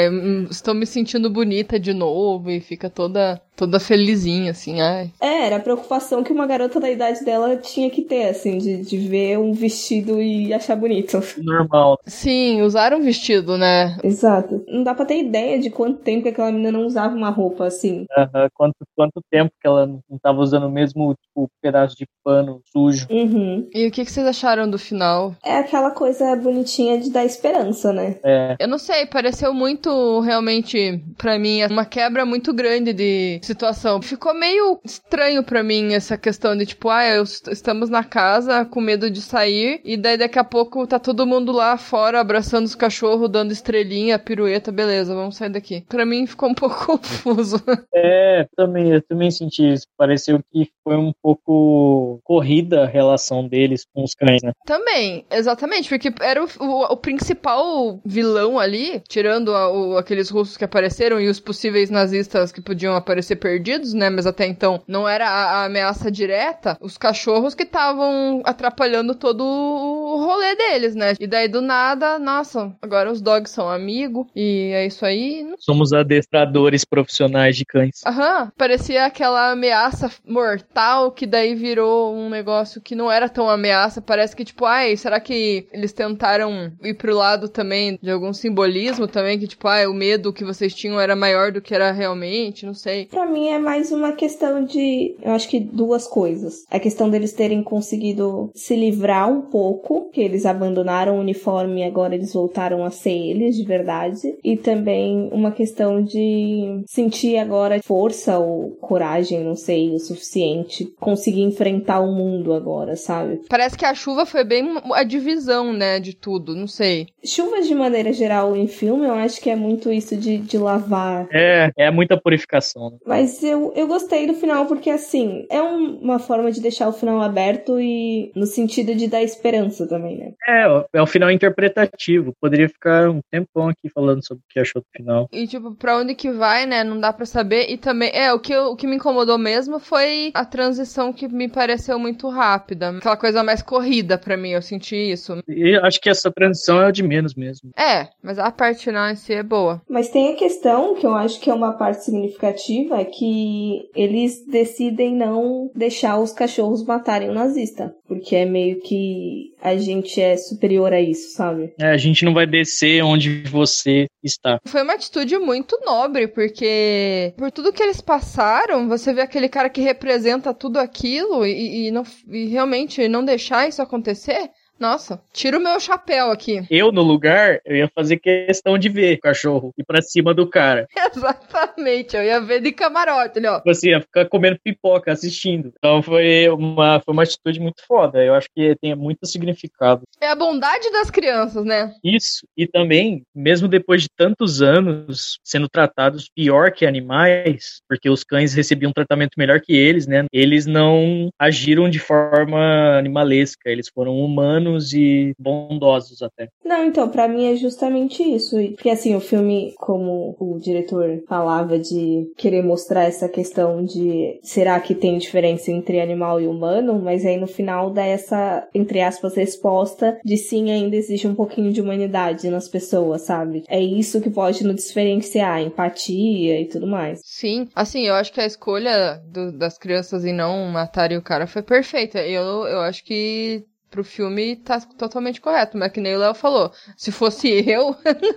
estou 0.52 0.76
me 0.76 0.86
sentindo 0.86 1.32
bonita 1.32 1.80
de 1.80 1.96
novo, 1.96 2.52
e 2.52 2.60
fica 2.60 2.92
toda 2.92 3.42
toda 3.58 3.80
felizinha, 3.80 4.52
assim, 4.52 4.80
ai. 4.80 5.12
É, 5.20 5.48
era 5.48 5.56
a 5.58 5.60
preocupação 5.60 6.24
que 6.24 6.32
uma 6.32 6.46
garota 6.46 6.80
da 6.80 6.90
idade 6.90 7.26
dela 7.26 7.58
tinha 7.58 7.90
que 7.90 8.04
ter, 8.04 8.30
assim, 8.30 8.60
de, 8.60 8.84
de 8.84 8.98
ver 9.00 9.40
um 9.40 9.52
vestido 9.52 10.22
e 10.22 10.54
achar 10.54 10.76
bonito. 10.76 11.20
Normal. 11.40 12.00
Sim, 12.06 12.62
usar 12.62 12.94
um 12.94 13.02
vestido, 13.02 13.58
né? 13.58 13.98
Exato. 14.04 14.64
Não 14.68 14.84
dá 14.84 14.94
pra 14.94 15.06
ter 15.06 15.20
ideia 15.20 15.60
de 15.60 15.72
quanto 15.72 16.00
tempo 16.04 16.24
que 16.24 16.30
aquela 16.30 16.52
menina 16.52 16.72
não 16.72 16.86
usava 16.86 17.16
uma 17.16 17.32
roupa 17.32 17.66
assim. 17.66 18.06
Uhum. 18.16 18.48
Quanto, 18.54 18.76
quanto 18.96 19.22
tempo 19.32 19.52
que 19.60 19.68
ela 19.68 19.88
não 19.88 20.20
tava 20.22 20.40
usando 20.40 20.68
o 20.68 20.72
mesmo 20.72 21.16
tipo, 21.16 21.50
pedaço 21.62 21.96
de 21.96 22.06
pano 22.24 22.62
sujo. 22.72 23.08
Uhum. 23.10 23.68
E 23.74 23.88
o 23.88 23.92
que, 23.92 24.06
que 24.06 24.12
vocês 24.12 24.28
acharam 24.28 24.70
do 24.70 24.78
final? 24.78 25.36
É 25.44 25.58
aquela 25.58 25.90
coisa 25.92 26.36
bonitinha 26.36 27.00
de 27.00 27.10
dar 27.10 27.26
esperança, 27.26 27.92
né? 27.92 28.18
É, 28.24 28.56
Eu 28.60 28.68
não 28.68 28.78
sei, 28.78 29.08
pareceu 29.08 29.54
muito 29.54 30.20
realmente 30.20 31.04
pra 31.18 31.40
mim 31.40 31.64
uma 31.66 31.86
quebra 31.86 32.26
muito 32.26 32.54
grande 32.54 32.94
de 32.94 33.40
situação. 33.48 34.02
Ficou 34.02 34.34
meio 34.34 34.80
estranho 34.84 35.44
pra 35.44 35.64
mim 35.64 35.94
essa 35.94 36.18
questão 36.18 36.56
de 36.56 36.66
tipo, 36.66 36.90
ah, 36.90 37.06
eu 37.06 37.24
est- 37.24 37.48
estamos 37.48 37.90
na 37.90 38.04
casa 38.04 38.66
com 38.66 38.80
medo 38.82 39.10
de 39.10 39.22
sair 39.22 39.82
e 39.84 39.98
daí 39.98 40.18
daqui 40.18 40.38
a 40.38 40.44
pouco 40.44 40.86
tá 40.86 41.00
todo 41.00 41.26
mundo 41.26 41.52
lá 41.52 41.78
fora 41.78 42.20
abraçando 42.20 42.66
os 42.66 42.76
cachorros, 42.76 43.30
dando 43.30 43.52
estrelinha, 43.52 44.20
pirueta, 44.20 44.72
beleza, 44.72 45.16
vamos 45.16 45.38
sair 45.38 45.50
daqui. 45.50 45.84
Pra 45.88 46.06
mim 46.06 46.28
ficou 46.28 46.50
um 46.50 46.54
pouco 46.68 46.86
confuso. 46.98 47.64
é, 47.96 48.48
também, 48.56 48.92
eu 48.92 49.02
também 49.02 49.32
senti 49.32 49.74
isso. 49.74 49.86
Pareceu 49.98 50.40
que 50.52 50.70
foi 50.84 50.96
um 50.96 51.12
pouco 51.22 52.20
corrida 52.24 52.84
a 52.84 52.88
relação 52.88 53.48
deles 53.48 53.86
com 53.94 54.04
os 54.04 54.14
cães, 54.14 54.42
né? 54.44 54.52
Também, 54.66 55.26
exatamente, 55.32 55.90
porque 55.90 56.14
era 56.22 56.44
o, 56.44 56.48
o- 56.60 56.84
o 56.94 56.98
principal 56.98 58.00
vilão 58.06 58.60
ali, 58.60 59.02
tirando 59.08 59.54
a- 59.56 59.72
o- 59.72 59.98
aqueles 59.98 60.30
russos 60.30 60.58
que 60.58 60.64
apareceram 60.66 61.20
e 61.20 61.28
os 61.30 61.40
possíveis 61.40 61.90
nazistas 61.90 62.52
que 62.52 62.62
podiam 62.62 62.96
aparecer 62.96 63.37
perdidos, 63.38 63.94
né? 63.94 64.10
Mas 64.10 64.26
até 64.26 64.46
então 64.46 64.82
não 64.88 65.08
era 65.08 65.28
a, 65.28 65.62
a 65.62 65.66
ameaça 65.66 66.12
direta, 66.12 66.78
os 66.82 66.98
cachorros 66.98 67.56
que 67.56 67.64
estavam 67.64 68.42
atrapalhando 68.44 69.16
todo 69.16 69.44
o 69.44 70.26
rolê 70.26 70.56
deles, 70.56 70.96
né? 70.96 71.14
E 71.20 71.28
daí 71.28 71.48
do 71.48 71.62
nada, 71.62 72.18
nossa, 72.20 72.76
agora 72.82 73.12
os 73.12 73.22
dogs 73.22 73.52
são 73.52 73.70
amigos 73.70 74.28
e 74.36 74.72
é 74.74 74.86
isso 74.86 75.06
aí. 75.06 75.48
Somos 75.60 75.94
adestradores 75.94 76.84
profissionais 76.84 77.56
de 77.56 77.66
cães. 77.66 78.02
Aham, 78.06 78.52
parecia 78.58 79.06
aquela 79.06 79.52
ameaça 79.52 80.12
mortal 80.26 81.12
que 81.12 81.26
daí 81.26 81.56
virou 81.56 82.16
um 82.16 82.30
negócio 82.30 82.82
que 82.82 82.96
não 82.96 83.12
era 83.12 83.30
tão 83.30 83.50
ameaça. 83.50 84.02
Parece 84.02 84.36
que, 84.36 84.46
tipo, 84.46 84.66
ai, 84.66 84.96
será 84.98 85.20
que 85.20 85.68
eles 85.72 85.94
tentaram 85.94 86.72
ir 86.84 86.94
pro 86.96 87.16
lado 87.16 87.50
também 87.50 88.00
de 88.02 88.10
algum 88.10 88.34
simbolismo 88.34 89.08
também? 89.08 89.38
Que, 89.38 89.48
tipo, 89.48 89.68
ai, 89.68 89.86
o 89.86 89.94
medo 89.94 90.34
que 90.34 90.44
vocês 90.44 90.74
tinham 90.74 91.00
era 91.00 91.16
maior 91.16 91.52
do 91.52 91.62
que 91.62 91.76
era 91.76 91.92
realmente? 91.92 92.66
Não 92.66 92.74
sei. 92.74 93.06
Pra 93.06 93.26
mim 93.28 93.50
é 93.50 93.60
mais 93.60 93.92
uma 93.92 94.12
questão 94.12 94.64
de, 94.64 95.16
eu 95.22 95.32
acho 95.32 95.50
que 95.50 95.60
duas 95.60 96.08
coisas. 96.08 96.64
A 96.70 96.80
questão 96.80 97.10
deles 97.10 97.34
terem 97.34 97.64
conseguido 97.64 98.52
se 98.54 98.76
livrar 98.76 99.32
um 99.32 99.42
pouco, 99.42 100.10
que 100.12 100.22
eles 100.22 100.46
abandonaram 100.46 101.18
o 101.18 101.20
uniforme 101.20 101.82
e 101.82 101.84
agora 101.84 102.16
eles 102.16 102.34
voltaram 102.34 102.84
a 102.84 102.90
ser 102.90 103.12
eles 103.12 103.56
de 103.56 103.64
verdade. 103.64 104.38
E 104.44 104.58
também 104.58 105.30
uma 105.32 105.52
questão 105.52 106.04
de 106.04 106.84
sentir 106.88 107.38
agora 107.38 107.82
força 107.84 108.38
ou 108.38 108.72
coragem, 108.82 109.44
não 109.44 109.56
sei, 109.56 109.94
o 109.94 110.00
suficiente, 110.00 110.86
conseguir 111.00 111.42
enfrentar 111.42 112.00
o 112.00 112.14
mundo 112.14 112.54
agora, 112.54 112.96
sabe? 112.96 113.42
Parece 113.50 113.78
que 113.78 113.86
a 113.86 113.94
chuva 113.94 114.26
foi 114.26 114.44
bem 114.44 114.78
a 114.94 115.04
divisão, 115.04 115.74
né, 115.74 116.00
de 116.00 116.16
tudo. 116.16 116.56
Não 116.56 116.68
sei. 116.68 117.08
Chuvas 117.24 117.68
de 117.68 117.76
maneira 117.76 118.12
geral 118.14 118.56
em 118.56 118.68
filme, 118.68 119.06
eu 119.06 119.14
acho 119.14 119.42
que 119.42 119.50
é 119.50 119.56
muito 119.56 119.92
isso 119.92 120.16
de, 120.16 120.38
de 120.38 120.58
lavar 120.58 121.28
É, 121.32 121.72
é 121.78 121.92
muita 121.92 122.20
purificação. 122.20 122.98
Mas 123.08 123.42
eu, 123.44 123.72
eu 123.76 123.88
gostei 123.88 124.28
do 124.28 124.34
final 124.34 124.66
porque, 124.66 124.90
assim, 124.90 125.46
é 125.50 125.62
um- 125.62 125.98
uma 126.00 126.20
forma 126.20 126.52
de 126.52 126.60
deixar 126.62 126.88
o 126.90 126.94
final 126.94 127.22
aberto 127.22 127.80
e 127.80 128.32
no 128.36 128.46
sentido 128.46 128.94
de 128.94 129.08
dar 129.08 129.24
esperança 129.24 129.88
também, 129.88 130.18
né? 130.18 130.34
É, 130.48 130.66
é 130.94 131.02
um 131.02 131.08
final 131.08 131.32
interpretativo. 131.32 132.34
Poderia 132.42 132.68
ficar 132.70 133.10
um 133.10 133.20
tempão 133.32 133.70
aqui 133.70 133.90
falando 133.94 134.26
sobre 134.26 134.42
o 134.42 134.48
que 134.50 134.60
achou 134.60 134.82
do 134.82 134.88
final. 134.96 135.28
E, 135.32 135.48
tipo, 135.48 135.74
pra 135.76 135.98
onde 135.98 136.16
que 136.16 136.32
vai, 136.32 136.66
né? 136.66 136.84
Não 136.84 137.00
dá 137.00 137.12
pra 137.14 137.26
saber. 137.26 137.70
E 137.70 137.78
também, 137.78 138.12
é, 138.14 138.34
o 138.34 138.40
que, 138.40 138.54
eu- 138.54 138.72
o 138.72 138.76
que 138.76 138.88
me 138.88 138.96
incomodou 138.98 139.38
mesmo 139.38 139.80
foi 139.80 140.32
a 140.34 140.46
transição 140.46 141.14
que 141.14 141.28
me 141.28 141.48
pareceu 141.48 141.98
muito 141.98 142.28
rápida. 142.30 142.90
Aquela 142.90 143.18
coisa 143.18 143.44
mais 143.44 143.62
corrida 143.62 144.18
pra 144.18 144.36
mim, 144.38 144.50
eu 144.52 144.62
senti 144.62 144.96
isso. 144.96 145.38
E 145.48 145.76
acho 145.78 146.02
que 146.02 146.10
essa 146.10 146.32
transição 146.32 146.82
é 146.82 146.88
o 146.90 146.92
de 146.92 147.04
menos 147.04 147.36
mesmo. 147.36 147.70
É, 147.78 148.10
mas 148.22 148.38
a 148.40 148.52
parte 148.52 148.84
final 148.86 149.10
em 149.10 149.16
si 149.16 149.34
é 149.34 149.44
boa. 149.44 149.82
Mas 149.90 150.10
tem 150.10 150.34
a 150.34 150.36
questão, 150.36 150.96
que 150.96 151.06
eu 151.06 151.14
acho 151.16 151.40
que 151.40 151.50
é 151.50 151.54
uma 151.54 151.74
parte 151.74 152.04
significativa, 152.04 152.97
que 153.06 153.90
eles 153.96 154.46
decidem 154.46 155.16
não 155.16 155.70
deixar 155.76 156.20
os 156.20 156.32
cachorros 156.32 156.86
matarem 156.86 157.30
o 157.30 157.34
nazista. 157.34 157.94
Porque 158.08 158.36
é 158.36 158.46
meio 158.46 158.80
que 158.80 159.54
a 159.62 159.76
gente 159.76 160.22
é 160.22 160.38
superior 160.38 160.94
a 160.94 161.02
isso, 161.02 161.34
sabe? 161.34 161.74
É, 161.80 161.88
a 161.88 161.98
gente 161.98 162.24
não 162.24 162.34
vai 162.34 162.48
descer 162.48 163.04
onde 163.04 163.44
você 163.44 164.08
está. 164.24 164.60
Foi 164.66 164.82
uma 164.84 164.94
atitude 164.94 165.38
muito 165.38 165.80
nobre, 165.86 166.28
porque 166.28 167.34
por 167.38 167.52
tudo 167.52 167.74
que 167.74 167.84
eles 167.84 168.02
passaram, 168.02 168.88
você 168.88 169.14
vê 169.14 169.22
aquele 169.22 169.50
cara 169.50 169.70
que 169.70 169.82
representa 169.82 170.54
tudo 170.54 170.78
aquilo 170.78 171.46
e, 171.46 171.88
e 171.88 171.92
não, 171.92 172.04
e 172.30 172.48
realmente 172.48 173.08
não 173.08 173.24
deixar 173.24 173.68
isso 173.68 173.82
acontecer. 173.82 174.50
Nossa, 174.80 175.20
tira 175.34 175.58
o 175.58 175.62
meu 175.62 175.80
chapéu 175.80 176.32
aqui. 176.32 176.66
Eu, 176.70 176.92
no 176.92 177.02
lugar, 177.02 177.60
eu 177.66 177.76
ia 177.76 177.90
fazer 177.94 178.18
questão 178.18 178.78
de 178.78 178.90
ver 178.90 179.18
o 179.18 179.22
cachorro 179.22 179.74
ir 179.78 179.84
pra 179.84 180.02
cima 180.02 180.34
do 180.34 180.48
cara. 180.48 180.88
Exatamente, 180.96 182.16
eu 182.16 182.24
ia 182.24 182.40
ver 182.40 182.62
de 182.62 182.72
camarote, 182.72 183.40
ali, 183.40 183.48
ó. 183.48 183.58
Tipo 183.58 183.72
assim, 183.72 183.90
ia 183.90 184.02
ficar 184.02 184.26
comendo 184.26 184.60
pipoca, 184.64 185.12
assistindo. 185.12 185.74
Então 185.78 186.04
foi 186.04 186.48
uma, 186.50 187.00
foi 187.00 187.14
uma 187.14 187.24
atitude 187.24 187.60
muito 187.60 187.84
foda. 187.88 188.24
Eu 188.24 188.36
acho 188.36 188.48
que 188.56 188.76
tem 188.80 188.96
muito 188.96 189.26
significado. 189.26 190.04
É 190.22 190.30
a 190.30 190.36
bondade 190.36 190.92
das 190.92 191.10
crianças, 191.10 191.66
né? 191.66 191.94
Isso. 192.04 192.46
E 192.56 192.68
também, 192.68 193.24
mesmo 193.34 193.68
depois 193.68 194.04
de 194.04 194.10
tantos 194.16 194.62
anos 194.62 195.40
sendo 195.44 195.68
tratados 195.68 196.30
pior 196.30 196.72
que 196.72 196.86
animais, 196.86 197.82
porque 197.88 198.10
os 198.10 198.24
cães 198.24 198.54
recebiam 198.54 198.90
um 198.90 198.94
tratamento 198.94 199.34
melhor 199.38 199.60
que 199.62 199.76
eles, 199.76 200.06
né? 200.06 200.26
Eles 200.32 200.66
não 200.66 201.30
agiram 201.40 201.90
de 201.90 202.00
forma 202.00 202.98
animalesca. 202.98 203.70
Eles 203.70 203.90
foram 203.90 204.20
humanos 204.20 204.67
e 204.94 205.34
bondosos 205.40 206.22
até. 206.22 206.50
Não, 206.64 206.86
então, 206.86 207.10
pra 207.10 207.28
mim 207.28 207.46
é 207.52 207.56
justamente 207.56 208.22
isso. 208.24 208.60
E- 208.60 208.72
Porque 208.72 208.90
assim, 208.90 209.16
o 209.16 209.20
filme, 209.20 209.74
como 209.78 210.36
o 210.40 210.60
diretor 210.60 211.24
falava 211.28 211.80
de 211.80 212.32
querer 212.38 212.62
mostrar 212.64 213.04
essa 213.06 213.28
questão 213.30 213.84
de 213.84 214.40
será 214.44 214.80
que 214.80 214.94
tem 214.94 215.18
diferença 215.18 215.72
entre 215.72 216.00
animal 216.00 216.40
e 216.42 216.48
humano, 216.48 217.00
mas 217.02 217.26
aí 217.26 217.38
no 217.38 217.48
final 217.48 217.90
dá 217.92 218.04
essa, 218.06 218.68
entre 218.74 219.02
aspas, 219.02 219.36
resposta 219.36 220.18
de 220.24 220.38
sim, 220.38 220.72
ainda 220.72 220.96
existe 220.96 221.28
um 221.28 221.36
pouquinho 221.36 221.72
de 221.72 221.82
humanidade 221.82 222.50
nas 222.50 222.68
pessoas, 222.68 223.22
sabe? 223.24 223.64
É 223.68 223.80
isso 223.82 224.22
que 224.22 224.30
pode 224.30 224.64
nos 224.64 224.76
diferenciar, 224.88 225.62
empatia 225.62 226.60
e 226.62 226.66
tudo 226.68 226.88
mais. 226.88 227.20
Sim, 227.24 227.68
assim, 227.76 228.08
eu 228.08 228.14
acho 228.16 228.32
que 228.34 228.42
a 228.42 228.46
escolha 228.46 229.22
do- 229.28 229.52
das 229.58 229.78
crianças 229.78 230.26
em 230.26 230.34
não 230.34 230.66
matarem 230.72 231.18
o 231.18 231.22
cara 231.24 231.48
foi 231.48 231.62
perfeita. 231.64 232.20
Eu, 232.20 232.66
eu 232.68 232.80
acho 232.82 233.04
que 233.04 233.64
pro 233.90 234.04
filme 234.04 234.56
tá 234.58 234.80
totalmente 234.80 235.42
correto, 235.42 235.78
mas 235.78 235.92
que 235.92 236.02
nem 236.02 236.16
o 236.16 236.20
Léo 236.20 236.34
falou. 236.34 236.72
Se 236.96 237.12
fosse 237.12 237.48
eu. 237.70 237.96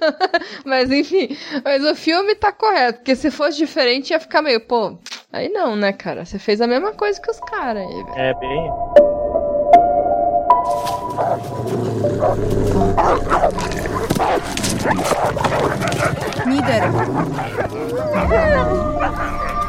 mas 0.65 0.91
enfim, 0.91 1.37
mas 1.65 1.85
o 1.85 1.95
filme 1.95 2.35
tá 2.35 2.53
correto, 2.53 2.99
porque 2.99 3.17
se 3.17 3.31
fosse 3.31 3.59
diferente 3.59 4.11
ia 4.11 4.21
ficar 4.21 4.43
meio, 4.43 4.61
pô. 4.61 4.99
Aí 5.33 5.49
não, 5.49 5.77
né, 5.77 5.93
cara? 5.93 6.25
Você 6.25 6.39
fez 6.39 6.61
a 6.61 6.67
mesma 6.67 6.93
coisa 6.93 7.21
que 7.21 7.31
os 7.31 7.41
caras 7.41 7.87
aí, 7.87 8.05
velho. 8.05 8.19
É 8.19 8.35
bem. 8.35 8.71
Nieder. 16.47 16.83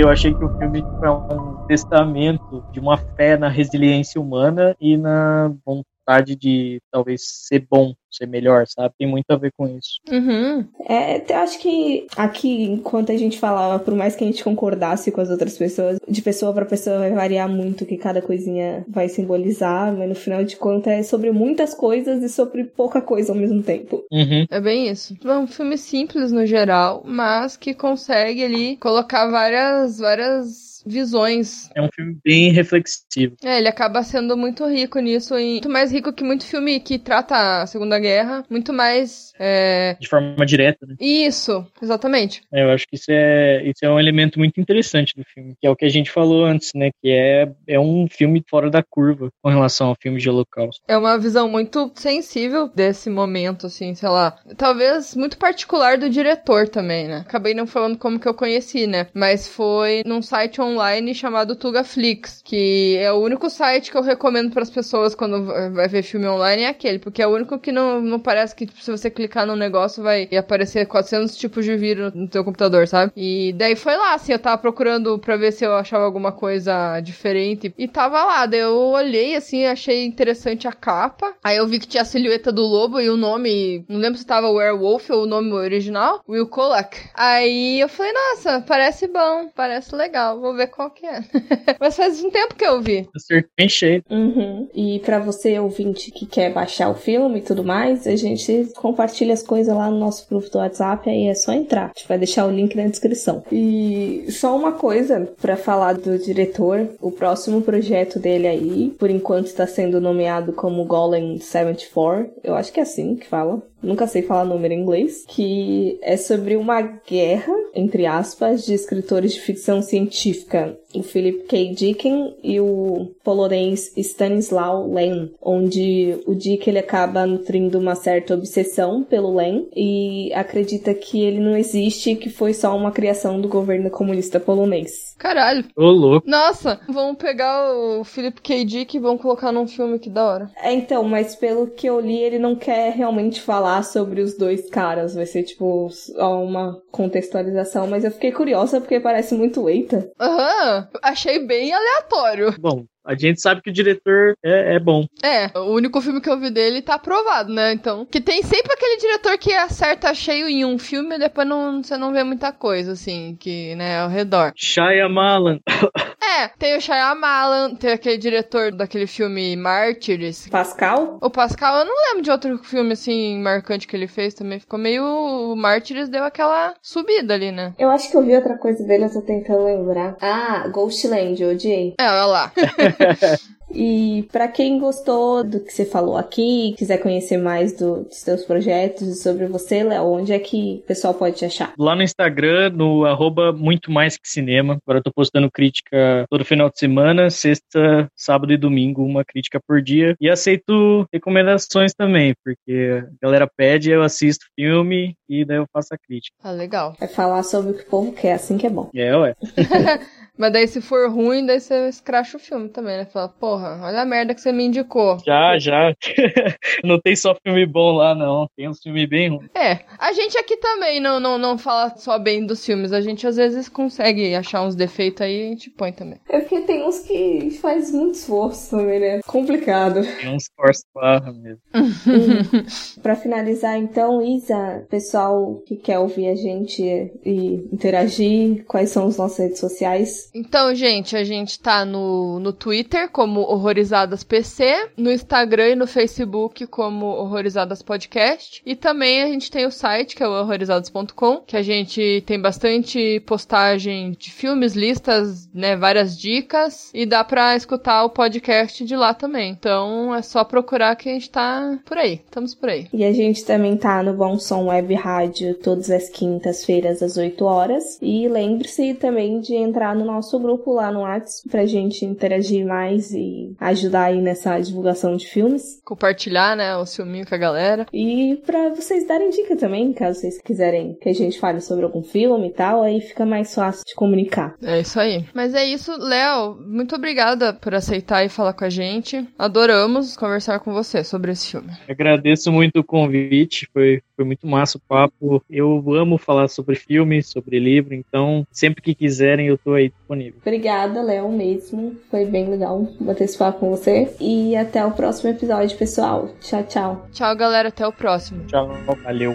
eu 0.00 0.08
achei 0.08 0.34
que 0.34 0.44
o 0.44 0.50
filme 0.58 0.84
é 1.02 1.10
um 1.10 1.56
testamento 1.66 2.64
de 2.72 2.80
uma 2.80 2.96
fé 2.96 3.36
na 3.36 3.48
resiliência 3.48 4.20
humana 4.20 4.76
e 4.80 4.96
na 4.96 5.48
vontade 5.64 5.86
de 6.18 6.80
talvez 6.90 7.22
ser 7.24 7.66
bom, 7.70 7.94
ser 8.10 8.26
melhor, 8.26 8.66
sabe? 8.66 8.94
Tem 8.98 9.06
muito 9.06 9.30
a 9.30 9.36
ver 9.36 9.52
com 9.56 9.66
isso. 9.68 10.00
Uhum. 10.10 10.66
É, 10.88 11.32
eu 11.32 11.36
acho 11.38 11.58
que 11.60 12.06
aqui, 12.16 12.64
enquanto 12.64 13.12
a 13.12 13.16
gente 13.16 13.38
falava, 13.38 13.78
por 13.82 13.94
mais 13.94 14.16
que 14.16 14.24
a 14.24 14.26
gente 14.26 14.42
concordasse 14.42 15.12
com 15.12 15.20
as 15.20 15.30
outras 15.30 15.56
pessoas, 15.56 15.98
de 16.08 16.22
pessoa 16.22 16.52
pra 16.52 16.64
pessoa 16.64 16.98
vai 16.98 17.12
variar 17.12 17.48
muito 17.48 17.84
o 17.84 17.86
que 17.86 17.96
cada 17.96 18.20
coisinha 18.20 18.84
vai 18.88 19.08
simbolizar, 19.08 19.94
mas 19.96 20.08
no 20.08 20.14
final 20.14 20.44
de 20.44 20.56
contas 20.56 20.92
é 20.92 21.02
sobre 21.02 21.30
muitas 21.30 21.72
coisas 21.74 22.22
e 22.22 22.28
sobre 22.28 22.64
pouca 22.64 23.00
coisa 23.00 23.32
ao 23.32 23.38
mesmo 23.38 23.62
tempo. 23.62 24.04
Uhum. 24.10 24.46
É 24.50 24.60
bem 24.60 24.88
isso. 24.88 25.14
É 25.24 25.38
um 25.38 25.46
filme 25.46 25.78
simples 25.78 26.32
no 26.32 26.44
geral, 26.44 27.02
mas 27.06 27.56
que 27.56 27.74
consegue 27.74 28.42
ali 28.42 28.76
colocar 28.76 29.30
várias, 29.30 29.98
várias 29.98 30.69
visões. 30.90 31.70
É 31.74 31.80
um 31.80 31.88
filme 31.94 32.18
bem 32.24 32.50
reflexivo. 32.52 33.36
É, 33.42 33.58
ele 33.58 33.68
acaba 33.68 34.02
sendo 34.02 34.36
muito 34.36 34.66
rico 34.66 34.98
nisso, 34.98 35.38
e 35.38 35.52
muito 35.52 35.70
mais 35.70 35.92
rico 35.92 36.12
que 36.12 36.24
muito 36.24 36.44
filme 36.44 36.80
que 36.80 36.98
trata 36.98 37.62
a 37.62 37.66
Segunda 37.66 37.98
Guerra, 37.98 38.44
muito 38.50 38.72
mais. 38.72 39.32
É... 39.38 39.96
De 40.00 40.08
forma 40.08 40.44
direta, 40.44 40.86
né? 40.86 40.94
Isso, 41.00 41.66
exatamente. 41.80 42.42
É, 42.52 42.64
eu 42.64 42.70
acho 42.70 42.86
que 42.86 42.96
isso 42.96 43.10
é, 43.10 43.62
isso 43.64 43.84
é 43.84 43.90
um 43.90 43.98
elemento 43.98 44.38
muito 44.38 44.60
interessante 44.60 45.14
do 45.16 45.24
filme, 45.24 45.54
que 45.60 45.66
é 45.66 45.70
o 45.70 45.76
que 45.76 45.84
a 45.84 45.88
gente 45.88 46.10
falou 46.10 46.44
antes, 46.44 46.72
né? 46.74 46.90
Que 47.02 47.10
é, 47.10 47.48
é 47.66 47.80
um 47.80 48.06
filme 48.10 48.42
fora 48.48 48.70
da 48.70 48.82
curva 48.82 49.30
com 49.42 49.48
relação 49.48 49.88
ao 49.88 49.96
filme 50.00 50.18
de 50.18 50.28
Holocausto. 50.28 50.82
É 50.88 50.96
uma 50.96 51.18
visão 51.18 51.48
muito 51.48 51.90
sensível 51.94 52.68
desse 52.74 53.08
momento, 53.08 53.66
assim, 53.66 53.94
sei 53.94 54.08
lá. 54.08 54.36
Talvez 54.56 55.14
muito 55.14 55.38
particular 55.38 55.98
do 55.98 56.10
diretor 56.10 56.68
também, 56.68 57.06
né? 57.08 57.24
Acabei 57.26 57.54
não 57.54 57.66
falando 57.66 57.98
como 57.98 58.18
que 58.18 58.28
eu 58.28 58.34
conheci, 58.34 58.86
né? 58.86 59.06
Mas 59.14 59.46
foi 59.46 60.02
num 60.04 60.22
site 60.22 60.60
online 60.60 60.79
chamado 61.14 61.56
Tugaflix, 61.56 62.40
que 62.44 62.96
é 62.98 63.12
o 63.12 63.16
único 63.16 63.50
site 63.50 63.90
que 63.90 63.96
eu 63.96 64.02
recomendo 64.02 64.50
para 64.50 64.62
as 64.62 64.70
pessoas 64.70 65.14
quando 65.14 65.44
vai 65.72 65.88
ver 65.88 66.02
filme 66.02 66.26
online 66.26 66.62
é 66.62 66.68
aquele, 66.68 66.98
porque 66.98 67.22
é 67.22 67.26
o 67.26 67.34
único 67.34 67.58
que 67.58 67.72
não, 67.72 68.00
não 68.00 68.18
parece 68.18 68.54
que 68.54 68.66
tipo, 68.66 68.80
se 68.80 68.90
você 68.90 69.10
clicar 69.10 69.46
no 69.46 69.56
negócio 69.56 70.02
vai 70.02 70.28
aparecer 70.36 70.86
400 70.86 71.36
tipos 71.36 71.64
de 71.64 71.76
vírus 71.76 72.12
no 72.14 72.28
teu 72.28 72.44
computador, 72.44 72.86
sabe? 72.88 73.12
E 73.16 73.52
daí 73.52 73.76
foi 73.76 73.96
lá, 73.96 74.14
assim, 74.14 74.32
eu 74.32 74.38
tava 74.38 74.58
procurando 74.58 75.18
pra 75.18 75.36
ver 75.36 75.52
se 75.52 75.64
eu 75.64 75.74
achava 75.74 76.04
alguma 76.04 76.32
coisa 76.32 77.00
diferente 77.00 77.74
e 77.76 77.86
tava 77.86 78.24
lá, 78.24 78.46
daí 78.46 78.60
eu 78.60 78.76
olhei 78.76 79.36
assim, 79.36 79.66
achei 79.66 80.04
interessante 80.04 80.66
a 80.66 80.72
capa. 80.72 81.34
Aí 81.42 81.56
eu 81.56 81.66
vi 81.66 81.78
que 81.78 81.86
tinha 81.86 82.02
a 82.02 82.06
silhueta 82.06 82.50
do 82.50 82.62
lobo 82.62 83.00
e 83.00 83.10
o 83.10 83.16
nome, 83.16 83.84
não 83.88 83.98
lembro 83.98 84.18
se 84.18 84.26
tava 84.26 84.50
Werewolf 84.50 85.10
ou 85.10 85.24
o 85.24 85.26
nome 85.26 85.52
original, 85.52 86.22
Will 86.28 86.46
Kolak. 86.46 86.96
Aí 87.14 87.80
eu 87.80 87.88
falei, 87.88 88.12
nossa, 88.12 88.60
parece 88.66 89.06
bom, 89.06 89.48
parece 89.54 89.94
legal, 89.94 90.40
vou 90.40 90.54
ver 90.54 90.59
qual 90.66 90.90
que 90.90 91.06
é. 91.06 91.20
Mas 91.78 91.96
faz 91.96 92.22
um 92.22 92.30
tempo 92.30 92.54
que 92.54 92.64
eu 92.64 92.80
vi. 92.80 93.08
Acertei 93.14 93.50
bem 93.56 93.68
cheio. 93.68 94.04
Uhum. 94.10 94.68
E 94.74 95.00
para 95.00 95.18
você, 95.18 95.58
ouvinte, 95.58 96.10
que 96.10 96.26
quer 96.26 96.52
baixar 96.52 96.90
o 96.90 96.94
filme 96.94 97.38
e 97.38 97.42
tudo 97.42 97.64
mais, 97.64 98.06
a 98.06 98.16
gente 98.16 98.70
compartilha 98.76 99.34
as 99.34 99.42
coisas 99.42 99.74
lá 99.74 99.90
no 99.90 99.98
nosso 99.98 100.28
grupo 100.28 100.50
do 100.50 100.58
WhatsApp, 100.58 101.08
aí 101.08 101.28
é 101.28 101.34
só 101.34 101.52
entrar. 101.52 101.86
A 101.86 101.98
gente 101.98 102.08
vai 102.08 102.18
deixar 102.18 102.46
o 102.46 102.50
link 102.50 102.74
na 102.74 102.86
descrição. 102.86 103.42
E 103.50 104.26
só 104.30 104.56
uma 104.56 104.72
coisa 104.72 105.32
para 105.40 105.56
falar 105.56 105.94
do 105.94 106.18
diretor, 106.18 106.88
o 107.00 107.10
próximo 107.10 107.62
projeto 107.62 108.18
dele 108.18 108.46
aí, 108.46 108.94
por 108.98 109.10
enquanto 109.10 109.46
está 109.46 109.66
sendo 109.66 110.00
nomeado 110.00 110.52
como 110.52 110.84
Golem 110.84 111.38
74, 111.38 112.30
eu 112.42 112.54
acho 112.54 112.72
que 112.72 112.80
é 112.80 112.82
assim 112.82 113.16
que 113.16 113.26
fala 113.26 113.62
nunca 113.82 114.06
sei 114.06 114.22
falar 114.22 114.44
número 114.44 114.74
em 114.74 114.80
inglês, 114.80 115.24
que 115.26 115.98
é 116.02 116.16
sobre 116.16 116.56
uma 116.56 116.80
guerra, 116.80 117.52
entre 117.74 118.06
aspas, 118.06 118.64
de 118.64 118.74
escritores 118.74 119.34
de 119.34 119.40
ficção 119.40 119.82
científica, 119.82 120.76
o 120.94 121.02
Philip 121.02 121.44
K. 121.44 121.72
Dicken 121.74 122.34
e 122.42 122.60
o 122.60 123.12
polonês 123.22 123.92
Stanislaw 123.96 124.92
Lem, 124.92 125.32
onde 125.40 126.18
o 126.26 126.34
Dick 126.34 126.68
ele 126.68 126.78
acaba 126.78 127.26
nutrindo 127.26 127.78
uma 127.78 127.94
certa 127.94 128.34
obsessão 128.34 129.04
pelo 129.04 129.34
Lem 129.34 129.68
e 129.74 130.32
acredita 130.34 130.92
que 130.92 131.22
ele 131.22 131.38
não 131.38 131.56
existe, 131.56 132.16
que 132.16 132.28
foi 132.28 132.52
só 132.52 132.76
uma 132.76 132.90
criação 132.90 133.40
do 133.40 133.48
governo 133.48 133.90
comunista 133.90 134.40
polonês. 134.40 135.14
Caralho. 135.18 135.64
Ô, 135.76 135.86
louco. 135.86 136.28
Nossa, 136.28 136.80
vamos 136.88 137.18
pegar 137.18 137.72
o 137.72 138.04
Philip 138.04 138.40
K. 138.40 138.64
Dick 138.64 138.96
e 138.96 139.00
vamos 139.00 139.22
colocar 139.22 139.52
num 139.52 139.66
filme 139.66 139.98
que 139.98 140.10
da 140.10 140.24
hora. 140.24 140.50
É, 140.60 140.72
então, 140.72 141.04
mas 141.04 141.36
pelo 141.36 141.68
que 141.68 141.86
eu 141.86 142.00
li, 142.00 142.18
ele 142.18 142.38
não 142.38 142.56
quer 142.56 142.92
realmente 142.94 143.40
falar 143.40 143.69
sobre 143.82 144.20
os 144.20 144.36
dois 144.36 144.68
caras. 144.68 145.14
Vai 145.14 145.26
ser, 145.26 145.42
tipo, 145.44 145.88
uma 146.16 146.80
contextualização, 146.90 147.86
mas 147.86 148.04
eu 148.04 148.10
fiquei 148.10 148.32
curiosa 148.32 148.80
porque 148.80 149.00
parece 149.00 149.34
muito 149.34 149.68
eita. 149.68 150.10
Aham, 150.20 150.88
achei 151.02 151.46
bem 151.46 151.72
aleatório. 151.72 152.54
Bom, 152.58 152.84
a 153.04 153.14
gente 153.14 153.40
sabe 153.40 153.62
que 153.62 153.70
o 153.70 153.72
diretor 153.72 154.34
é, 154.44 154.76
é, 154.76 154.78
bom. 154.78 155.06
É, 155.22 155.58
o 155.58 155.72
único 155.72 156.00
filme 156.00 156.20
que 156.20 156.28
eu 156.28 156.38
vi 156.38 156.50
dele 156.50 156.82
tá 156.82 156.94
aprovado, 156.94 157.52
né? 157.52 157.72
Então. 157.72 158.06
Que 158.06 158.20
tem 158.20 158.42
sempre 158.42 158.72
aquele 158.72 158.98
diretor 158.98 159.38
que 159.38 159.52
acerta 159.52 160.14
cheio 160.14 160.48
em 160.48 160.64
um 160.64 160.78
filme 160.78 161.16
e 161.16 161.18
depois 161.18 161.46
não, 161.46 161.82
você 161.82 161.96
não 161.96 162.12
vê 162.12 162.22
muita 162.22 162.52
coisa, 162.52 162.92
assim, 162.92 163.36
que, 163.38 163.74
né, 163.74 164.00
ao 164.00 164.08
redor. 164.08 164.52
Shyamalan. 164.56 165.60
É, 166.22 166.46
tem 166.46 166.76
o 166.76 166.80
Shyamalan, 166.80 167.74
tem 167.74 167.92
aquele 167.92 168.16
diretor 168.16 168.70
daquele 168.70 169.06
filme 169.06 169.56
Mártires. 169.56 170.46
Pascal? 170.48 171.18
O 171.20 171.28
Pascal, 171.28 171.78
eu 171.78 171.84
não 171.86 171.94
lembro 172.08 172.22
de 172.22 172.30
outro 172.30 172.58
filme, 172.58 172.92
assim, 172.92 173.38
marcante 173.40 173.88
que 173.88 173.96
ele 173.96 174.06
fez 174.06 174.34
também. 174.34 174.60
Ficou 174.60 174.78
meio... 174.78 175.02
O 175.02 175.56
Mártires 175.56 176.08
deu 176.08 176.22
aquela 176.22 176.74
subida 176.80 177.34
ali, 177.34 177.50
né? 177.50 177.74
Eu 177.78 177.90
acho 177.90 178.10
que 178.10 178.16
eu 178.16 178.22
vi 178.22 178.36
outra 178.36 178.56
coisa 178.58 178.84
dele, 178.84 179.06
eu 179.06 179.12
tô 179.12 179.22
tentando 179.22 179.64
lembrar. 179.64 180.16
Ah, 180.20 180.68
Ghostland, 180.68 181.42
eu 181.42 181.50
odiei. 181.50 181.94
É, 181.98 182.08
olha 182.08 182.26
lá. 182.26 182.52
E 183.72 184.26
para 184.32 184.48
quem 184.48 184.78
gostou 184.78 185.44
do 185.44 185.60
que 185.60 185.72
você 185.72 185.84
falou 185.84 186.16
aqui, 186.16 186.74
quiser 186.76 186.98
conhecer 186.98 187.38
mais 187.38 187.72
do, 187.72 188.04
dos 188.04 188.16
seus 188.16 188.44
projetos 188.44 189.06
e 189.06 189.14
sobre 189.14 189.46
você, 189.46 189.82
Léo, 189.82 190.06
onde 190.06 190.32
é 190.32 190.38
que 190.38 190.80
o 190.82 190.86
pessoal 190.86 191.14
pode 191.14 191.36
te 191.36 191.44
achar? 191.44 191.72
Lá 191.78 191.94
no 191.94 192.02
Instagram, 192.02 192.70
no 192.70 193.04
arroba 193.04 193.52
muito 193.52 193.90
mais 193.90 194.16
que 194.16 194.28
cinema. 194.28 194.78
Agora 194.82 194.98
eu 194.98 195.02
tô 195.02 195.12
postando 195.12 195.50
crítica 195.50 196.26
todo 196.28 196.44
final 196.44 196.68
de 196.68 196.78
semana, 196.78 197.30
sexta, 197.30 198.10
sábado 198.14 198.52
e 198.52 198.56
domingo, 198.56 199.04
uma 199.04 199.24
crítica 199.24 199.60
por 199.64 199.80
dia. 199.80 200.16
E 200.20 200.28
aceito 200.28 201.06
recomendações 201.12 201.94
também, 201.94 202.34
porque 202.44 203.04
a 203.04 203.24
galera 203.24 203.48
pede, 203.56 203.90
eu 203.90 204.02
assisto 204.02 204.46
filme 204.56 205.14
e 205.28 205.44
daí 205.44 205.58
eu 205.58 205.66
faço 205.72 205.94
a 205.94 205.98
crítica. 205.98 206.36
Ah, 206.42 206.50
legal. 206.50 206.96
É 207.00 207.06
falar 207.06 207.42
sobre 207.44 207.70
o 207.70 207.74
que 207.74 207.84
o 207.84 207.86
povo 207.86 208.12
quer, 208.12 208.32
assim 208.32 208.58
que 208.58 208.66
é 208.66 208.70
bom. 208.70 208.90
É, 208.94 209.16
ué. 209.16 209.34
Mas 210.40 210.54
daí, 210.54 210.66
se 210.66 210.80
for 210.80 211.10
ruim, 211.10 211.44
daí 211.44 211.60
você 211.60 211.86
escracha 211.90 212.38
o 212.38 212.40
filme 212.40 212.70
também, 212.70 212.96
né? 212.96 213.04
Fala, 213.04 213.28
porra, 213.28 213.78
olha 213.82 214.00
a 214.00 214.06
merda 214.06 214.34
que 214.34 214.40
você 214.40 214.50
me 214.50 214.64
indicou. 214.64 215.18
Já, 215.26 215.58
já. 215.58 215.94
não 216.82 216.98
tem 216.98 217.14
só 217.14 217.36
filme 217.44 217.66
bom 217.66 217.92
lá, 217.92 218.14
não. 218.14 218.48
Tem 218.56 218.66
uns 218.66 218.80
filmes 218.80 219.06
bem 219.06 219.28
ruins. 219.28 219.50
É, 219.54 219.80
a 219.98 220.14
gente 220.14 220.38
aqui 220.38 220.56
também 220.56 220.98
não, 220.98 221.20
não, 221.20 221.36
não 221.36 221.58
fala 221.58 221.94
só 221.98 222.18
bem 222.18 222.46
dos 222.46 222.64
filmes. 222.64 222.90
A 222.90 223.02
gente 223.02 223.26
às 223.26 223.36
vezes 223.36 223.68
consegue 223.68 224.34
achar 224.34 224.62
uns 224.62 224.74
defeitos 224.74 225.20
aí 225.20 225.42
e 225.42 225.44
a 225.44 225.48
gente 225.50 225.68
põe 225.68 225.92
também. 225.92 226.18
É 226.26 226.40
porque 226.40 226.62
tem 226.62 226.86
uns 226.86 227.00
que 227.00 227.50
faz 227.60 227.92
muito 227.92 228.14
esforço 228.14 228.70
também, 228.70 228.98
né? 228.98 229.20
Complicado. 229.26 230.00
Tem 230.20 230.34
uns 230.34 230.44
força 230.56 230.84
barra 230.94 231.34
mesmo. 231.34 231.60
pra 233.02 233.14
finalizar, 233.14 233.76
então, 233.76 234.22
Isa, 234.22 234.86
pessoal 234.88 235.62
que 235.66 235.76
quer 235.76 235.98
ouvir 235.98 236.28
a 236.28 236.34
gente 236.34 236.82
e 236.82 237.68
interagir, 237.70 238.64
quais 238.64 238.88
são 238.88 239.06
as 239.06 239.18
nossas 239.18 239.38
redes 239.38 239.58
sociais? 239.58 240.29
Então, 240.34 240.74
gente, 240.74 241.16
a 241.16 241.24
gente 241.24 241.58
tá 241.58 241.84
no, 241.84 242.38
no 242.38 242.52
Twitter 242.52 243.10
como 243.10 243.40
Horrorizadas 243.40 244.22
PC, 244.22 244.90
no 244.96 245.10
Instagram 245.10 245.70
e 245.70 245.76
no 245.76 245.86
Facebook 245.86 246.66
como 246.66 247.06
Horrorizadas 247.06 247.82
Podcast. 247.82 248.62
E 248.64 248.76
também 248.76 249.22
a 249.22 249.26
gente 249.26 249.50
tem 249.50 249.66
o 249.66 249.70
site, 249.70 250.14
que 250.14 250.22
é 250.22 250.28
o 250.28 250.32
horrorizadas.com, 250.32 251.38
que 251.38 251.56
a 251.56 251.62
gente 251.62 252.22
tem 252.26 252.40
bastante 252.40 253.20
postagem 253.26 254.12
de 254.12 254.30
filmes, 254.30 254.74
listas, 254.74 255.48
né, 255.52 255.76
várias 255.76 256.18
dicas. 256.18 256.90
E 256.94 257.04
dá 257.04 257.24
pra 257.24 257.56
escutar 257.56 258.04
o 258.04 258.10
podcast 258.10 258.84
de 258.84 258.96
lá 258.96 259.12
também. 259.12 259.50
Então 259.50 260.14
é 260.14 260.22
só 260.22 260.44
procurar 260.44 260.96
que 260.96 261.08
a 261.08 261.12
gente 261.12 261.30
tá 261.30 261.78
por 261.84 261.98
aí. 261.98 262.20
Estamos 262.24 262.54
por 262.54 262.68
aí. 262.68 262.86
E 262.92 263.04
a 263.04 263.12
gente 263.12 263.44
também 263.44 263.76
tá 263.76 264.02
no 264.02 264.14
Bom 264.14 264.38
Som 264.38 264.66
Web 264.66 264.94
Rádio 264.94 265.54
todas 265.54 265.90
as 265.90 266.08
quintas-feiras 266.08 267.02
às 267.02 267.16
8 267.16 267.44
horas. 267.44 267.98
E 268.00 268.28
lembre-se 268.28 268.94
também 268.94 269.40
de 269.40 269.54
entrar 269.54 269.94
no 269.94 270.04
nosso 270.20 270.38
grupo 270.38 270.74
lá 270.74 270.92
no 270.92 271.00
WhatsApp 271.00 271.48
pra 271.48 271.64
gente 271.64 272.04
interagir 272.04 272.66
mais 272.66 273.10
e 273.10 273.54
ajudar 273.58 274.04
aí 274.04 274.20
nessa 274.20 274.60
divulgação 274.60 275.16
de 275.16 275.26
filmes. 275.26 275.80
Compartilhar, 275.82 276.54
né, 276.54 276.76
o 276.76 276.84
filminho 276.84 277.26
com 277.26 277.34
a 277.34 277.38
galera. 277.38 277.86
E 277.92 278.38
pra 278.44 278.68
vocês 278.68 279.06
darem 279.08 279.30
dica 279.30 279.56
também, 279.56 279.92
caso 279.94 280.20
vocês 280.20 280.40
quiserem 280.42 280.94
que 281.00 281.08
a 281.08 281.14
gente 281.14 281.40
fale 281.40 281.60
sobre 281.62 281.84
algum 281.84 282.02
filme 282.02 282.48
e 282.48 282.52
tal, 282.52 282.82
aí 282.82 283.00
fica 283.00 283.24
mais 283.24 283.54
fácil 283.54 283.82
de 283.86 283.94
comunicar. 283.94 284.54
É 284.62 284.80
isso 284.80 285.00
aí. 285.00 285.24
Mas 285.34 285.54
é 285.54 285.64
isso, 285.64 285.90
Léo. 285.98 286.56
Muito 286.66 286.94
obrigada 286.94 287.54
por 287.54 287.74
aceitar 287.74 288.22
e 288.22 288.28
falar 288.28 288.52
com 288.52 288.64
a 288.64 288.70
gente. 288.70 289.26
Adoramos 289.38 290.16
conversar 290.16 290.60
com 290.60 290.72
você 290.72 291.02
sobre 291.02 291.32
esse 291.32 291.50
filme. 291.50 291.70
Agradeço 291.88 292.52
muito 292.52 292.80
o 292.80 292.84
convite, 292.84 293.66
foi, 293.72 294.02
foi 294.20 294.26
muito 294.26 294.46
massa 294.46 294.76
o 294.76 294.80
papo. 294.80 295.42
Eu 295.48 295.82
amo 295.94 296.18
falar 296.18 296.48
sobre 296.48 296.74
filme, 296.76 297.22
sobre 297.22 297.58
livro, 297.58 297.94
então 297.94 298.46
sempre 298.52 298.82
que 298.82 298.94
quiserem 298.94 299.46
eu 299.46 299.56
tô 299.56 299.72
aí 299.72 299.88
disponível. 299.88 300.40
Obrigada, 300.42 301.02
Léo, 301.02 301.32
mesmo. 301.32 301.96
Foi 302.10 302.26
bem 302.26 302.50
legal 302.50 302.86
bater 303.00 303.24
esse 303.24 303.38
papo 303.38 303.60
com 303.60 303.70
você. 303.70 304.14
E 304.20 304.54
até 304.56 304.84
o 304.84 304.92
próximo 304.92 305.30
episódio, 305.30 305.76
pessoal. 305.78 306.28
Tchau, 306.40 306.62
tchau. 306.64 307.06
Tchau, 307.12 307.34
galera. 307.34 307.68
Até 307.68 307.86
o 307.86 307.92
próximo. 307.92 308.44
Tchau, 308.46 308.68
valeu. 309.02 309.34